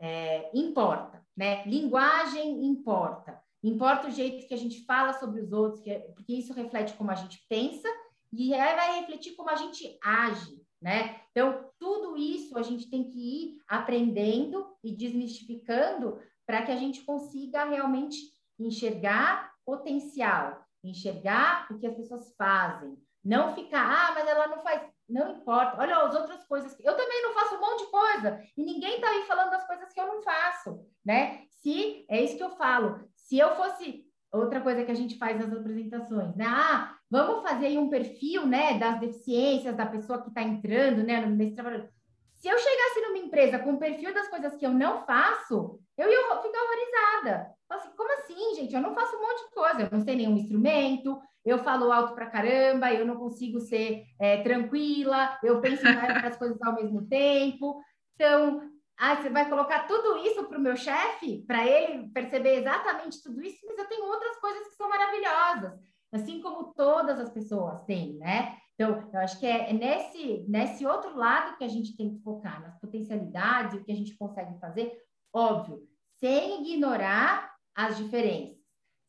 é, 0.01 0.51
importa, 0.55 1.25
né? 1.37 1.65
Linguagem 1.65 2.65
importa. 2.67 3.41
Importa 3.63 4.09
o 4.09 4.11
jeito 4.11 4.49
que 4.49 4.55
a 4.55 4.59
gente 4.59 4.85
fala 4.85 5.13
sobre 5.13 5.41
os 5.41 5.53
outros, 5.53 5.87
é, 5.87 6.01
porque 6.15 6.35
isso 6.35 6.53
reflete 6.53 6.95
como 6.95 7.11
a 7.11 7.15
gente 7.15 7.45
pensa 7.49 7.89
e 8.33 8.51
vai 8.51 9.01
refletir 9.01 9.35
como 9.37 9.51
a 9.51 9.57
gente 9.57 9.99
age, 10.03 10.61
né? 10.83 11.21
Então, 11.31 11.71
tudo 11.79 12.17
isso 12.17 12.59
a 12.59 12.63
gente 12.63 12.91
tem 12.91 13.05
que 13.05 13.19
ir 13.19 13.63
aprendendo 13.69 14.67
e 14.83 14.95
desmistificando 14.95 16.21
para 16.45 16.63
que 16.63 16.73
a 16.73 16.77
gente 16.77 17.03
consiga 17.03 17.65
realmente 17.65 18.17
enxergar 18.59 19.53
potencial, 19.65 20.65
enxergar 20.85 21.69
o 21.71 21.79
que 21.79 21.87
as 21.87 21.95
pessoas 21.95 22.35
fazem, 22.37 22.99
Não 23.25 23.55
ficar, 23.55 23.87
ah, 23.87 24.15
mas 24.15 24.27
ela 24.27 24.49
não 24.49 24.63
faz. 24.65 24.83
Não 25.09 25.37
importa. 25.37 25.81
Olha 25.81 25.97
as 25.99 26.15
outras 26.15 26.45
coisas. 26.45 26.77
Eu 26.81 26.97
também 26.97 27.23
não 27.23 27.35
faço 27.35 27.55
um 27.55 27.61
monte 27.61 27.85
de 27.85 27.91
coisa. 27.91 28.43
E 28.57 28.65
ninguém 28.65 28.97
está 28.97 29.09
aí 29.11 29.23
falando 29.27 29.51
das 29.51 29.65
coisas 29.65 29.93
que 29.93 30.01
eu 30.01 30.07
não 30.09 30.23
faço, 30.23 30.85
né? 31.05 31.45
Se, 31.51 32.05
é 32.09 32.21
isso 32.21 32.37
que 32.37 32.43
eu 32.43 32.57
falo. 32.57 33.09
Se 33.15 33.39
eu 33.39 33.55
fosse. 33.55 34.05
Outra 34.33 34.61
coisa 34.61 34.83
que 34.83 34.91
a 34.91 34.95
gente 34.95 35.19
faz 35.19 35.39
nas 35.39 35.53
apresentações, 35.53 36.35
né? 36.35 36.47
Ah, 36.49 36.97
vamos 37.13 37.43
fazer 37.43 37.67
aí 37.67 37.77
um 37.77 37.91
perfil, 37.91 38.47
né, 38.47 38.79
das 38.79 38.99
deficiências 38.99 39.77
da 39.77 39.85
pessoa 39.85 40.23
que 40.23 40.29
está 40.29 40.43
entrando, 40.43 41.05
né, 41.05 41.21
nesse 41.27 41.55
trabalho. 41.55 41.87
Se 42.33 42.49
eu 42.49 42.59
chegasse 42.59 43.03
numa 43.03 43.19
empresa 43.19 43.59
com 43.59 43.75
o 43.75 43.79
perfil 43.79 44.15
das 44.15 44.29
coisas 44.29 44.57
que 44.57 44.65
eu 44.65 44.71
não 44.71 45.05
faço, 45.05 45.79
eu 45.99 46.11
ia 46.11 46.23
ficar 46.41 46.63
horrorizada. 46.63 47.53
Assim, 47.69 47.91
como 47.95 48.13
assim, 48.15 48.55
gente? 48.55 48.75
Eu 48.75 48.81
não 48.81 48.95
faço 48.95 49.15
um 49.15 49.21
monte 49.21 49.45
de 49.45 49.55
coisa, 49.55 49.83
eu 49.83 49.89
não 49.93 50.01
sei 50.01 50.17
nenhum 50.17 50.39
instrumento, 50.39 51.21
eu 51.45 51.59
falo 51.59 51.93
alto 51.93 52.15
pra 52.15 52.31
caramba, 52.31 52.91
eu 52.91 53.05
não 53.05 53.17
consigo 53.17 53.61
ser 53.61 54.05
é, 54.19 54.43
tranquila, 54.43 55.39
eu 55.45 55.61
penso 55.61 55.87
em 55.87 55.95
várias 55.95 56.37
coisas 56.39 56.61
ao 56.63 56.75
mesmo 56.75 57.07
tempo. 57.09 57.79
Então, 58.15 58.71
ah, 58.99 59.17
você 59.17 59.29
vai 59.29 59.47
colocar 59.51 59.87
tudo 59.87 60.17
isso 60.17 60.45
para 60.45 60.59
o 60.59 60.63
meu 60.63 60.77
chefe, 60.77 61.45
para 61.47 61.67
ele 61.67 62.09
perceber 62.09 62.61
exatamente 62.61 63.23
tudo 63.23 63.43
isso, 63.43 63.59
mas 63.67 63.79
eu 63.79 63.87
tenho 63.87 64.07
outras 64.07 64.39
coisas 64.39 64.69
que 64.69 64.77
são 64.77 64.89
maravilhosas, 64.89 65.79
assim 66.13 66.41
como 66.41 66.73
todas 66.75 67.19
as 67.19 67.31
pessoas 67.31 67.83
têm, 67.85 68.15
né? 68.15 68.57
Então, 68.75 69.09
eu 69.13 69.21
acho 69.21 69.39
que 69.39 69.47
é, 69.47 69.71
é 69.71 69.73
nesse, 69.73 70.45
nesse 70.49 70.85
outro 70.87 71.17
lado 71.17 71.57
que 71.57 71.65
a 71.65 71.69
gente 71.69 71.97
tem 71.97 72.15
que 72.15 72.23
focar, 72.23 72.61
nas 72.63 72.79
potencialidades, 72.79 73.75
o 73.75 73.85
que 73.85 73.93
a 73.93 73.97
gente 73.97 74.17
consegue 74.17 74.59
fazer, 74.59 74.93
óbvio, 75.33 75.83
sem 76.19 76.63
ignorar 76.63 77.53
as 77.75 77.97
diferenças 77.97 78.63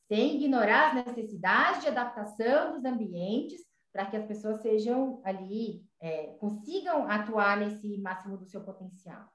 sem 0.08 0.36
ignorar 0.36 0.90
as 0.90 1.08
necessidades 1.08 1.82
de 1.82 1.88
adaptação 1.88 2.74
dos 2.74 2.86
ambientes 2.86 3.62
para 3.92 4.06
que 4.06 4.18
as 4.18 4.26
pessoas 4.26 4.62
sejam 4.62 5.22
ali, 5.24 5.84
é, 6.02 6.36
consigam 6.40 7.10
atuar 7.10 7.58
nesse 7.58 7.98
máximo 8.00 8.38
do 8.38 8.46
seu 8.46 8.62
potencial. 8.62 9.28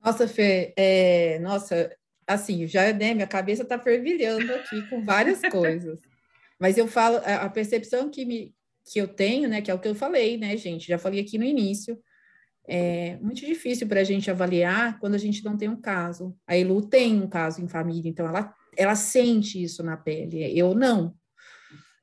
Nossa, 0.00 0.28
Fê, 0.28 0.72
é, 0.76 1.38
nossa, 1.40 1.94
assim, 2.26 2.66
já, 2.66 2.92
né, 2.92 3.14
minha 3.14 3.26
cabeça 3.26 3.62
está 3.64 3.78
fervilhando 3.78 4.52
aqui 4.54 4.88
com 4.88 5.04
várias 5.04 5.40
coisas. 5.50 6.00
Mas 6.58 6.76
eu 6.76 6.86
falo, 6.88 7.18
a 7.24 7.48
percepção 7.48 8.10
que, 8.10 8.24
me, 8.24 8.54
que 8.90 8.98
eu 8.98 9.08
tenho, 9.08 9.48
né, 9.48 9.60
que 9.60 9.70
é 9.70 9.74
o 9.74 9.78
que 9.78 9.88
eu 9.88 9.94
falei, 9.94 10.36
né, 10.36 10.56
gente, 10.56 10.88
já 10.88 10.98
falei 10.98 11.20
aqui 11.20 11.38
no 11.38 11.44
início, 11.44 11.98
é 12.66 13.16
muito 13.20 13.46
difícil 13.46 13.86
para 13.86 14.00
a 14.00 14.04
gente 14.04 14.30
avaliar 14.30 14.98
quando 14.98 15.14
a 15.14 15.18
gente 15.18 15.42
não 15.44 15.56
tem 15.56 15.68
um 15.68 15.80
caso. 15.80 16.36
A 16.46 16.56
Elu 16.56 16.86
tem 16.86 17.20
um 17.20 17.28
caso 17.28 17.62
em 17.62 17.68
família, 17.68 18.10
então 18.10 18.26
ela 18.26 18.54
ela 18.76 18.94
sente 18.94 19.60
isso 19.60 19.82
na 19.82 19.96
pele, 19.96 20.56
eu 20.56 20.72
não. 20.72 21.12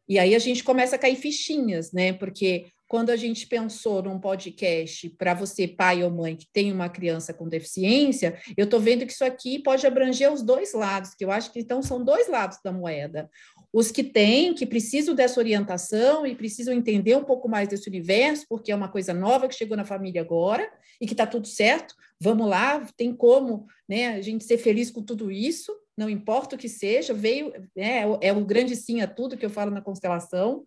E 0.10 0.20
aí 0.20 0.36
a 0.36 0.40
gente 0.40 0.64
começa 0.64 0.98
a 0.98 1.00
cair 1.00 1.16
fichinhas, 1.16 1.94
né? 1.94 2.12
Porque 2.12 2.68
quando 2.88 3.10
a 3.10 3.16
gente 3.16 3.48
pensou 3.48 4.02
num 4.04 4.20
podcast 4.20 5.10
para 5.12 5.34
você, 5.34 5.68
pai 5.68 6.04
ou 6.04 6.12
mãe, 6.12 6.36
que 6.36 6.48
tem 6.52 6.72
uma 6.72 6.90
criança 6.90 7.34
com 7.34 7.48
deficiência, 7.48 8.40
eu 8.56 8.66
estou 8.66 8.80
vendo 8.80 9.06
que 9.06 9.12
isso 9.12 9.26
aqui 9.26 9.60
pode 9.60 9.86
abranger 9.86 10.32
os 10.32 10.44
dois 10.44 10.74
lados, 10.74 11.16
que 11.16 11.26
eu 11.26 11.32
acho 11.32 11.52
que 11.52 11.60
então 11.60 11.82
são 11.82 12.04
dois 12.04 12.28
lados 12.30 12.60
da 12.64 12.72
moeda. 12.72 13.30
Os 13.74 13.92
que 13.92 14.04
têm, 14.04 14.54
que 14.54 14.66
precisam 14.66 15.16
dessa 15.16 15.40
orientação 15.40 16.26
e 16.26 16.36
precisam 16.36 16.74
entender 16.74 17.16
um 17.16 17.24
pouco 17.24 17.50
mais 17.50 17.68
desse 17.68 17.90
universo, 17.90 18.46
porque 18.48 18.72
é 18.72 18.76
uma 18.76 18.88
coisa 18.88 19.14
nova 19.14 19.48
que 19.48 19.56
chegou 19.56 19.76
na 19.76 19.84
família 19.84 20.22
agora 20.22 20.70
e 21.02 21.06
que 21.08 21.14
está 21.14 21.26
tudo 21.26 21.48
certo, 21.48 21.96
vamos 22.20 22.48
lá, 22.48 22.86
tem 22.96 23.14
como 23.14 23.66
né, 23.90 24.16
a 24.16 24.22
gente 24.22 24.44
ser 24.44 24.58
feliz 24.58 24.90
com 24.92 25.02
tudo 25.02 25.32
isso 25.32 25.74
não 25.98 26.10
importa 26.10 26.56
o 26.56 26.60
que 26.60 26.68
seja, 26.68 27.14
veio, 27.14 27.54
é, 27.76 28.02
é 28.22 28.34
o 28.34 28.44
grande 28.44 28.76
sim 28.76 29.02
a 29.02 29.08
tudo 29.08 29.38
que 29.38 29.46
eu 29.46 29.50
falo 29.50 29.72
na 29.72 29.82
constelação. 29.82 30.66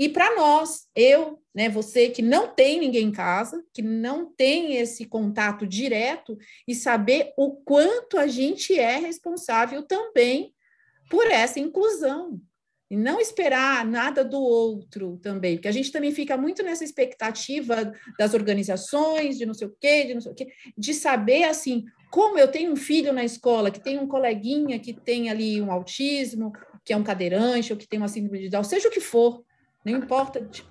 E 0.00 0.08
para 0.08 0.34
nós, 0.34 0.88
eu, 0.96 1.42
né, 1.54 1.68
você 1.68 2.08
que 2.08 2.22
não 2.22 2.48
tem 2.48 2.80
ninguém 2.80 3.08
em 3.08 3.12
casa, 3.12 3.62
que 3.70 3.82
não 3.82 4.32
tem 4.34 4.76
esse 4.76 5.04
contato 5.04 5.66
direto, 5.66 6.38
e 6.66 6.74
saber 6.74 7.34
o 7.36 7.56
quanto 7.56 8.16
a 8.16 8.26
gente 8.26 8.78
é 8.78 8.96
responsável 8.96 9.82
também 9.82 10.54
por 11.10 11.26
essa 11.26 11.60
inclusão. 11.60 12.40
E 12.90 12.96
não 12.96 13.20
esperar 13.20 13.84
nada 13.84 14.24
do 14.24 14.40
outro 14.40 15.18
também, 15.22 15.56
porque 15.56 15.68
a 15.68 15.72
gente 15.72 15.92
também 15.92 16.12
fica 16.12 16.34
muito 16.34 16.62
nessa 16.62 16.82
expectativa 16.82 17.92
das 18.18 18.32
organizações, 18.32 19.36
de 19.36 19.44
não 19.44 19.52
sei 19.52 19.66
o 19.68 19.76
quê, 19.78 20.04
de 20.04 20.14
não 20.14 20.22
sei 20.22 20.32
o 20.32 20.34
quê, 20.34 20.48
de 20.78 20.94
saber 20.94 21.44
assim, 21.44 21.84
como 22.10 22.38
eu 22.38 22.48
tenho 22.48 22.72
um 22.72 22.76
filho 22.76 23.12
na 23.12 23.22
escola 23.22 23.70
que 23.70 23.78
tem 23.78 23.98
um 23.98 24.08
coleguinha 24.08 24.78
que 24.78 24.94
tem 24.94 25.28
ali 25.28 25.60
um 25.60 25.70
autismo, 25.70 26.52
que 26.86 26.94
é 26.94 26.96
um 26.96 27.04
cadeirante, 27.04 27.70
ou 27.70 27.78
que 27.78 27.86
tem 27.86 27.98
uma 27.98 28.08
síndrome 28.08 28.40
de 28.40 28.48
Down, 28.48 28.64
seja 28.64 28.88
o 28.88 28.90
que 28.90 28.98
for, 28.98 29.44
não 29.84 29.98
importa. 29.98 30.44
Tipo, 30.44 30.68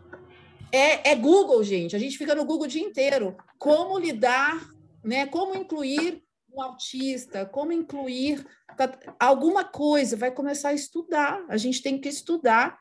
é, 0.71 1.11
é 1.11 1.15
Google, 1.15 1.63
gente. 1.63 1.95
A 1.95 1.99
gente 1.99 2.17
fica 2.17 2.35
no 2.35 2.45
Google 2.45 2.65
o 2.65 2.69
dia 2.69 2.83
inteiro. 2.83 3.35
Como 3.57 3.97
lidar, 3.97 4.69
né? 5.03 5.25
Como 5.25 5.55
incluir 5.55 6.23
um 6.51 6.61
autista, 6.61 7.45
como 7.45 7.71
incluir 7.71 8.45
alguma 9.19 9.63
coisa, 9.63 10.15
vai 10.15 10.31
começar 10.31 10.69
a 10.69 10.73
estudar. 10.73 11.43
A 11.47 11.57
gente 11.57 11.81
tem 11.81 11.99
que 11.99 12.09
estudar 12.09 12.79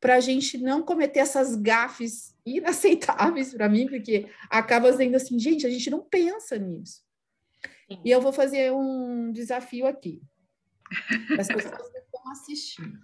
para 0.00 0.16
a 0.16 0.20
gente 0.20 0.58
não 0.58 0.82
cometer 0.82 1.20
essas 1.20 1.56
gafes 1.56 2.36
inaceitáveis 2.44 3.54
para 3.54 3.68
mim, 3.68 3.86
porque 3.86 4.28
acaba 4.50 4.92
sendo 4.92 5.16
assim, 5.16 5.38
gente, 5.38 5.66
a 5.66 5.70
gente 5.70 5.88
não 5.88 6.02
pensa 6.02 6.58
nisso. 6.58 7.02
E 8.04 8.10
eu 8.10 8.20
vou 8.20 8.32
fazer 8.32 8.72
um 8.72 9.32
desafio 9.32 9.86
aqui, 9.86 10.20
as 11.38 11.48
pessoas 11.48 11.88
que 11.90 11.98
estão 11.98 12.30
assistindo. 12.30 12.98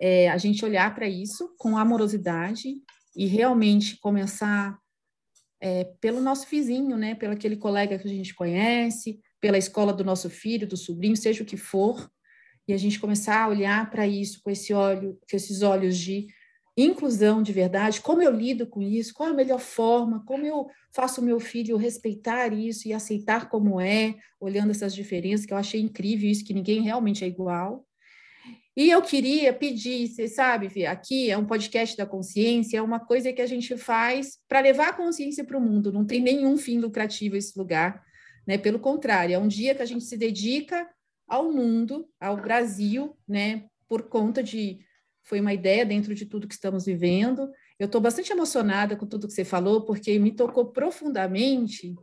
É, 0.00 0.28
a 0.28 0.38
gente 0.38 0.64
olhar 0.64 0.94
para 0.94 1.08
isso 1.08 1.54
com 1.58 1.76
amorosidade 1.76 2.74
e 3.14 3.26
realmente 3.26 3.98
começar 3.98 4.78
é, 5.60 5.84
pelo 6.00 6.20
nosso 6.20 6.46
vizinho, 6.48 6.96
né? 6.96 7.14
Pelo 7.14 7.32
aquele 7.32 7.56
colega 7.56 7.98
que 7.98 8.06
a 8.06 8.10
gente 8.10 8.34
conhece, 8.34 9.20
pela 9.40 9.58
escola 9.58 9.92
do 9.92 10.04
nosso 10.04 10.28
filho, 10.28 10.66
do 10.66 10.76
sobrinho, 10.76 11.16
seja 11.16 11.42
o 11.42 11.46
que 11.46 11.56
for, 11.56 12.10
e 12.68 12.72
a 12.72 12.76
gente 12.76 12.98
começar 12.98 13.42
a 13.42 13.48
olhar 13.48 13.90
para 13.90 14.06
isso 14.06 14.40
com 14.42 14.50
esse 14.50 14.74
olho, 14.74 15.18
com 15.28 15.36
esses 15.36 15.62
olhos 15.62 15.96
de 15.96 16.26
inclusão 16.76 17.42
de 17.42 17.52
verdade, 17.52 18.02
como 18.02 18.20
eu 18.20 18.30
lido 18.30 18.66
com 18.66 18.82
isso, 18.82 19.14
qual 19.14 19.30
a 19.30 19.34
melhor 19.34 19.60
forma, 19.60 20.22
como 20.26 20.44
eu 20.44 20.66
faço 20.94 21.22
o 21.22 21.24
meu 21.24 21.40
filho 21.40 21.76
respeitar 21.78 22.52
isso 22.52 22.86
e 22.86 22.92
aceitar 22.92 23.48
como 23.48 23.80
é, 23.80 24.14
olhando 24.38 24.72
essas 24.72 24.94
diferenças, 24.94 25.46
que 25.46 25.54
eu 25.54 25.56
achei 25.56 25.80
incrível 25.80 26.28
isso, 26.28 26.44
que 26.44 26.52
ninguém 26.52 26.82
realmente 26.82 27.24
é 27.24 27.26
igual. 27.26 27.86
E 28.76 28.90
eu 28.90 29.00
queria 29.00 29.54
pedir, 29.54 30.06
você 30.06 30.28
sabe, 30.28 30.84
aqui 30.84 31.30
é 31.30 31.38
um 31.38 31.46
podcast 31.46 31.96
da 31.96 32.04
consciência, 32.04 32.76
é 32.76 32.82
uma 32.82 33.00
coisa 33.00 33.32
que 33.32 33.40
a 33.40 33.46
gente 33.46 33.74
faz 33.78 34.38
para 34.46 34.60
levar 34.60 34.88
a 34.90 34.92
consciência 34.92 35.42
para 35.44 35.56
o 35.56 35.60
mundo, 35.60 35.90
não 35.90 36.04
tem 36.04 36.20
nenhum 36.20 36.58
fim 36.58 36.78
lucrativo 36.78 37.36
esse 37.36 37.58
lugar, 37.58 38.04
né? 38.46 38.58
Pelo 38.58 38.78
contrário, 38.78 39.34
é 39.34 39.38
um 39.38 39.48
dia 39.48 39.74
que 39.74 39.80
a 39.80 39.86
gente 39.86 40.04
se 40.04 40.14
dedica 40.14 40.86
ao 41.26 41.50
mundo, 41.50 42.06
ao 42.20 42.36
Brasil, 42.36 43.16
né? 43.26 43.64
Por 43.88 44.02
conta 44.10 44.42
de 44.42 44.78
foi 45.22 45.40
uma 45.40 45.54
ideia 45.54 45.84
dentro 45.84 46.14
de 46.14 46.26
tudo 46.26 46.46
que 46.46 46.54
estamos 46.54 46.84
vivendo. 46.84 47.50
Eu 47.78 47.86
estou 47.86 48.00
bastante 48.00 48.30
emocionada 48.30 48.94
com 48.94 49.06
tudo 49.06 49.26
que 49.26 49.32
você 49.32 49.44
falou, 49.44 49.86
porque 49.86 50.18
me 50.18 50.32
tocou 50.32 50.66
profundamente 50.66 51.94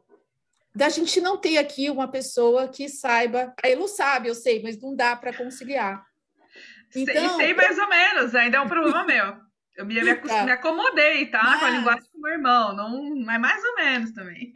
da 0.76 0.90
gente 0.90 1.22
não 1.22 1.38
ter 1.38 1.58
aqui 1.58 1.90
uma 1.90 2.08
pessoa 2.08 2.68
que 2.68 2.90
saiba. 2.90 3.54
A 3.64 3.70
Elu 3.70 3.88
sabe, 3.88 4.28
eu 4.28 4.36
sei, 4.36 4.62
mas 4.62 4.82
não 4.82 4.96
dá 4.96 5.16
para 5.16 5.38
conciliar. 5.38 6.04
Então, 6.96 7.38
sei, 7.38 7.46
sei 7.46 7.54
mais 7.54 7.78
ou 7.78 7.89
menos, 7.89 8.36
ainda 8.36 8.58
é 8.58 8.62
um 8.62 8.68
problema 8.68 9.04
meu. 9.06 9.44
Eu 9.76 9.86
me, 9.88 10.00
me, 10.04 10.16
tá. 10.16 10.46
me 10.46 10.52
acomodei, 10.52 11.26
tá? 11.26 11.41
Mas... 11.44 11.60
Com 11.60 11.66
a 11.66 11.70
linguagem 11.72 12.04
do 12.14 12.22
meu 12.22 12.32
irmão, 12.32 12.76
não, 12.76 13.16
mas 13.26 13.41
mais 13.41 13.64
ou 13.64 13.76
menos 13.76 14.12
também. 14.12 14.54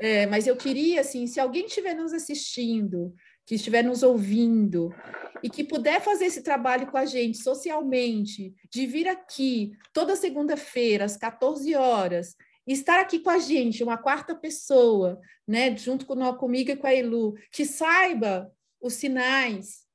É, 0.00 0.26
mas 0.26 0.46
eu 0.46 0.56
queria, 0.56 1.00
assim, 1.00 1.26
se 1.26 1.38
alguém 1.38 1.66
estiver 1.66 1.94
nos 1.94 2.12
assistindo 2.12 3.14
que 3.46 3.54
estiver 3.54 3.84
nos 3.84 4.02
ouvindo 4.02 4.92
e 5.40 5.48
que 5.48 5.62
puder 5.62 6.00
fazer 6.02 6.26
esse 6.26 6.42
trabalho 6.42 6.88
com 6.88 6.98
a 6.98 7.06
gente 7.06 7.38
socialmente, 7.38 8.52
de 8.68 8.86
vir 8.86 9.06
aqui 9.06 9.70
toda 9.92 10.16
segunda-feira 10.16 11.04
às 11.04 11.16
14 11.16 11.72
horas, 11.76 12.34
estar 12.66 12.98
aqui 12.98 13.20
com 13.20 13.30
a 13.30 13.38
gente, 13.38 13.84
uma 13.84 13.96
quarta 13.96 14.34
pessoa, 14.34 15.20
né, 15.46 15.74
junto 15.76 16.04
com, 16.04 16.34
comigo 16.34 16.72
e 16.72 16.76
com 16.76 16.88
a 16.88 16.94
Elu, 16.94 17.34
que 17.52 17.64
saiba 17.64 18.50
os 18.80 18.94
sinais, 18.94 19.85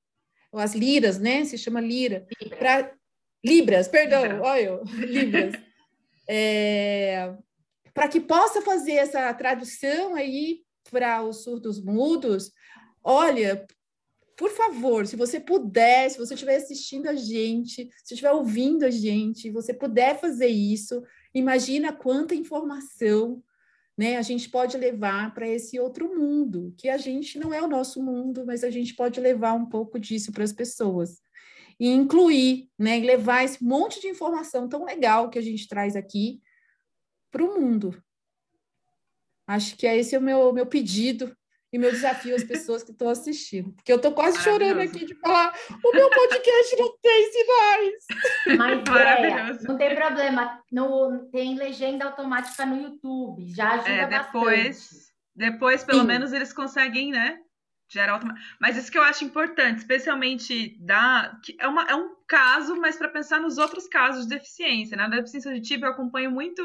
as 0.54 0.74
liras, 0.74 1.20
né, 1.20 1.46
se 1.46 1.58
chama 1.58 1.80
lira, 1.80 2.26
para 2.60 2.94
libras, 3.44 3.88
perdão, 3.88 4.24
Libra. 4.24 4.42
olha 4.42 4.62
eu, 4.62 4.84
libras, 5.08 5.54
é, 6.28 7.34
para 7.94 8.08
que 8.08 8.20
possa 8.20 8.62
fazer 8.62 8.94
essa 8.94 9.34
tradução 9.34 10.16
aí 10.16 10.62
para 10.90 11.24
os 11.24 11.44
surdos 11.44 11.82
mudos, 11.82 12.52
Olha, 13.04 13.66
por 14.38 14.50
favor, 14.52 15.08
se 15.08 15.16
você 15.16 15.40
puder, 15.40 16.10
se 16.10 16.18
você 16.18 16.34
estiver 16.34 16.56
assistindo 16.56 17.08
a 17.08 17.16
gente, 17.16 17.90
se 18.04 18.14
estiver 18.14 18.32
ouvindo 18.32 18.86
a 18.86 18.90
gente, 18.90 19.50
você 19.50 19.74
puder 19.74 20.20
fazer 20.20 20.48
isso, 20.48 21.02
imagina 21.34 21.92
quanta 21.94 22.36
informação 22.36 23.42
né, 23.98 24.18
a 24.18 24.22
gente 24.22 24.50
pode 24.50 24.78
levar 24.78 25.34
para 25.34 25.48
esse 25.48 25.80
outro 25.80 26.18
mundo, 26.18 26.74
que 26.78 26.90
a 26.90 26.98
gente 26.98 27.38
não 27.38 27.54
é 27.54 27.62
o 27.62 27.68
nosso 27.68 28.02
mundo, 28.02 28.46
mas 28.46 28.64
a 28.64 28.70
gente 28.70 28.96
pode 28.96 29.20
levar 29.20 29.54
um 29.54 29.66
pouco 29.66 30.00
disso 30.00 30.32
para 30.32 30.44
as 30.44 30.54
pessoas. 30.54 31.22
e 31.80 31.88
incluir, 31.90 32.70
né, 32.78 33.00
levar 33.00 33.44
esse 33.44 33.64
monte 33.64 34.00
de 34.00 34.08
informação 34.08 34.70
tão 34.70 34.86
legal 34.86 35.32
que 35.32 35.40
a 35.40 35.42
gente 35.42 35.68
traz 35.68 35.96
aqui 35.96 36.40
para 37.32 37.44
o 37.44 37.60
mundo. 37.60 38.00
Acho 39.48 39.76
que 39.76 39.88
é 39.88 39.98
esse 39.98 40.14
é 40.14 40.20
o 40.20 40.22
meu, 40.22 40.54
meu 40.54 40.68
pedido 40.68 41.36
e 41.74 41.78
meu 41.78 41.92
desafio 41.92 42.36
às 42.36 42.44
pessoas 42.44 42.84
que 42.84 42.92
estão 42.92 43.10
assistindo. 43.10 43.72
Porque 43.74 43.92
eu 43.92 43.96
estou 43.96 44.12
quase 44.12 44.38
chorando 44.40 44.82
aqui 44.82 45.06
de 45.06 45.16
falar: 45.16 45.54
o 45.84 45.92
meu 45.94 46.10
podcast 46.10 46.76
não 46.78 46.98
tem 46.98 47.32
sinais. 47.32 48.58
Mas, 48.58 48.84
é, 49.64 49.68
não 49.68 49.78
tem 49.78 49.96
problema. 49.96 50.62
No, 50.72 51.30
tem 51.32 51.56
legenda 51.56 52.06
automática 52.06 52.66
no 52.66 52.82
YouTube. 52.82 53.48
Já 53.56 53.76
ajuda 53.76 53.90
é, 53.90 54.06
depois, 54.06 54.68
bastante. 54.68 55.12
Depois, 55.34 55.84
pelo 55.84 56.02
Sim. 56.02 56.08
menos, 56.08 56.34
eles 56.34 56.52
conseguem, 56.52 57.12
né? 57.12 57.40
Gerar. 57.90 58.22
Mas 58.60 58.78
isso 58.78 58.92
que 58.92 58.98
eu 58.98 59.04
acho 59.04 59.24
importante, 59.24 59.80
especialmente 59.80 60.78
da. 60.82 61.38
Que 61.44 61.56
é, 61.58 61.68
uma, 61.68 61.84
é 61.84 61.96
um 61.96 62.16
caso, 62.28 62.76
mas 62.76 62.98
para 62.98 63.10
pensar 63.10 63.40
nos 63.40 63.58
outros 63.58 63.88
casos 63.88 64.28
de 64.28 64.36
deficiência. 64.36 64.98
Né? 64.98 65.08
Na 65.08 65.18
deficiência 65.18 65.52
auditiva, 65.52 65.86
eu 65.86 65.92
acompanho 65.92 66.32
muito 66.32 66.62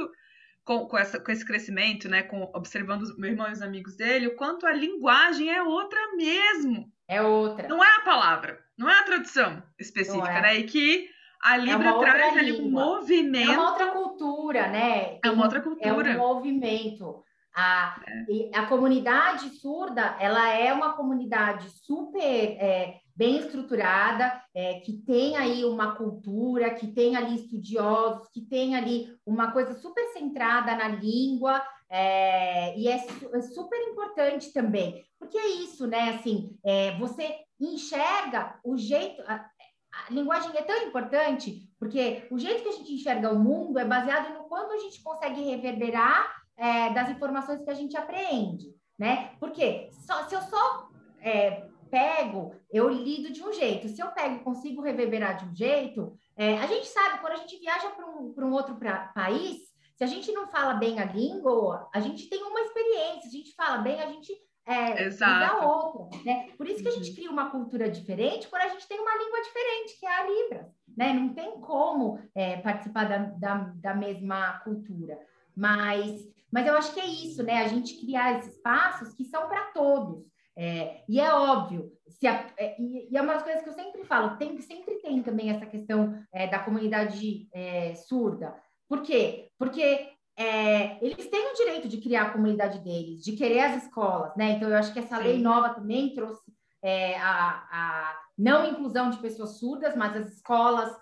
com, 0.67 0.85
com, 0.87 0.99
essa, 0.99 1.21
com 1.21 1.31
esse 1.31 1.45
crescimento, 1.45 2.09
né, 2.09 2.25
com, 2.25 2.43
observando 2.53 3.05
o 3.05 3.21
meu 3.21 3.31
irmão 3.31 3.49
e 3.49 3.53
os 3.53 3.63
amigos 3.63 3.97
dele, 3.97 4.27
o 4.27 4.37
quanto 4.37 4.67
a 4.67 4.73
linguagem 4.73 5.49
é 5.49 5.63
outra 5.63 5.99
mesmo. 6.17 6.93
É 7.09 7.23
outra. 7.23 7.69
Não 7.69 7.83
é 7.83 7.97
a 7.97 8.01
palavra, 8.01 8.59
não 8.77 8.91
é 8.91 8.99
a 8.99 9.05
tradução 9.05 9.63
específica, 9.79 10.39
é. 10.39 10.43
né? 10.43 10.57
E 10.57 10.65
que 10.65 11.09
a 11.41 11.55
é 11.55 11.61
Libra 11.61 11.91
é 11.91 11.99
traz 12.01 12.37
ali 12.37 12.53
um 12.61 12.69
movimento. 12.69 13.53
É 13.53 13.57
uma 13.57 13.71
outra 13.71 13.87
cultura, 13.93 14.67
né? 14.67 15.21
é 15.25 15.31
uma 15.31 15.45
outra 15.45 15.61
cultura. 15.61 16.11
É 16.11 16.17
um 16.17 16.19
movimento. 16.19 17.23
A, 17.55 18.03
é. 18.29 18.59
a 18.59 18.67
comunidade 18.67 19.49
surda, 19.51 20.17
ela 20.19 20.49
é 20.49 20.75
uma 20.75 20.95
comunidade 20.95 21.71
super 21.71 22.57
é, 22.59 22.97
bem 23.17 23.39
estruturada, 23.39 24.43
é, 24.55 24.81
que 24.81 24.93
tem 24.93 25.37
aí 25.37 25.65
uma 25.65 25.97
cultura, 25.97 26.75
que 26.75 26.87
tem 26.87 27.17
ali 27.17 27.37
estudiosos, 27.37 28.29
que 28.29 28.43
tem 28.43 28.77
ali 28.77 29.17
uma 29.25 29.51
coisa 29.53 29.75
super 29.75 30.05
centrada 30.13 30.77
na 30.77 30.89
língua, 30.89 31.63
é, 31.89 32.79
e 32.79 32.89
é, 32.89 32.97
é, 32.97 33.41
super 33.41 33.79
importante 33.89 34.53
também, 34.53 35.05
porque 35.19 35.39
é 35.39 35.49
isso, 35.49 35.87
né? 35.87 36.11
Assim, 36.11 36.57
é, 36.65 36.97
você 36.99 37.37
enxerga 37.61 38.59
o 38.63 38.77
jeito. 38.77 39.23
A, 39.23 39.35
a 39.35 40.13
linguagem 40.13 40.51
é 40.55 40.63
tão 40.63 40.77
importante 40.83 41.67
porque 41.79 42.27
o 42.31 42.39
jeito 42.39 42.63
que 42.63 42.69
a 42.69 42.73
gente 42.73 42.93
enxerga 42.93 43.33
o 43.33 43.39
mundo 43.39 43.79
é 43.79 43.85
baseado 43.85 44.35
no 44.35 44.45
quanto 44.45 44.73
a 44.73 44.79
gente 44.79 45.03
consegue 45.03 45.43
reverberar 45.43 46.37
é, 46.57 46.91
das 46.93 47.09
informações 47.11 47.63
que 47.63 47.71
a 47.71 47.75
gente 47.75 47.97
apreende, 47.97 48.75
né? 48.99 49.33
Porque 49.39 49.89
só, 49.93 50.25
se 50.25 50.35
eu 50.35 50.43
só 50.43 50.89
é, 51.21 51.67
pego, 51.91 52.55
eu 52.71 52.89
lido 52.89 53.33
de 53.33 53.43
um 53.43 53.53
jeito. 53.53 53.89
Se 53.89 54.01
eu 54.01 54.09
pego 54.09 54.37
e 54.37 54.45
consigo 54.45 54.83
reverberar 54.83 55.37
de 55.39 55.45
um 55.47 55.55
jeito, 55.55 56.17
é, 56.37 56.59
a 56.59 56.67
gente 56.67 56.87
sabe, 56.87 57.21
quando 57.21 57.35
a 57.35 57.39
gente 57.39 57.59
viaja 57.59 57.91
para 57.91 58.07
um, 58.07 58.35
um 58.37 58.53
outro 58.53 58.77
pra, 58.77 59.09
país, 59.09 59.59
se 59.97 60.05
a 60.05 60.07
gente 60.07 60.31
não 60.33 60.47
fala 60.47 60.75
bem 60.75 61.01
a 61.01 61.05
língua, 61.05 61.89
a 61.95 62.01
gente 62.01 62.29
tem 62.29 62.43
uma 62.43 62.61
experiência. 62.61 63.31
Se 63.31 63.37
a 63.37 63.41
gente 63.41 63.55
fala 63.55 63.79
bem, 63.79 64.01
a 64.01 64.07
gente 64.07 64.33
é, 64.67 65.09
dá 65.11 65.67
outra. 65.67 66.19
Né? 66.25 66.51
Por 66.59 66.69
isso 66.69 66.83
que 66.83 66.89
a 66.89 66.93
gente 66.93 67.09
uhum. 67.11 67.15
cria 67.15 67.31
uma 67.31 67.51
cultura 67.51 67.89
diferente 67.89 68.49
quando 68.49 68.63
a 68.63 68.69
gente 68.69 68.87
tem 68.87 69.01
uma 69.01 69.17
língua 69.17 69.41
diferente, 69.43 69.99
que 69.99 70.07
é 70.07 70.13
a 70.13 70.27
Libras. 70.27 70.67
Né? 70.97 71.13
Não 71.15 71.33
tem 71.33 71.61
como 71.61 72.19
é, 72.35 72.57
participar 72.59 73.05
da, 73.05 73.19
da, 73.19 73.55
da 73.75 73.95
mesma 73.95 74.59
cultura. 74.61 75.19
Mas, 75.55 76.29
mas 76.51 76.67
eu 76.67 76.77
acho 76.77 76.93
que 76.93 77.01
é 77.01 77.07
isso, 77.07 77.43
né? 77.43 77.65
A 77.65 77.69
gente 77.69 77.99
criar 77.99 78.39
esses 78.39 78.55
espaços 78.55 79.15
que 79.15 79.25
são 79.25 79.49
para 79.49 79.71
todos. 79.73 80.27
É, 80.59 81.03
e 81.07 81.21
é 81.21 81.35
óbvio, 81.35 81.93
a, 82.25 82.47
é, 82.57 82.81
e, 82.81 83.13
e, 83.13 83.17
é 83.17 83.21
uma 83.21 83.35
das 83.35 83.43
coisas 83.43 83.63
que 83.63 83.69
eu 83.69 83.75
sempre 83.75 84.05
falo, 84.05 84.39
tem, 84.39 84.59
sempre 84.63 84.95
tem 84.97 85.23
também 85.23 85.51
essa 85.51 85.67
questão 85.67 86.19
é, 86.33 86.47
da 86.47 86.59
comunidade 86.59 87.47
é, 87.53 87.95
surda. 87.95 88.57
Por 88.89 89.03
quê? 89.03 89.51
Porque 89.59 90.09
é, 90.35 91.05
eles 91.05 91.29
têm 91.29 91.53
o 91.53 91.57
direito 91.57 91.89
de 91.89 91.99
criar 91.99 92.23
a 92.23 92.31
comunidade 92.31 92.79
deles, 92.79 93.23
de 93.23 93.33
querer 93.33 93.61
as 93.61 93.85
escolas, 93.85 94.35
né? 94.35 94.53
Então, 94.53 94.71
eu 94.71 94.77
acho 94.77 94.95
que 94.95 94.99
essa 94.99 95.19
Sim. 95.19 95.23
lei 95.25 95.39
nova 95.39 95.75
também 95.75 96.15
trouxe 96.15 96.43
é, 96.83 97.19
a, 97.19 97.67
a, 97.71 98.19
não 98.39 98.67
inclusão 98.67 99.11
de 99.11 99.19
pessoas 99.19 99.59
surdas, 99.59 99.95
mas 99.95 100.17
as 100.17 100.33
escolas 100.33 100.97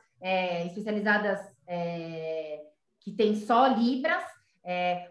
especializadas 0.65 1.39
que 2.99 3.13
têm 3.13 3.35
só 3.35 3.67
Libras. 3.67 4.25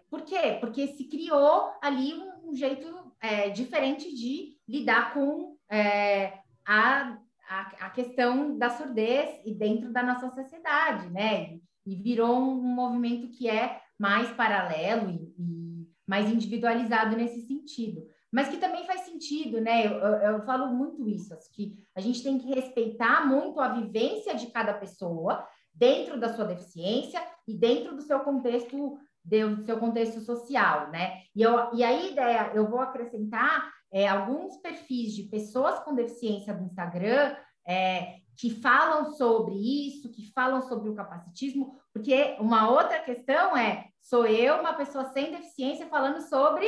por 0.09 0.23
quê? 0.23 0.57
Porque 0.59 0.87
se 0.87 1.03
criou 1.03 1.71
ali 1.83 2.15
um, 2.15 2.49
um 2.49 2.55
jeito 2.55 3.02
é, 3.23 3.49
diferente 3.49 4.13
de 4.13 4.57
lidar 4.67 5.13
com 5.13 5.55
é, 5.71 6.33
a, 6.67 7.17
a, 7.49 7.61
a, 7.85 7.89
questão 7.89 8.57
da 8.57 8.69
surdez 8.69 9.39
e 9.45 9.53
dentro 9.53 9.93
da 9.93 10.03
nossa 10.03 10.29
sociedade, 10.29 11.09
né? 11.09 11.57
E, 11.85 11.95
virou 11.95 12.37
um, 12.37 12.61
movimento 12.61 13.29
que 13.29 13.49
é 13.49 13.79
mais 13.97 14.29
paralelo 14.31 15.09
e, 15.09 15.33
e, 15.39 15.87
mais 16.05 16.29
individualizado 16.29 17.15
nesse 17.15 17.47
sentido. 17.47 18.05
Mas 18.29 18.49
que 18.49 18.57
também 18.57 18.85
faz 18.85 19.01
sentido, 19.01 19.61
né? 19.61 19.87
Eu, 19.87 19.91
eu, 19.91 20.33
eu 20.33 20.45
falo 20.45 20.73
muito 20.73 21.07
isso, 21.07 21.33
que 21.53 21.77
a 21.95 22.01
gente 22.01 22.21
tem 22.21 22.37
que 22.37 22.53
respeitar 22.53 23.25
muito 23.25 23.57
a 23.61 23.69
vivência 23.69 24.35
de 24.35 24.47
cada 24.47 24.73
pessoa 24.73 25.47
dentro 25.73 26.19
da 26.19 26.33
sua 26.33 26.45
deficiência 26.45 27.21
e 27.47 27.53
dentro 27.53 27.95
do 27.95 28.01
seu 28.01 28.19
contexto 28.19 28.97
do 29.23 29.63
seu 29.63 29.79
contexto 29.79 30.19
social, 30.21 30.89
né? 30.89 31.21
E, 31.35 31.41
eu, 31.41 31.73
e 31.73 31.83
a 31.83 31.93
ideia, 31.93 32.51
eu 32.53 32.69
vou 32.69 32.79
acrescentar 32.79 33.71
é, 33.91 34.07
alguns 34.07 34.57
perfis 34.57 35.13
de 35.13 35.23
pessoas 35.23 35.79
com 35.79 35.95
deficiência 35.95 36.53
do 36.53 36.65
Instagram 36.65 37.35
é, 37.65 38.15
que 38.35 38.49
falam 38.49 39.11
sobre 39.13 39.53
isso, 39.55 40.11
que 40.11 40.31
falam 40.33 40.61
sobre 40.63 40.89
o 40.89 40.95
capacitismo, 40.95 41.79
porque 41.93 42.35
uma 42.39 42.69
outra 42.69 42.99
questão 42.99 43.55
é: 43.55 43.87
sou 44.01 44.25
eu, 44.25 44.59
uma 44.59 44.73
pessoa 44.73 45.05
sem 45.05 45.31
deficiência, 45.31 45.87
falando 45.87 46.21
sobre 46.21 46.67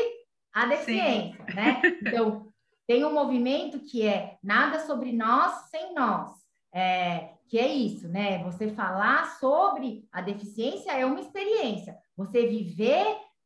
a 0.54 0.66
deficiência, 0.66 1.46
Sim. 1.50 1.56
né? 1.56 1.82
Então, 2.02 2.48
tem 2.88 3.04
um 3.04 3.14
movimento 3.14 3.80
que 3.80 4.06
é 4.08 4.38
nada 4.44 4.80
sobre 4.80 5.12
nós 5.12 5.70
sem 5.70 5.94
nós. 5.94 6.32
É, 6.74 7.36
que 7.48 7.58
é 7.58 7.68
isso, 7.68 8.08
né? 8.08 8.44
Você 8.44 8.70
falar 8.70 9.38
sobre 9.40 10.08
a 10.12 10.22
deficiência 10.22 10.92
é 10.92 11.06
uma 11.06 11.20
experiência. 11.20 11.98
Você 12.16 12.46
viver 12.48 13.06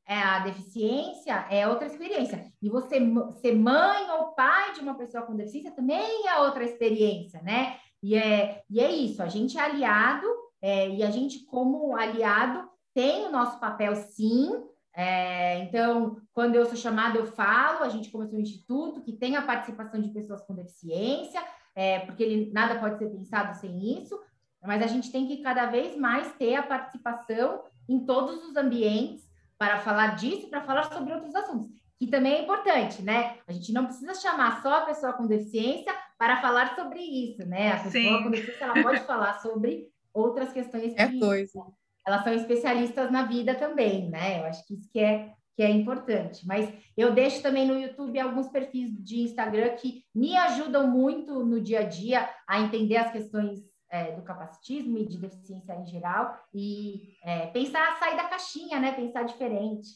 é, 0.09 0.17
a 0.17 0.39
deficiência 0.39 1.45
é 1.51 1.67
outra 1.67 1.85
experiência. 1.85 2.51
E 2.61 2.67
você 2.67 2.99
ser 3.41 3.55
mãe 3.55 4.09
ou 4.11 4.33
pai 4.33 4.73
de 4.73 4.79
uma 4.79 4.95
pessoa 4.95 5.23
com 5.23 5.35
deficiência 5.35 5.71
também 5.71 6.27
é 6.27 6.39
outra 6.39 6.63
experiência, 6.63 7.41
né? 7.43 7.77
E 8.01 8.15
é, 8.15 8.63
e 8.69 8.79
é 8.79 8.91
isso, 8.91 9.21
a 9.21 9.27
gente 9.27 9.57
é 9.57 9.61
aliado, 9.61 10.25
é, 10.61 10.89
e 10.89 11.03
a 11.03 11.11
gente, 11.11 11.45
como 11.45 11.95
aliado, 11.95 12.67
tem 12.93 13.25
o 13.25 13.31
nosso 13.31 13.59
papel 13.59 13.95
sim. 13.95 14.49
É, 14.95 15.59
então, 15.59 16.17
quando 16.33 16.55
eu 16.55 16.65
sou 16.65 16.75
chamada, 16.75 17.17
eu 17.17 17.27
falo, 17.27 17.83
a 17.83 17.89
gente 17.89 18.09
começou 18.09 18.37
um 18.37 18.41
instituto 18.41 19.01
que 19.01 19.13
tem 19.13 19.35
a 19.35 19.41
participação 19.41 20.01
de 20.01 20.09
pessoas 20.09 20.41
com 20.41 20.55
deficiência, 20.55 21.41
é, 21.75 21.99
porque 21.99 22.23
ele, 22.23 22.51
nada 22.51 22.79
pode 22.79 22.97
ser 22.97 23.09
pensado 23.09 23.55
sem 23.57 23.99
isso, 23.99 24.19
mas 24.61 24.81
a 24.81 24.87
gente 24.87 25.11
tem 25.11 25.27
que 25.27 25.37
cada 25.37 25.67
vez 25.67 25.95
mais 25.95 26.33
ter 26.33 26.55
a 26.55 26.63
participação 26.63 27.63
em 27.89 28.05
todos 28.05 28.43
os 28.47 28.55
ambientes 28.55 29.27
para 29.57 29.79
falar 29.79 30.15
disso, 30.15 30.47
para 30.47 30.61
falar 30.61 30.83
sobre 30.93 31.11
outros 31.13 31.35
assuntos, 31.35 31.69
que 31.97 32.07
também 32.07 32.35
é 32.35 32.43
importante, 32.43 33.01
né? 33.01 33.37
A 33.45 33.51
gente 33.51 33.73
não 33.73 33.85
precisa 33.85 34.13
chamar 34.13 34.61
só 34.61 34.75
a 34.75 34.81
pessoa 34.81 35.11
com 35.13 35.27
deficiência 35.27 35.93
para 36.17 36.39
falar 36.41 36.75
sobre 36.75 37.01
isso, 37.01 37.45
né? 37.45 37.73
A 37.73 37.75
pessoa 37.77 37.91
Sim. 37.91 38.23
com 38.23 38.31
deficiência 38.31 38.63
ela 38.63 38.81
pode 38.81 39.01
falar 39.01 39.39
sobre 39.41 39.89
outras 40.13 40.53
questões 40.53 40.93
é 40.95 41.07
que 41.07 41.19
coisa. 41.19 41.65
elas 42.07 42.23
são 42.23 42.33
especialistas 42.33 43.11
na 43.11 43.23
vida 43.23 43.53
também, 43.55 44.09
né? 44.09 44.39
Eu 44.39 44.45
acho 44.45 44.65
que 44.65 44.75
isso 44.75 44.89
que 44.89 44.99
é 44.99 45.33
que 45.59 45.63
é 45.63 45.69
importante. 45.69 46.47
Mas 46.47 46.73
eu 46.95 47.13
deixo 47.13 47.41
também 47.41 47.67
no 47.67 47.77
YouTube 47.77 48.17
alguns 48.17 48.47
perfis 48.47 48.89
de 49.03 49.19
Instagram 49.23 49.75
que 49.75 50.05
me 50.15 50.33
ajudam 50.37 50.87
muito 50.87 51.43
no 51.43 51.59
dia 51.59 51.81
a 51.81 51.83
dia 51.83 52.29
a 52.47 52.61
entender 52.61 52.95
as 52.95 53.11
questões 53.11 53.59
é, 53.91 54.11
do 54.11 54.21
capacitismo 54.21 54.97
e 54.97 55.07
de 55.07 55.17
deficiência 55.17 55.73
em 55.73 55.85
geral 55.87 56.37
e 56.53 57.13
é, 57.23 57.47
pensar, 57.47 57.97
sair 57.99 58.15
da 58.15 58.25
caixinha, 58.25 58.79
né? 58.79 58.91
Pensar 58.91 59.23
diferente. 59.23 59.89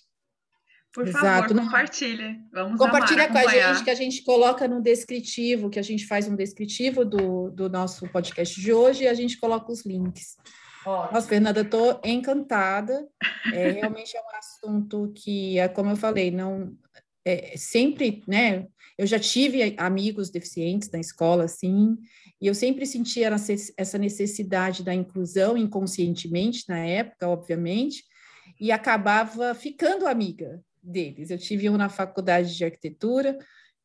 Por 0.94 1.08
Exato. 1.08 1.50
favor, 1.50 1.64
compartilhe. 1.64 2.40
Vamos 2.54 2.78
Compartilha 2.78 3.26
amar, 3.26 3.44
com 3.44 3.50
a 3.50 3.52
gente, 3.52 3.84
que 3.84 3.90
a 3.90 3.96
gente 3.96 4.24
coloca 4.24 4.68
no 4.68 4.80
descritivo, 4.80 5.70
que 5.70 5.80
a 5.80 5.84
gente 5.84 6.06
faz 6.06 6.28
um 6.28 6.36
descritivo 6.36 7.04
do, 7.04 7.50
do 7.50 7.68
nosso 7.68 8.08
podcast 8.10 8.62
de 8.62 8.72
hoje 8.72 9.04
e 9.04 9.08
a 9.08 9.14
gente 9.16 9.40
coloca 9.40 9.72
os 9.72 9.84
links. 9.86 10.38
Ótimo. 10.86 11.14
Nossa, 11.14 11.28
Fernanda, 11.28 11.62
estou 11.62 12.00
encantada. 12.04 13.08
É, 13.52 13.72
realmente 13.72 14.16
é 14.16 14.22
um 14.22 14.38
assunto 14.38 15.12
que, 15.16 15.58
é 15.58 15.68
como 15.68 15.90
eu 15.90 15.96
falei, 15.96 16.30
não 16.30 16.78
é, 17.26 17.58
sempre, 17.58 18.22
né? 18.28 18.68
Eu 18.96 19.08
já 19.08 19.18
tive 19.18 19.76
amigos 19.78 20.30
deficientes 20.30 20.92
na 20.92 21.00
escola, 21.00 21.46
assim, 21.46 21.98
e 22.44 22.48
eu 22.48 22.54
sempre 22.54 22.86
sentia 22.86 23.30
essa 23.78 23.98
necessidade 23.98 24.84
da 24.84 24.94
inclusão 24.94 25.56
inconscientemente, 25.56 26.66
na 26.68 26.80
época, 26.80 27.30
obviamente, 27.30 28.04
e 28.60 28.70
acabava 28.70 29.56
ficando 29.56 30.06
amiga 30.06 30.62
deles. 30.84 31.30
Eu 31.30 31.38
tive 31.38 31.70
um 31.70 31.78
na 31.78 31.88
faculdade 31.88 32.54
de 32.54 32.66
arquitetura 32.66 33.38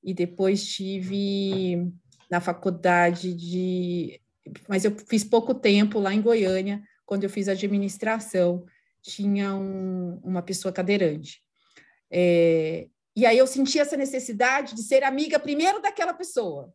e 0.02 0.12
depois 0.12 0.66
tive 0.66 1.88
na 2.28 2.40
faculdade 2.40 3.32
de 3.32 4.20
mas 4.68 4.84
eu 4.84 4.90
fiz 5.06 5.22
pouco 5.22 5.54
tempo 5.54 6.00
lá 6.00 6.12
em 6.12 6.20
Goiânia, 6.20 6.82
quando 7.06 7.22
eu 7.22 7.30
fiz 7.30 7.46
administração, 7.46 8.64
tinha 9.00 9.54
um, 9.54 10.18
uma 10.24 10.42
pessoa 10.42 10.72
cadeirante. 10.72 11.44
É, 12.10 12.88
e 13.14 13.24
aí 13.24 13.38
eu 13.38 13.46
senti 13.46 13.78
essa 13.78 13.96
necessidade 13.96 14.74
de 14.74 14.82
ser 14.82 15.04
amiga 15.04 15.38
primeiro 15.38 15.80
daquela 15.80 16.12
pessoa, 16.12 16.74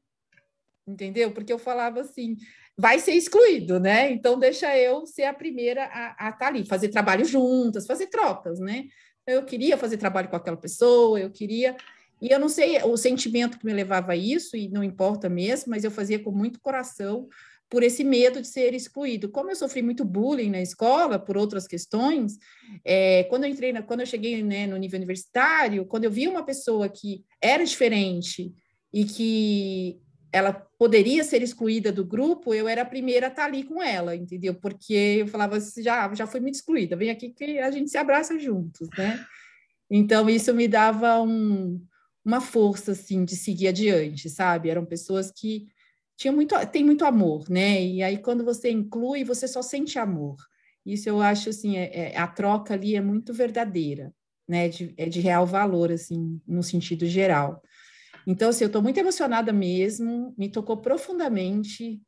entendeu? 0.88 1.32
Porque 1.32 1.52
eu 1.52 1.60
falava 1.60 2.02
assim, 2.02 2.38
vai 2.78 3.00
ser 3.00 3.14
excluído, 3.14 3.80
né? 3.80 4.12
Então 4.12 4.38
deixa 4.38 4.78
eu 4.78 5.06
ser 5.06 5.24
a 5.24 5.34
primeira 5.34 5.86
a 5.86 6.30
estar 6.30 6.38
tá 6.38 6.48
ali, 6.48 6.66
fazer 6.66 6.90
trabalho 6.90 7.26
juntas, 7.26 7.86
fazer 7.86 8.08
trocas, 8.08 8.60
né? 8.60 8.86
Eu 9.26 9.44
queria 9.46 9.78
fazer 9.78 9.98
trabalho 9.98 10.30
com 10.30 10.36
aquela 10.36 10.58
pessoa, 10.58 11.20
eu 11.20 11.30
queria. 11.30 11.76
E 12.22 12.30
eu 12.30 12.40
não 12.40 12.50
sei 12.50 12.82
o 12.84 12.96
sentimento 12.98 13.58
que 13.58 13.66
me 13.66 13.74
levava 13.74 14.14
a 14.14 14.16
isso, 14.16 14.56
e 14.56 14.70
não 14.70 14.84
importa 14.84 15.30
mesmo, 15.30 15.72
mas 15.72 15.84
eu 15.84 15.92
fazia 15.92 16.20
com 16.20 16.32
muito 16.32 16.60
coração 16.60 17.28
por 17.70 17.82
esse 17.82 18.04
medo 18.04 18.40
de 18.40 18.48
ser 18.48 18.74
excluído. 18.74 19.30
Como 19.30 19.50
eu 19.50 19.56
sofri 19.56 19.82
muito 19.82 20.06
bullying 20.06 20.52
na 20.52 20.62
escola, 20.62 21.18
por 21.18 21.36
outras 21.36 21.66
questões, 21.68 22.38
é, 22.86 23.24
quando 23.24 23.46
eu 23.46 23.50
entrei, 23.50 23.74
na, 23.74 23.82
quando 23.82 24.02
eu 24.02 24.06
cheguei 24.06 24.44
né, 24.44 24.68
no 24.68 24.78
nível 24.78 24.98
universitário, 24.98 25.86
quando 25.86 26.04
eu 26.04 26.12
vi 26.12 26.28
uma 26.28 26.46
pessoa 26.46 26.88
que 26.88 27.24
era 27.42 27.66
diferente 27.66 28.54
e 28.94 29.06
que 29.06 30.00
ela 30.34 30.52
poderia 30.52 31.24
ser 31.24 31.44
excluída 31.44 31.92
do 31.92 32.04
grupo, 32.04 32.56
eu 32.56 32.68
era 32.68 32.82
a 32.82 32.86
primeira 32.86 33.28
a 33.28 33.30
estar 33.30 33.46
ali 33.46 33.64
com 33.64 33.82
ela, 33.82 34.16
entendeu? 34.16 34.56
Porque 34.56 34.94
eu 35.20 35.28
falava, 35.28 35.60
já, 35.78 36.12
já 36.16 36.26
foi 36.26 36.40
muito 36.40 36.56
excluída, 36.56 36.96
vem 36.96 37.12
aqui 37.12 37.30
que 37.30 37.60
a 37.60 37.70
gente 37.70 37.92
se 37.92 38.00
abraça 38.00 38.38
juntos, 38.40 38.90
né? 38.98 39.24
Então, 39.92 40.28
isso 40.28 40.52
me 40.52 40.68
dava 40.68 41.22
um, 41.22 41.80
uma 42.26 42.42
força, 42.42 42.94
assim, 42.94 43.24
de 43.24 43.36
seguir 43.36 43.68
adiante, 43.68 44.28
sabe? 44.28 44.70
Eram 44.70 44.84
pessoas 44.84 45.32
que 45.32 45.68
tinham 46.18 46.34
muito, 46.34 46.56
tem 46.68 46.84
muito 46.84 47.06
amor, 47.06 47.48
né? 47.48 47.84
E 47.84 48.02
aí, 48.02 48.18
quando 48.18 48.44
você 48.44 48.72
inclui, 48.72 49.24
você 49.24 49.48
só 49.48 49.62
sente 49.62 50.00
amor. 50.00 50.38
Isso 50.84 51.08
eu 51.08 51.22
acho, 51.22 51.50
assim, 51.50 51.78
é, 51.78 52.12
é, 52.12 52.18
a 52.18 52.28
troca 52.28 52.74
ali 52.74 52.96
é 52.96 53.02
muito 53.02 53.36
verdadeira, 53.36 54.12
né? 54.48 54.68
De, 54.68 54.96
é 54.98 55.08
de 55.08 55.20
real 55.20 55.46
valor, 55.46 55.92
assim, 55.92 56.42
no 56.48 56.64
sentido 56.64 57.06
geral. 57.06 57.62
Então, 58.26 58.50
assim, 58.50 58.64
eu 58.64 58.68
estou 58.68 58.82
muito 58.82 58.98
emocionada 58.98 59.52
mesmo, 59.52 60.34
me 60.38 60.50
tocou 60.50 60.78
profundamente. 60.78 62.02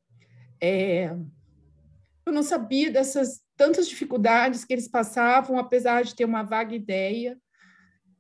É, 0.62 1.16
eu 2.26 2.34
não 2.34 2.44
sabia 2.44 2.90
dessas 2.90 3.42
tantas 3.56 3.88
dificuldades 3.88 4.66
que 4.66 4.74
eles 4.74 4.88
passavam, 4.88 5.58
apesar 5.58 6.04
de 6.04 6.16
ter 6.16 6.26
uma 6.26 6.44
vaga 6.44 6.76
ideia. 6.76 7.38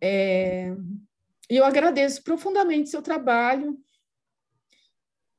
É, 0.01 0.75
e 1.49 1.57
eu 1.57 1.65
agradeço 1.65 2.23
profundamente 2.23 2.89
seu 2.89 3.01
trabalho, 3.01 3.77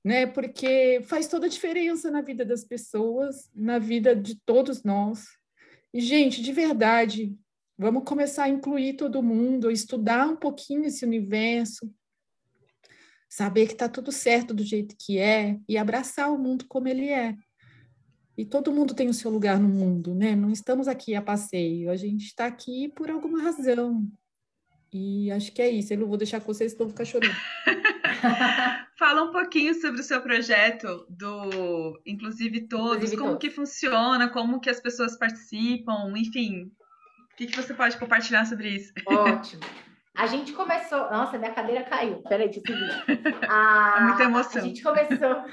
né? 0.04 0.26
Porque 0.26 1.00
faz 1.04 1.26
toda 1.26 1.46
a 1.46 1.50
diferença 1.50 2.10
na 2.10 2.20
vida 2.20 2.44
das 2.44 2.64
pessoas, 2.64 3.50
na 3.54 3.78
vida 3.78 4.14
de 4.14 4.36
todos 4.46 4.82
nós. 4.82 5.26
E, 5.92 6.00
gente, 6.00 6.42
de 6.42 6.52
verdade, 6.52 7.36
vamos 7.76 8.04
começar 8.04 8.44
a 8.44 8.48
incluir 8.48 8.94
todo 8.94 9.22
mundo, 9.22 9.70
estudar 9.70 10.28
um 10.28 10.36
pouquinho 10.36 10.84
esse 10.84 11.04
universo, 11.04 11.92
saber 13.36 13.66
que 13.66 13.74
está 13.74 13.86
tudo 13.86 14.10
certo 14.10 14.54
do 14.54 14.64
jeito 14.64 14.96
que 14.98 15.18
é 15.18 15.58
e 15.68 15.76
abraçar 15.76 16.32
o 16.32 16.38
mundo 16.38 16.64
como 16.66 16.88
ele 16.88 17.10
é. 17.10 17.36
E 18.34 18.46
todo 18.46 18.72
mundo 18.72 18.94
tem 18.94 19.10
o 19.10 19.14
seu 19.14 19.30
lugar 19.30 19.60
no 19.60 19.68
mundo, 19.68 20.14
né? 20.14 20.34
Não 20.34 20.50
estamos 20.50 20.88
aqui 20.88 21.14
a 21.14 21.20
passeio, 21.20 21.90
a 21.90 21.96
gente 21.96 22.24
está 22.24 22.46
aqui 22.46 22.88
por 22.88 23.10
alguma 23.10 23.42
razão. 23.42 24.10
E 24.90 25.30
acho 25.30 25.52
que 25.52 25.60
é 25.60 25.68
isso. 25.68 25.92
Eu 25.92 25.98
não 25.98 26.06
vou 26.06 26.16
deixar 26.16 26.40
com 26.40 26.46
vocês, 26.46 26.72
senão 26.72 26.86
vou 26.86 26.92
ficar 26.92 27.04
chorando. 27.04 27.36
Fala 28.98 29.24
um 29.24 29.32
pouquinho 29.32 29.74
sobre 29.82 30.00
o 30.00 30.04
seu 30.04 30.22
projeto 30.22 31.06
do 31.10 32.00
Inclusive 32.06 32.66
Todos, 32.66 32.96
Inclusive 32.96 33.16
como 33.18 33.32
todos. 33.32 33.40
que 33.46 33.54
funciona, 33.54 34.30
como 34.30 34.60
que 34.60 34.70
as 34.70 34.80
pessoas 34.80 35.14
participam, 35.18 36.10
enfim. 36.16 36.72
O 37.32 37.36
que, 37.36 37.48
que 37.48 37.56
você 37.56 37.74
pode 37.74 37.98
compartilhar 37.98 38.46
sobre 38.46 38.70
isso? 38.76 38.94
Ótimo. 39.06 39.60
A 40.16 40.26
gente 40.26 40.52
começou. 40.52 41.10
Nossa, 41.10 41.38
minha 41.38 41.52
cadeira 41.52 41.84
caiu. 41.84 42.22
Peraí, 42.22 42.48
deixa 42.48 42.60
eu. 42.72 42.76
A... 43.50 43.96
É 43.98 44.00
muita 44.00 44.22
emoção. 44.24 44.62
A 44.62 44.64
gente 44.64 44.82
começou. 44.82 45.44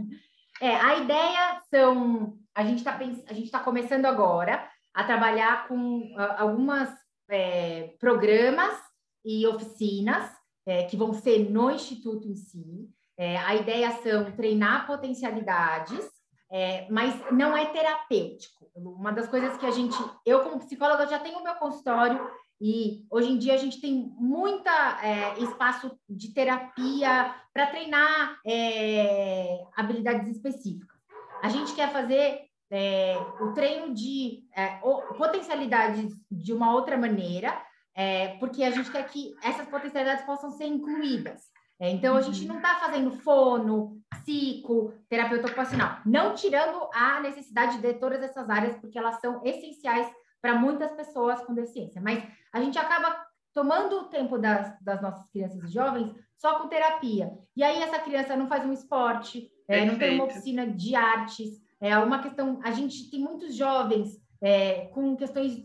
é, 0.60 0.76
a 0.76 0.96
ideia 0.98 1.60
são. 1.70 2.38
A 2.54 2.62
gente 2.64 2.78
está 2.78 2.92
pens... 2.92 3.24
a 3.28 3.32
gente 3.32 3.50
tá 3.50 3.60
começando 3.60 4.04
agora 4.04 4.68
a 4.92 5.04
trabalhar 5.04 5.68
com 5.68 6.14
algumas 6.36 6.90
é, 7.30 7.94
programas 7.98 8.76
e 9.24 9.46
oficinas 9.46 10.30
é, 10.66 10.84
que 10.84 10.96
vão 10.96 11.12
ser 11.14 11.50
no 11.50 11.70
Instituto 11.70 12.28
em 12.28 12.34
si. 12.34 12.88
É, 13.16 13.36
a 13.38 13.54
ideia 13.54 13.90
são 14.02 14.32
treinar 14.32 14.86
potencialidades, 14.86 16.08
é, 16.50 16.86
mas 16.90 17.14
não 17.30 17.56
é 17.56 17.66
terapêutico. 17.66 18.70
Uma 18.74 19.12
das 19.12 19.28
coisas 19.28 19.56
que 19.56 19.66
a 19.66 19.70
gente, 19.70 19.96
eu 20.26 20.40
como 20.40 20.58
psicóloga 20.58 21.06
já 21.06 21.18
tenho 21.18 21.38
o 21.38 21.44
meu 21.44 21.54
consultório 21.54 22.20
e 22.60 23.06
hoje 23.10 23.30
em 23.30 23.38
dia 23.38 23.54
a 23.54 23.56
gente 23.56 23.80
tem 23.80 24.12
muita 24.18 25.00
é, 25.02 25.38
espaço 25.40 25.98
de 26.08 26.34
terapia 26.34 27.34
para 27.54 27.66
treinar 27.66 28.38
é, 28.46 29.64
habilidades 29.74 30.28
específicas. 30.28 30.98
A 31.42 31.48
gente 31.48 31.74
quer 31.74 31.90
fazer 31.90 32.42
é, 32.70 33.16
o 33.40 33.52
treino 33.52 33.94
de 33.94 34.44
é, 34.54 34.78
potencialidades 35.16 36.12
de 36.30 36.52
uma 36.52 36.74
outra 36.74 36.98
maneira, 36.98 37.60
é, 37.94 38.36
porque 38.38 38.62
a 38.62 38.70
gente 38.70 38.90
quer 38.90 39.08
que 39.08 39.34
essas 39.42 39.66
potencialidades 39.66 40.24
possam 40.24 40.50
ser 40.50 40.66
incluídas. 40.66 41.40
É, 41.80 41.88
então, 41.88 42.14
a 42.14 42.20
gente 42.20 42.46
não 42.46 42.56
está 42.56 42.74
fazendo 42.74 43.10
fono, 43.10 43.98
psico, 44.10 44.92
terapeuta 45.08 45.46
ocupacional, 45.46 45.96
não 46.04 46.34
tirando 46.34 46.88
a 46.92 47.20
necessidade 47.20 47.78
de 47.78 47.94
todas 47.94 48.22
essas 48.22 48.50
áreas, 48.50 48.76
porque 48.76 48.98
elas 48.98 49.18
são 49.18 49.40
essenciais 49.42 50.06
para 50.40 50.54
muitas 50.54 50.90
pessoas 50.92 51.40
com 51.42 51.54
deficiência. 51.54 52.00
Mas 52.00 52.22
a 52.52 52.60
gente 52.60 52.78
acaba 52.78 53.26
tomando 53.52 54.00
o 54.00 54.04
tempo 54.04 54.38
das, 54.38 54.78
das 54.80 55.02
nossas 55.02 55.26
crianças 55.30 55.62
e 55.64 55.72
jovens 55.72 56.14
só 56.36 56.58
com 56.58 56.68
terapia. 56.68 57.32
E 57.56 57.62
aí 57.62 57.82
essa 57.82 57.98
criança 57.98 58.36
não 58.36 58.48
faz 58.48 58.64
um 58.64 58.72
esporte, 58.72 59.50
é, 59.68 59.84
não 59.84 59.98
tem 59.98 60.14
uma 60.14 60.24
oficina 60.24 60.66
de 60.66 60.94
artes, 60.94 61.60
é 61.80 61.96
uma 61.98 62.22
questão. 62.22 62.60
A 62.62 62.70
gente 62.70 63.10
tem 63.10 63.20
muitos 63.20 63.54
jovens 63.54 64.18
é, 64.40 64.86
com 64.86 65.16
questões 65.16 65.62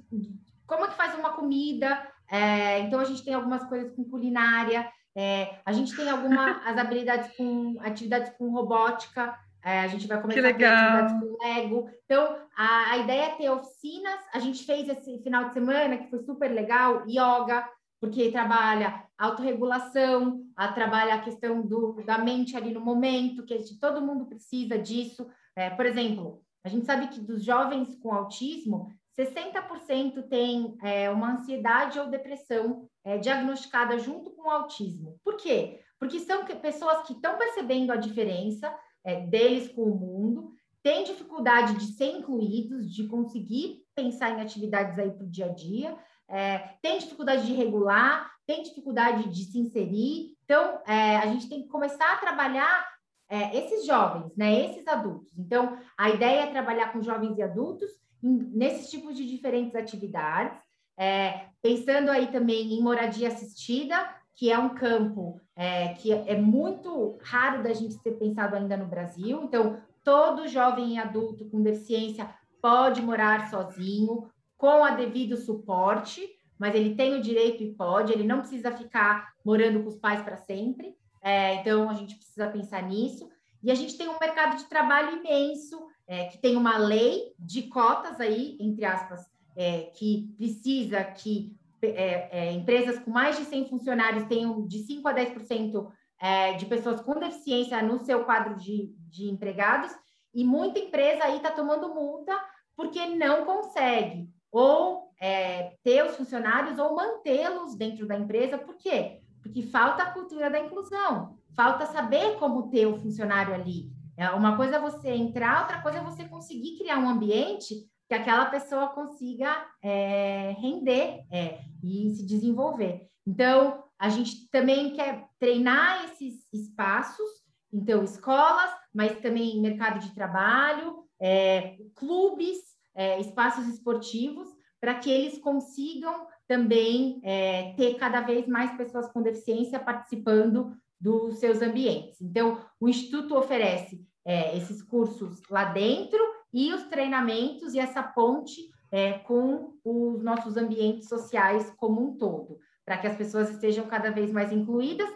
como 0.68 0.86
é 0.86 0.88
que 0.88 0.96
faz 0.96 1.16
uma 1.16 1.32
comida. 1.34 2.08
É, 2.30 2.80
então 2.80 3.00
a 3.00 3.06
gente 3.06 3.24
tem 3.24 3.34
algumas 3.34 3.64
coisas 3.66 3.92
com 3.96 4.04
culinária. 4.04 4.92
É, 5.16 5.60
a 5.66 5.72
gente 5.72 5.96
tem 5.96 6.10
algumas 6.10 6.58
habilidades 6.78 7.36
com 7.38 7.78
atividades 7.80 8.34
com 8.38 8.52
robótica. 8.52 9.38
É, 9.66 9.80
a 9.80 9.88
gente 9.88 10.06
vai 10.06 10.22
começar 10.22 10.46
a 10.46 10.50
atividades 10.52 11.20
com 11.20 11.44
Lego. 11.44 11.90
Então, 12.06 12.38
a, 12.56 12.92
a, 12.92 12.98
ideia 13.00 13.24
é 13.24 13.36
ter 13.36 13.50
oficinas. 13.50 14.20
A 14.32 14.38
gente 14.38 14.64
fez 14.64 14.88
esse 14.88 15.18
final 15.24 15.46
de 15.46 15.54
semana, 15.54 15.98
que 15.98 16.08
foi 16.08 16.20
super 16.20 16.52
legal, 16.52 17.04
yoga, 17.08 17.68
porque 18.00 18.30
trabalha 18.30 19.04
autorregulação, 19.18 20.44
a, 20.56 20.68
trabalha 20.68 21.16
a 21.16 21.22
questão 21.22 21.64
do, 21.64 21.94
da 22.06 22.20
mente 22.20 22.56
ali 22.56 22.72
no 22.72 22.80
momento, 22.80 23.44
que 23.44 23.58
gente, 23.58 23.80
todo 23.80 24.06
mundo 24.06 24.28
precisa 24.28 24.78
disso. 24.78 25.28
É, 25.56 25.72
por 25.72 25.88
exemplo, 25.88 26.44
a 26.64 26.70
gente 26.70 26.86
sabe 26.86 27.08
que 27.08 27.20
dos 27.20 27.44
jovens 27.44 27.96
com 27.96 28.14
autismo, 28.14 28.94
60% 29.18 30.28
tem 30.30 30.78
é, 30.84 31.10
uma 31.10 31.34
ansiedade 31.34 31.98
ou 32.00 32.08
depressão 32.08 32.88
é, 33.04 33.18
diagnosticada 33.18 33.98
junto 33.98 34.30
com 34.30 34.48
o 34.48 34.52
autismo. 34.52 35.18
Por 35.24 35.38
quê? 35.38 35.80
Porque 36.00 36.20
são 36.20 36.46
pessoas 36.46 37.08
que 37.08 37.14
estão 37.14 37.36
percebendo 37.36 37.92
a 37.92 37.96
diferença, 37.96 38.72
é, 39.06 39.22
deles 39.22 39.72
com 39.72 39.84
o 39.84 39.96
mundo, 39.96 40.52
têm 40.84 41.04
dificuldade 41.04 41.76
de 41.78 41.94
ser 41.94 42.18
incluídos, 42.18 42.94
de 42.94 43.08
conseguir 43.08 43.84
pensar 43.96 44.32
em 44.32 44.42
atividades 44.42 45.00
aí 45.00 45.12
para 45.12 45.26
o 45.26 45.30
dia 45.30 45.46
a 45.46 45.54
dia, 45.54 45.98
é, 46.28 46.58
tem 46.82 46.98
dificuldade 46.98 47.46
de 47.46 47.54
regular, 47.54 48.32
tem 48.46 48.64
dificuldade 48.64 49.30
de 49.30 49.44
se 49.46 49.60
inserir. 49.60 50.36
Então, 50.44 50.80
é, 50.86 51.18
a 51.18 51.28
gente 51.28 51.48
tem 51.48 51.62
que 51.62 51.70
começar 51.70 52.14
a 52.14 52.18
trabalhar 52.18 52.88
é, 53.30 53.58
esses 53.58 53.86
jovens, 53.86 54.36
né, 54.36 54.66
esses 54.66 54.88
adultos. 54.88 55.38
Então, 55.38 55.78
a 55.98 56.10
ideia 56.10 56.42
é 56.42 56.52
trabalhar 56.52 56.92
com 56.92 57.02
jovens 57.02 57.38
e 57.38 57.42
adultos 57.42 57.90
em, 58.24 58.34
nesses 58.54 58.90
tipos 58.90 59.16
de 59.16 59.26
diferentes 59.26 59.76
atividades, 59.76 60.60
é, 60.98 61.48
pensando 61.62 62.10
aí 62.10 62.28
também 62.28 62.74
em 62.74 62.82
moradia 62.82 63.28
assistida, 63.28 64.08
que 64.36 64.52
é 64.52 64.60
um 64.60 64.76
campo 64.76 65.40
é, 65.56 65.90
que 65.94 66.12
é 66.12 66.36
muito 66.36 67.18
raro 67.22 67.64
da 67.64 67.74
gente 67.74 67.94
ser 67.96 68.12
pensado 68.12 68.56
ainda 68.56 68.76
no 68.76 68.86
Brasil. 68.86 69.42
Então, 69.44 69.82
todo 70.04 70.48
jovem 70.48 70.96
e 70.96 70.98
adulto 70.98 71.46
com 71.46 71.64
deficiência 71.64 72.30
pode 72.62 73.02
morar 73.02 73.50
sozinho, 73.50 74.30
com 74.58 74.84
a 74.84 74.92
devido 74.92 75.38
suporte, 75.38 76.28
mas 76.60 76.76
ele 76.76 76.96
tem 76.96 77.14
o 77.16 77.22
direito 77.22 77.64
e 77.64 77.74
pode, 77.74 78.12
ele 78.12 78.24
não 78.24 78.40
precisa 78.40 78.72
ficar 78.72 79.34
morando 79.44 79.82
com 79.82 79.90
os 79.90 79.98
pais 79.98 80.22
para 80.22 80.38
sempre. 80.38 80.96
É, 81.22 81.56
então, 81.56 81.90
a 81.90 81.94
gente 81.94 82.16
precisa 82.16 82.48
pensar 82.48 82.84
nisso. 82.84 83.30
E 83.64 83.72
a 83.72 83.76
gente 83.76 83.98
tem 83.98 84.08
um 84.08 84.20
mercado 84.20 84.58
de 84.58 84.66
trabalho 84.66 85.18
imenso, 85.18 85.88
é, 86.08 86.26
que 86.26 86.38
tem 86.38 86.56
uma 86.56 86.78
lei 86.78 87.34
de 87.40 87.64
cotas 87.64 88.20
aí, 88.20 88.58
entre 88.60 88.86
aspas, 88.86 89.26
é, 89.56 89.84
que 89.96 90.30
precisa 90.38 91.04
que 91.04 91.56
é, 91.88 92.30
é, 92.32 92.52
empresas 92.52 93.00
com 93.00 93.12
mais 93.12 93.38
de 93.38 93.46
100 93.46 93.70
funcionários 93.70 94.26
tenham 94.26 94.66
de 94.66 94.80
5 94.80 95.08
a 95.08 95.14
10% 95.14 95.92
é, 96.20 96.54
de 96.54 96.66
pessoas 96.66 97.02
com 97.02 97.20
deficiência 97.20 97.82
no 97.82 98.00
seu 98.00 98.24
quadro 98.24 98.56
de, 98.56 98.94
de 99.10 99.30
empregados. 99.30 99.92
e 100.34 100.44
muita 100.44 100.80
empresa 100.80 101.24
aí 101.24 101.38
está 101.38 101.52
tomando 101.52 101.94
multa 101.94 102.34
porque 102.76 103.06
não 103.06 103.46
consegue 103.46 104.30
ou 104.52 105.12
é, 105.20 105.76
ter 105.84 106.06
os 106.06 106.16
funcionários 106.16 106.80
ou 106.80 106.96
mantê-los 106.96 107.76
dentro 107.76 108.08
da 108.08 108.18
empresa. 108.18 108.58
Por 108.58 108.76
quê? 108.76 109.22
Porque 109.42 109.62
falta 109.64 110.04
a 110.04 110.12
cultura 110.12 110.50
da 110.50 110.60
inclusão, 110.60 111.38
falta 111.56 111.86
saber 111.86 112.38
como 112.38 112.70
ter 112.70 112.86
o 112.86 112.98
funcionário 112.98 113.54
ali. 113.54 113.92
É, 114.18 114.30
uma 114.32 114.56
coisa 114.56 114.78
é 114.78 114.80
você 114.80 115.10
entrar, 115.10 115.62
outra 115.62 115.82
coisa 115.82 115.98
é 116.00 116.04
você 116.04 116.26
conseguir 116.26 116.78
criar 116.78 117.00
um 117.00 117.10
ambiente 117.10 117.86
que 118.08 118.14
aquela 118.14 118.46
pessoa 118.46 118.90
consiga 118.90 119.66
é, 119.82 120.56
render 120.60 121.26
é, 121.32 121.60
e 121.84 122.14
se 122.16 122.26
desenvolver. 122.26 123.08
Então, 123.26 123.84
a 123.98 124.10
gente 124.10 124.50
também 124.50 124.94
quer 124.94 125.28
treinar 125.40 126.06
esses 126.06 126.48
espaços, 126.54 127.30
então, 127.74 128.04
escolas, 128.04 128.70
mas 128.94 129.20
também 129.20 129.60
mercado 129.60 130.00
de 130.00 130.14
trabalho, 130.14 131.04
é, 131.20 131.78
clubes, 131.96 132.58
é, 132.94 133.20
espaços 133.20 133.68
esportivos, 133.68 134.48
para 134.80 134.96
que 134.96 135.10
eles 135.10 135.40
consigam 135.40 136.28
também 136.48 137.20
é, 137.24 137.74
ter 137.76 137.96
cada 137.96 138.22
vez 138.22 138.48
mais 138.48 138.78
pessoas 138.78 139.12
com 139.12 139.22
deficiência 139.22 139.80
participando 139.80 140.78
dos 141.02 141.40
seus 141.40 141.62
ambientes. 141.62 142.22
Então, 142.22 142.64
o 142.80 142.88
Instituto 142.88 143.36
oferece 143.36 144.06
é, 144.24 144.56
esses 144.56 144.82
cursos 144.82 145.42
lá 145.50 145.66
dentro 145.66 146.20
e 146.54 146.74
os 146.74 146.84
treinamentos 146.84 147.74
e 147.74 147.80
essa 147.80 148.02
ponte 148.02 148.70
é, 148.92 149.20
com 149.20 149.78
os 149.84 150.24
nossos 150.24 150.58
ambientes 150.58 151.10
sociais 151.10 151.70
como 151.78 152.02
um 152.02 152.18
todo, 152.18 152.60
para 152.86 152.98
que 152.98 153.08
as 153.08 153.18
pessoas 153.18 153.50
estejam 153.50 153.88
cada 153.88 154.12
vez 154.12 154.32
mais 154.32 154.52
incluídas 154.52 155.10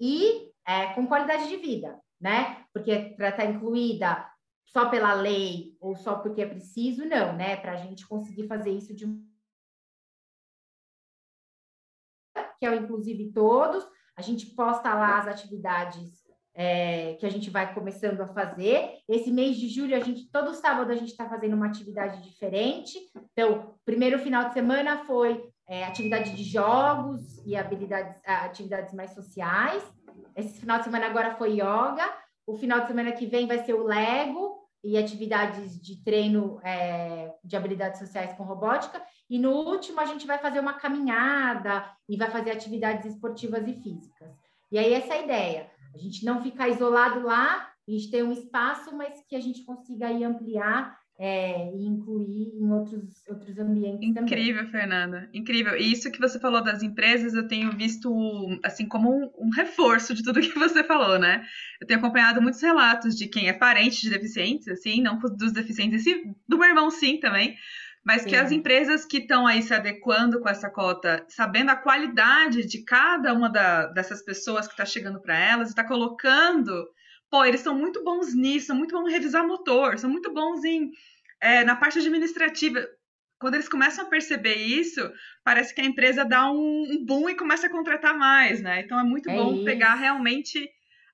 e 0.00 0.52
é, 0.66 0.92
com 0.94 1.06
qualidade 1.06 1.48
de 1.48 1.56
vida, 1.56 1.98
né? 2.20 2.64
Porque 2.72 3.14
para 3.16 3.28
estar 3.30 3.44
incluída 3.44 4.28
só 4.66 4.88
pela 4.88 5.14
lei 5.14 5.76
ou 5.80 5.94
só 5.94 6.16
porque 6.16 6.42
é 6.42 6.46
preciso, 6.46 7.04
não, 7.04 7.36
né? 7.36 7.56
Para 7.56 7.72
a 7.72 7.76
gente 7.76 8.06
conseguir 8.06 8.46
fazer 8.46 8.70
isso 8.70 8.94
de 8.94 9.06
que 12.58 12.66
é 12.66 12.70
o 12.70 12.74
Inclusive 12.74 13.32
Todos, 13.32 13.86
a 14.16 14.22
gente 14.22 14.46
posta 14.54 14.94
lá 14.94 15.18
as 15.18 15.28
atividades 15.28 16.23
é, 16.54 17.14
que 17.14 17.26
a 17.26 17.30
gente 17.30 17.50
vai 17.50 17.74
começando 17.74 18.20
a 18.20 18.28
fazer. 18.28 18.98
Esse 19.08 19.30
mês 19.30 19.56
de 19.56 19.68
julho, 19.68 19.96
a 19.96 20.00
gente, 20.00 20.30
todo 20.30 20.54
sábado, 20.54 20.92
a 20.92 20.94
gente 20.94 21.10
está 21.10 21.28
fazendo 21.28 21.54
uma 21.54 21.66
atividade 21.66 22.22
diferente. 22.22 22.98
Então, 23.32 23.74
primeiro 23.84 24.18
final 24.18 24.48
de 24.48 24.54
semana 24.54 25.04
foi 25.04 25.44
é, 25.66 25.84
atividade 25.84 26.34
de 26.34 26.44
jogos 26.44 27.42
e 27.44 27.56
habilidades, 27.56 28.20
atividades 28.24 28.94
mais 28.94 29.12
sociais. 29.12 29.82
Esse 30.36 30.60
final 30.60 30.78
de 30.78 30.84
semana 30.84 31.06
agora 31.06 31.34
foi 31.34 31.54
yoga. 31.54 32.08
O 32.46 32.56
final 32.56 32.80
de 32.80 32.86
semana 32.86 33.12
que 33.12 33.26
vem 33.26 33.46
vai 33.46 33.58
ser 33.64 33.74
o 33.74 33.84
Lego 33.84 34.62
e 34.82 34.98
atividades 34.98 35.80
de 35.80 36.04
treino 36.04 36.60
é, 36.62 37.32
de 37.42 37.56
habilidades 37.56 37.98
sociais 37.98 38.34
com 38.34 38.44
robótica. 38.44 39.02
E 39.28 39.38
no 39.38 39.50
último, 39.50 39.98
a 39.98 40.04
gente 40.04 40.26
vai 40.26 40.38
fazer 40.38 40.60
uma 40.60 40.74
caminhada 40.74 41.90
e 42.08 42.16
vai 42.16 42.30
fazer 42.30 42.50
atividades 42.50 43.06
esportivas 43.06 43.66
e 43.66 43.72
físicas. 43.72 44.30
E 44.70 44.78
aí, 44.78 44.92
essa 44.92 45.14
é 45.14 45.18
a 45.18 45.22
ideia 45.22 45.73
a 45.94 45.98
gente 45.98 46.24
não 46.24 46.42
ficar 46.42 46.68
isolado 46.68 47.22
lá, 47.22 47.70
a 47.86 47.90
gente 47.90 48.10
ter 48.10 48.24
um 48.24 48.32
espaço, 48.32 48.96
mas 48.96 49.22
que 49.28 49.36
a 49.36 49.40
gente 49.40 49.64
consiga 49.64 50.08
aí 50.08 50.24
ampliar 50.24 50.98
é, 51.16 51.70
e 51.72 51.86
incluir 51.86 52.52
em 52.56 52.72
outros, 52.72 53.22
outros 53.28 53.56
ambientes 53.58 54.02
Incrível, 54.02 54.64
também. 54.64 54.72
Fernanda, 54.72 55.28
incrível. 55.32 55.76
E 55.76 55.92
isso 55.92 56.10
que 56.10 56.18
você 56.18 56.40
falou 56.40 56.62
das 56.62 56.82
empresas, 56.82 57.34
eu 57.34 57.46
tenho 57.46 57.70
visto 57.70 58.10
assim 58.64 58.88
como 58.88 59.10
um, 59.10 59.30
um, 59.38 59.50
reforço 59.50 60.12
de 60.12 60.24
tudo 60.24 60.40
que 60.42 60.58
você 60.58 60.82
falou, 60.82 61.18
né? 61.18 61.44
Eu 61.80 61.86
tenho 61.86 62.00
acompanhado 62.00 62.42
muitos 62.42 62.60
relatos 62.60 63.16
de 63.16 63.28
quem 63.28 63.48
é 63.48 63.52
parente 63.52 64.00
de 64.00 64.10
deficientes, 64.10 64.66
assim, 64.66 65.00
não 65.00 65.18
dos 65.18 65.52
deficientes, 65.52 66.02
sim, 66.02 66.34
do 66.48 66.58
meu 66.58 66.68
irmão 66.68 66.90
sim 66.90 67.18
também, 67.20 67.54
mas 68.04 68.22
Sim. 68.22 68.28
que 68.28 68.36
as 68.36 68.52
empresas 68.52 69.06
que 69.06 69.18
estão 69.18 69.46
aí 69.46 69.62
se 69.62 69.72
adequando 69.72 70.38
com 70.40 70.48
essa 70.48 70.68
cota, 70.68 71.24
sabendo 71.28 71.70
a 71.70 71.76
qualidade 71.76 72.66
de 72.66 72.84
cada 72.84 73.32
uma 73.32 73.48
da, 73.48 73.86
dessas 73.86 74.22
pessoas 74.22 74.66
que 74.66 74.74
está 74.74 74.84
chegando 74.84 75.20
para 75.20 75.38
elas, 75.38 75.68
está 75.68 75.82
colocando, 75.82 76.86
pô, 77.30 77.44
eles 77.44 77.60
são 77.60 77.74
muito 77.74 78.04
bons 78.04 78.34
nisso, 78.34 78.66
são 78.66 78.76
muito 78.76 78.94
bons 78.94 79.08
em 79.08 79.12
revisar 79.12 79.46
motor, 79.46 79.98
são 79.98 80.10
muito 80.10 80.32
bons 80.32 80.62
em 80.64 80.90
é, 81.40 81.64
na 81.64 81.76
parte 81.76 81.98
administrativa. 81.98 82.86
Quando 83.38 83.54
eles 83.54 83.68
começam 83.68 84.06
a 84.06 84.08
perceber 84.08 84.54
isso, 84.54 85.00
parece 85.42 85.74
que 85.74 85.80
a 85.80 85.84
empresa 85.84 86.24
dá 86.24 86.50
um, 86.50 86.84
um 86.90 87.04
boom 87.04 87.28
e 87.28 87.36
começa 87.36 87.66
a 87.66 87.70
contratar 87.70 88.16
mais, 88.16 88.62
né? 88.62 88.80
Então 88.80 88.98
é 88.98 89.02
muito 89.04 89.28
é 89.28 89.34
bom 89.34 89.54
isso. 89.54 89.64
pegar 89.64 89.94
realmente 89.94 90.70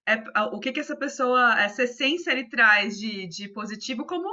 é, 0.06 0.22
o 0.52 0.58
que, 0.58 0.72
que 0.72 0.80
essa 0.80 0.96
pessoa, 0.96 1.60
essa 1.60 1.84
essência 1.84 2.30
ele 2.30 2.48
traz 2.48 2.98
de, 2.98 3.26
de 3.26 3.48
positivo 3.48 4.04
como 4.04 4.28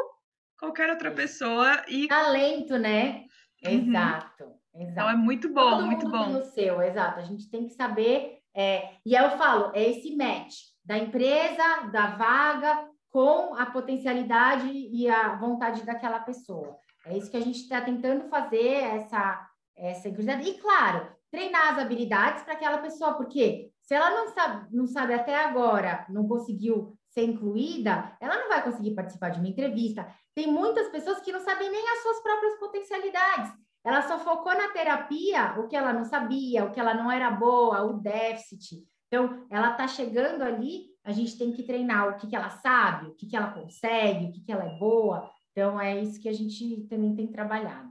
qualquer 0.57 0.89
outra 0.89 1.11
pessoa 1.11 1.83
e 1.87 2.07
talento, 2.07 2.77
né? 2.77 3.25
Uhum. 3.65 3.89
Exato, 3.89 4.43
exato. 4.43 4.57
Então 4.75 5.09
é 5.09 5.15
muito 5.15 5.53
bom, 5.53 5.69
Todo 5.69 5.85
muito 5.85 6.05
mundo 6.05 6.17
bom. 6.17 6.25
Tem 6.25 6.35
o 6.35 6.45
seu, 6.45 6.81
exato. 6.81 7.19
A 7.19 7.23
gente 7.23 7.49
tem 7.49 7.67
que 7.67 7.73
saber 7.73 8.39
é... 8.55 8.89
e 9.05 9.15
aí 9.15 9.23
eu 9.23 9.37
falo, 9.37 9.71
é 9.73 9.89
esse 9.89 10.15
match 10.15 10.55
da 10.83 10.97
empresa, 10.97 11.89
da 11.91 12.15
vaga 12.15 12.87
com 13.09 13.55
a 13.55 13.65
potencialidade 13.65 14.69
e 14.69 15.09
a 15.09 15.35
vontade 15.35 15.83
daquela 15.83 16.19
pessoa. 16.19 16.77
É 17.05 17.17
isso 17.17 17.31
que 17.31 17.37
a 17.37 17.41
gente 17.41 17.59
está 17.61 17.81
tentando 17.81 18.27
fazer 18.29 18.73
essa 18.83 19.47
essa. 19.77 20.09
E 20.09 20.53
claro, 20.55 21.07
treinar 21.31 21.73
as 21.73 21.79
habilidades 21.79 22.43
para 22.43 22.53
aquela 22.53 22.79
pessoa, 22.79 23.13
porque 23.13 23.69
se 23.81 23.93
ela 23.93 24.09
não 24.09 24.33
sabe, 24.33 24.75
não 24.75 24.87
sabe 24.87 25.13
até 25.13 25.35
agora, 25.35 26.05
não 26.09 26.27
conseguiu 26.27 26.96
ser 27.17 27.23
incluída, 27.23 28.15
ela 28.21 28.37
não 28.37 28.47
vai 28.47 28.63
conseguir 28.63 28.93
participar 28.93 29.29
de 29.29 29.39
uma 29.39 29.49
entrevista. 29.49 30.07
Tem 30.35 30.45
muitas 30.45 30.87
pessoas 30.89 31.19
que 31.19 31.31
não 31.31 31.39
sabem 31.39 31.67
nem 31.71 31.89
as 31.89 32.03
suas 32.03 32.21
próprias 32.21 32.59
potencialidades. 32.59 33.51
Ela 33.83 34.03
só 34.03 34.19
focou 34.19 34.53
na 34.53 34.69
terapia 34.69 35.59
o 35.59 35.67
que 35.67 35.75
ela 35.75 35.91
não 35.91 36.05
sabia, 36.05 36.63
o 36.63 36.71
que 36.71 36.79
ela 36.79 36.93
não 36.93 37.11
era 37.11 37.31
boa, 37.31 37.81
o 37.81 37.93
déficit. 37.93 38.83
Então, 39.07 39.47
ela 39.49 39.71
está 39.71 39.87
chegando 39.87 40.43
ali, 40.43 40.89
a 41.03 41.11
gente 41.11 41.35
tem 41.39 41.51
que 41.51 41.63
treinar 41.63 42.09
o 42.09 42.17
que, 42.17 42.27
que 42.27 42.35
ela 42.35 42.51
sabe, 42.51 43.07
o 43.07 43.15
que, 43.15 43.25
que 43.25 43.35
ela 43.35 43.51
consegue, 43.51 44.25
o 44.25 44.31
que, 44.31 44.41
que 44.41 44.51
ela 44.51 44.65
é 44.65 44.77
boa. 44.77 45.27
Então, 45.51 45.81
é 45.81 45.99
isso 45.99 46.21
que 46.21 46.29
a 46.29 46.33
gente 46.33 46.85
também 46.87 47.15
tem 47.15 47.25
trabalhado. 47.31 47.89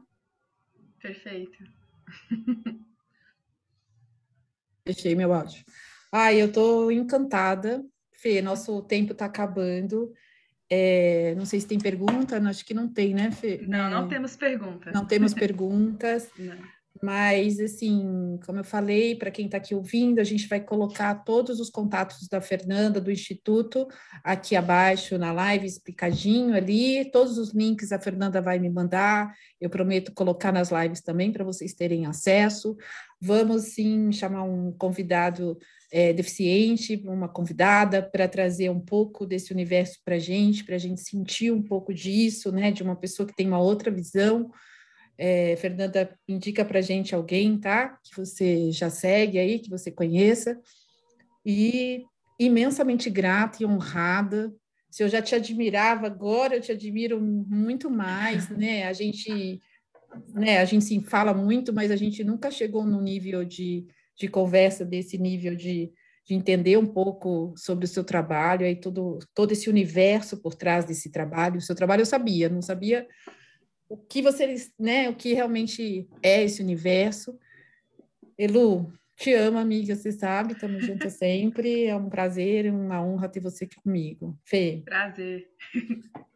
Perfeito. 1.01 1.65
Fechei 4.87 5.17
meu 5.17 5.33
áudio. 5.33 5.65
Ai, 6.13 6.41
eu 6.41 6.47
estou 6.47 6.93
encantada 6.93 7.85
Fê, 8.27 8.43
nosso 8.43 8.83
tempo 8.83 9.13
está 9.13 9.27
acabando. 9.27 10.13
É, 10.69 11.33
não 11.37 11.45
sei 11.45 11.61
se 11.61 11.67
tem 11.69 11.79
pergunta, 11.79 12.39
acho 12.39 12.67
que 12.67 12.75
não 12.75 12.89
tem, 12.89 13.15
né, 13.15 13.31
Fê? 13.31 13.65
Não, 13.69 13.89
não 13.89 14.09
temos 14.09 14.35
perguntas. 14.35 14.93
Não 14.93 15.07
temos 15.07 15.33
perguntas. 15.33 16.29
não. 16.37 16.57
Mas, 17.01 17.61
assim, 17.61 18.37
como 18.45 18.59
eu 18.59 18.65
falei, 18.65 19.15
para 19.15 19.31
quem 19.31 19.45
está 19.45 19.59
aqui 19.59 19.77
ouvindo, 19.77 20.19
a 20.19 20.25
gente 20.25 20.49
vai 20.49 20.59
colocar 20.59 21.15
todos 21.15 21.61
os 21.61 21.71
contatos 21.71 22.27
da 22.27 22.41
Fernanda, 22.41 23.01
do 23.01 23.13
Instituto, 23.13 23.87
aqui 24.25 24.57
abaixo 24.57 25.17
na 25.19 25.31
live, 25.31 25.67
explicadinho 25.67 26.57
ali. 26.57 27.09
Todos 27.13 27.39
os 27.39 27.53
links 27.53 27.93
a 27.93 28.01
Fernanda 28.01 28.41
vai 28.41 28.59
me 28.59 28.71
mandar. 28.71 29.33
Eu 29.61 29.71
prometo 29.71 30.13
colocar 30.15 30.51
nas 30.51 30.71
lives 30.71 31.01
também 31.01 31.31
para 31.31 31.45
vocês 31.45 31.75
terem 31.75 32.07
acesso. 32.07 32.77
Vamos, 33.21 33.75
sim, 33.75 34.11
chamar 34.11 34.43
um 34.43 34.73
convidado 34.73 35.57
é, 35.93 36.13
deficiente, 36.13 37.03
uma 37.05 37.29
convidada, 37.29 38.03
para 38.03 38.29
trazer 38.29 38.71
um 38.71 38.81
pouco 38.81 39.25
desse 39.25 39.53
universo 39.53 39.99
para 40.05 40.17
a 40.17 40.19
gente, 40.19 40.65
para 40.65 40.75
a 40.75 40.79
gente 40.79 41.01
sentir 41.01 41.53
um 41.53 41.63
pouco 41.63 41.95
disso, 41.95 42.51
né, 42.51 42.71
de 42.71 42.83
uma 42.83 42.97
pessoa 42.97 43.27
que 43.27 43.37
tem 43.37 43.47
uma 43.47 43.61
outra 43.61 43.91
visão. 43.91 44.51
É, 45.19 45.57
Fernanda, 45.57 46.19
indica 46.29 46.65
para 46.65 46.79
a 46.79 46.83
gente 46.83 47.15
alguém, 47.15 47.59
tá? 47.59 47.99
Que 48.05 48.17
você 48.17 48.71
já 48.71 48.91
segue 48.91 49.39
aí, 49.39 49.59
que 49.59 49.71
você 49.71 49.91
conheça. 49.91 50.61
E 51.45 52.05
imensamente 52.39 53.09
grata 53.09 53.63
e 53.63 53.67
honrada. 53.67 54.53
Se 54.91 55.03
eu 55.03 55.09
já 55.09 55.23
te 55.23 55.35
admirava, 55.35 56.07
agora 56.07 56.57
eu 56.57 56.61
te 56.61 56.73
admiro 56.73 57.21
muito 57.21 57.91
mais, 57.91 58.49
né? 58.51 58.85
A 58.87 58.93
gente, 58.93 59.61
né, 60.35 60.59
a 60.59 60.65
gente 60.65 60.85
se 60.85 61.01
fala 61.01 61.33
muito, 61.33 61.73
mas 61.73 61.91
a 61.91 61.97
gente 61.97 62.23
nunca 62.23 62.51
chegou 62.51 62.85
no 62.85 63.01
nível 63.01 63.45
de 63.45 63.87
de 64.17 64.29
conversa 64.29 64.85
desse 64.85 65.19
nível 65.19 65.55
de, 65.55 65.93
de 66.25 66.35
entender 66.35 66.77
um 66.77 66.87
pouco 66.87 67.55
sobre 67.57 67.85
o 67.85 67.89
seu 67.89 68.03
trabalho 68.03 68.67
e 68.67 68.75
todo, 68.75 69.19
todo 69.35 69.53
esse 69.53 69.69
universo 69.69 70.41
por 70.41 70.55
trás 70.55 70.85
desse 70.85 71.11
trabalho. 71.11 71.59
O 71.59 71.63
seu 71.63 71.75
trabalho 71.75 72.03
eu 72.03 72.07
sabia, 72.07 72.49
não 72.49 72.63
sabia 72.63 73.07
o 73.89 73.97
que 73.97 74.21
você, 74.21 74.55
né, 74.79 75.09
o 75.09 75.15
que 75.15 75.33
realmente 75.33 76.09
é 76.23 76.43
esse 76.43 76.63
universo. 76.63 77.39
Elu, 78.37 78.93
te 79.17 79.33
amo, 79.33 79.59
amiga, 79.59 79.95
você 79.95 80.13
sabe, 80.13 80.53
estamos 80.53 80.85
juntas 80.85 81.15
sempre. 81.15 81.85
É 81.85 81.97
um 81.97 82.09
prazer, 82.09 82.71
uma 82.71 83.03
honra 83.03 83.29
ter 83.29 83.41
você 83.41 83.65
aqui 83.65 83.77
comigo. 83.77 84.39
Fê. 84.45 84.83
Prazer. 84.85 85.49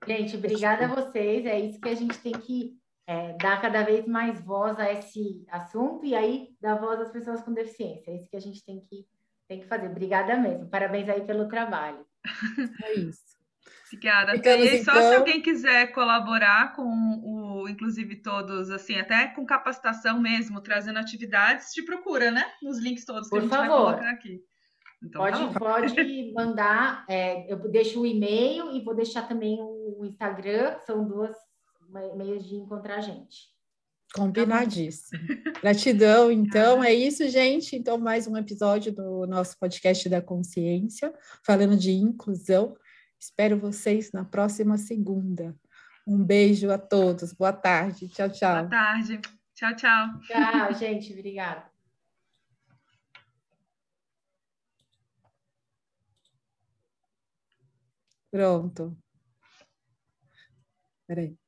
Gente, 0.06 0.36
obrigada 0.36 0.86
a 0.86 0.94
vocês. 0.94 1.44
É 1.44 1.58
isso 1.58 1.80
que 1.80 1.88
a 1.88 1.94
gente 1.94 2.18
tem 2.18 2.32
que 2.32 2.79
é, 3.10 3.36
dar 3.38 3.60
cada 3.60 3.82
vez 3.82 4.06
mais 4.06 4.40
voz 4.40 4.78
a 4.78 4.92
esse 4.92 5.44
assunto 5.50 6.06
e 6.06 6.14
aí 6.14 6.50
dar 6.60 6.76
voz 6.76 7.00
às 7.00 7.10
pessoas 7.10 7.42
com 7.42 7.52
deficiência. 7.52 8.12
É 8.12 8.14
isso 8.14 8.30
que 8.30 8.36
a 8.36 8.40
gente 8.40 8.64
tem 8.64 8.78
que, 8.78 9.04
tem 9.48 9.58
que 9.58 9.66
fazer. 9.66 9.88
Obrigada 9.88 10.36
mesmo. 10.36 10.70
Parabéns 10.70 11.08
aí 11.08 11.22
pelo 11.22 11.48
trabalho. 11.48 12.06
É 12.84 12.94
isso. 12.94 13.40
Obrigada. 13.92 14.32
Ficamos, 14.34 14.64
e 14.64 14.84
só 14.84 14.92
então... 14.92 15.08
se 15.08 15.14
alguém 15.16 15.42
quiser 15.42 15.88
colaborar 15.88 16.76
com 16.76 16.84
o, 16.84 17.68
inclusive 17.68 18.22
todos, 18.22 18.70
assim, 18.70 18.94
até 18.94 19.26
com 19.34 19.44
capacitação 19.44 20.20
mesmo, 20.20 20.60
trazendo 20.60 21.00
atividades, 21.00 21.72
te 21.72 21.82
procura, 21.82 22.30
né? 22.30 22.44
Nos 22.62 22.78
links 22.78 23.04
todos 23.04 23.24
que 23.24 23.30
Por 23.30 23.38
a 23.38 23.42
gente 23.42 23.50
favor. 23.50 23.66
vai 23.66 23.76
colocar 23.76 24.10
aqui. 24.10 24.40
Então, 25.02 25.20
pode, 25.20 25.52
tá 25.52 25.58
pode 25.58 25.94
mandar, 26.32 27.04
é, 27.08 27.52
eu 27.52 27.58
deixo 27.68 28.02
o 28.02 28.06
e-mail 28.06 28.70
e 28.70 28.84
vou 28.84 28.94
deixar 28.94 29.26
também 29.26 29.58
o 29.60 30.04
Instagram, 30.04 30.78
são 30.86 31.04
duas 31.08 31.36
meios 32.16 32.48
de 32.48 32.56
encontrar 32.56 32.96
a 32.96 33.00
gente. 33.00 33.50
Combinadíssimo. 34.14 35.22
Gratidão. 35.62 36.32
Então, 36.32 36.82
é 36.82 36.92
isso, 36.92 37.28
gente. 37.28 37.76
Então, 37.76 37.96
mais 37.96 38.26
um 38.26 38.36
episódio 38.36 38.92
do 38.92 39.26
nosso 39.26 39.58
podcast 39.58 40.08
da 40.08 40.20
consciência, 40.20 41.14
falando 41.44 41.76
de 41.76 41.92
inclusão. 41.92 42.76
Espero 43.18 43.58
vocês 43.58 44.10
na 44.12 44.24
próxima 44.24 44.76
segunda. 44.78 45.54
Um 46.06 46.24
beijo 46.24 46.70
a 46.70 46.78
todos. 46.78 47.32
Boa 47.32 47.52
tarde. 47.52 48.08
Tchau, 48.08 48.30
tchau. 48.30 48.66
Boa 48.66 48.70
tarde. 48.70 49.20
Tchau, 49.54 49.76
tchau. 49.76 50.20
Tchau, 50.22 50.74
gente. 50.74 51.12
Obrigada. 51.12 51.70
Pronto. 58.30 58.96
Peraí. 61.06 61.40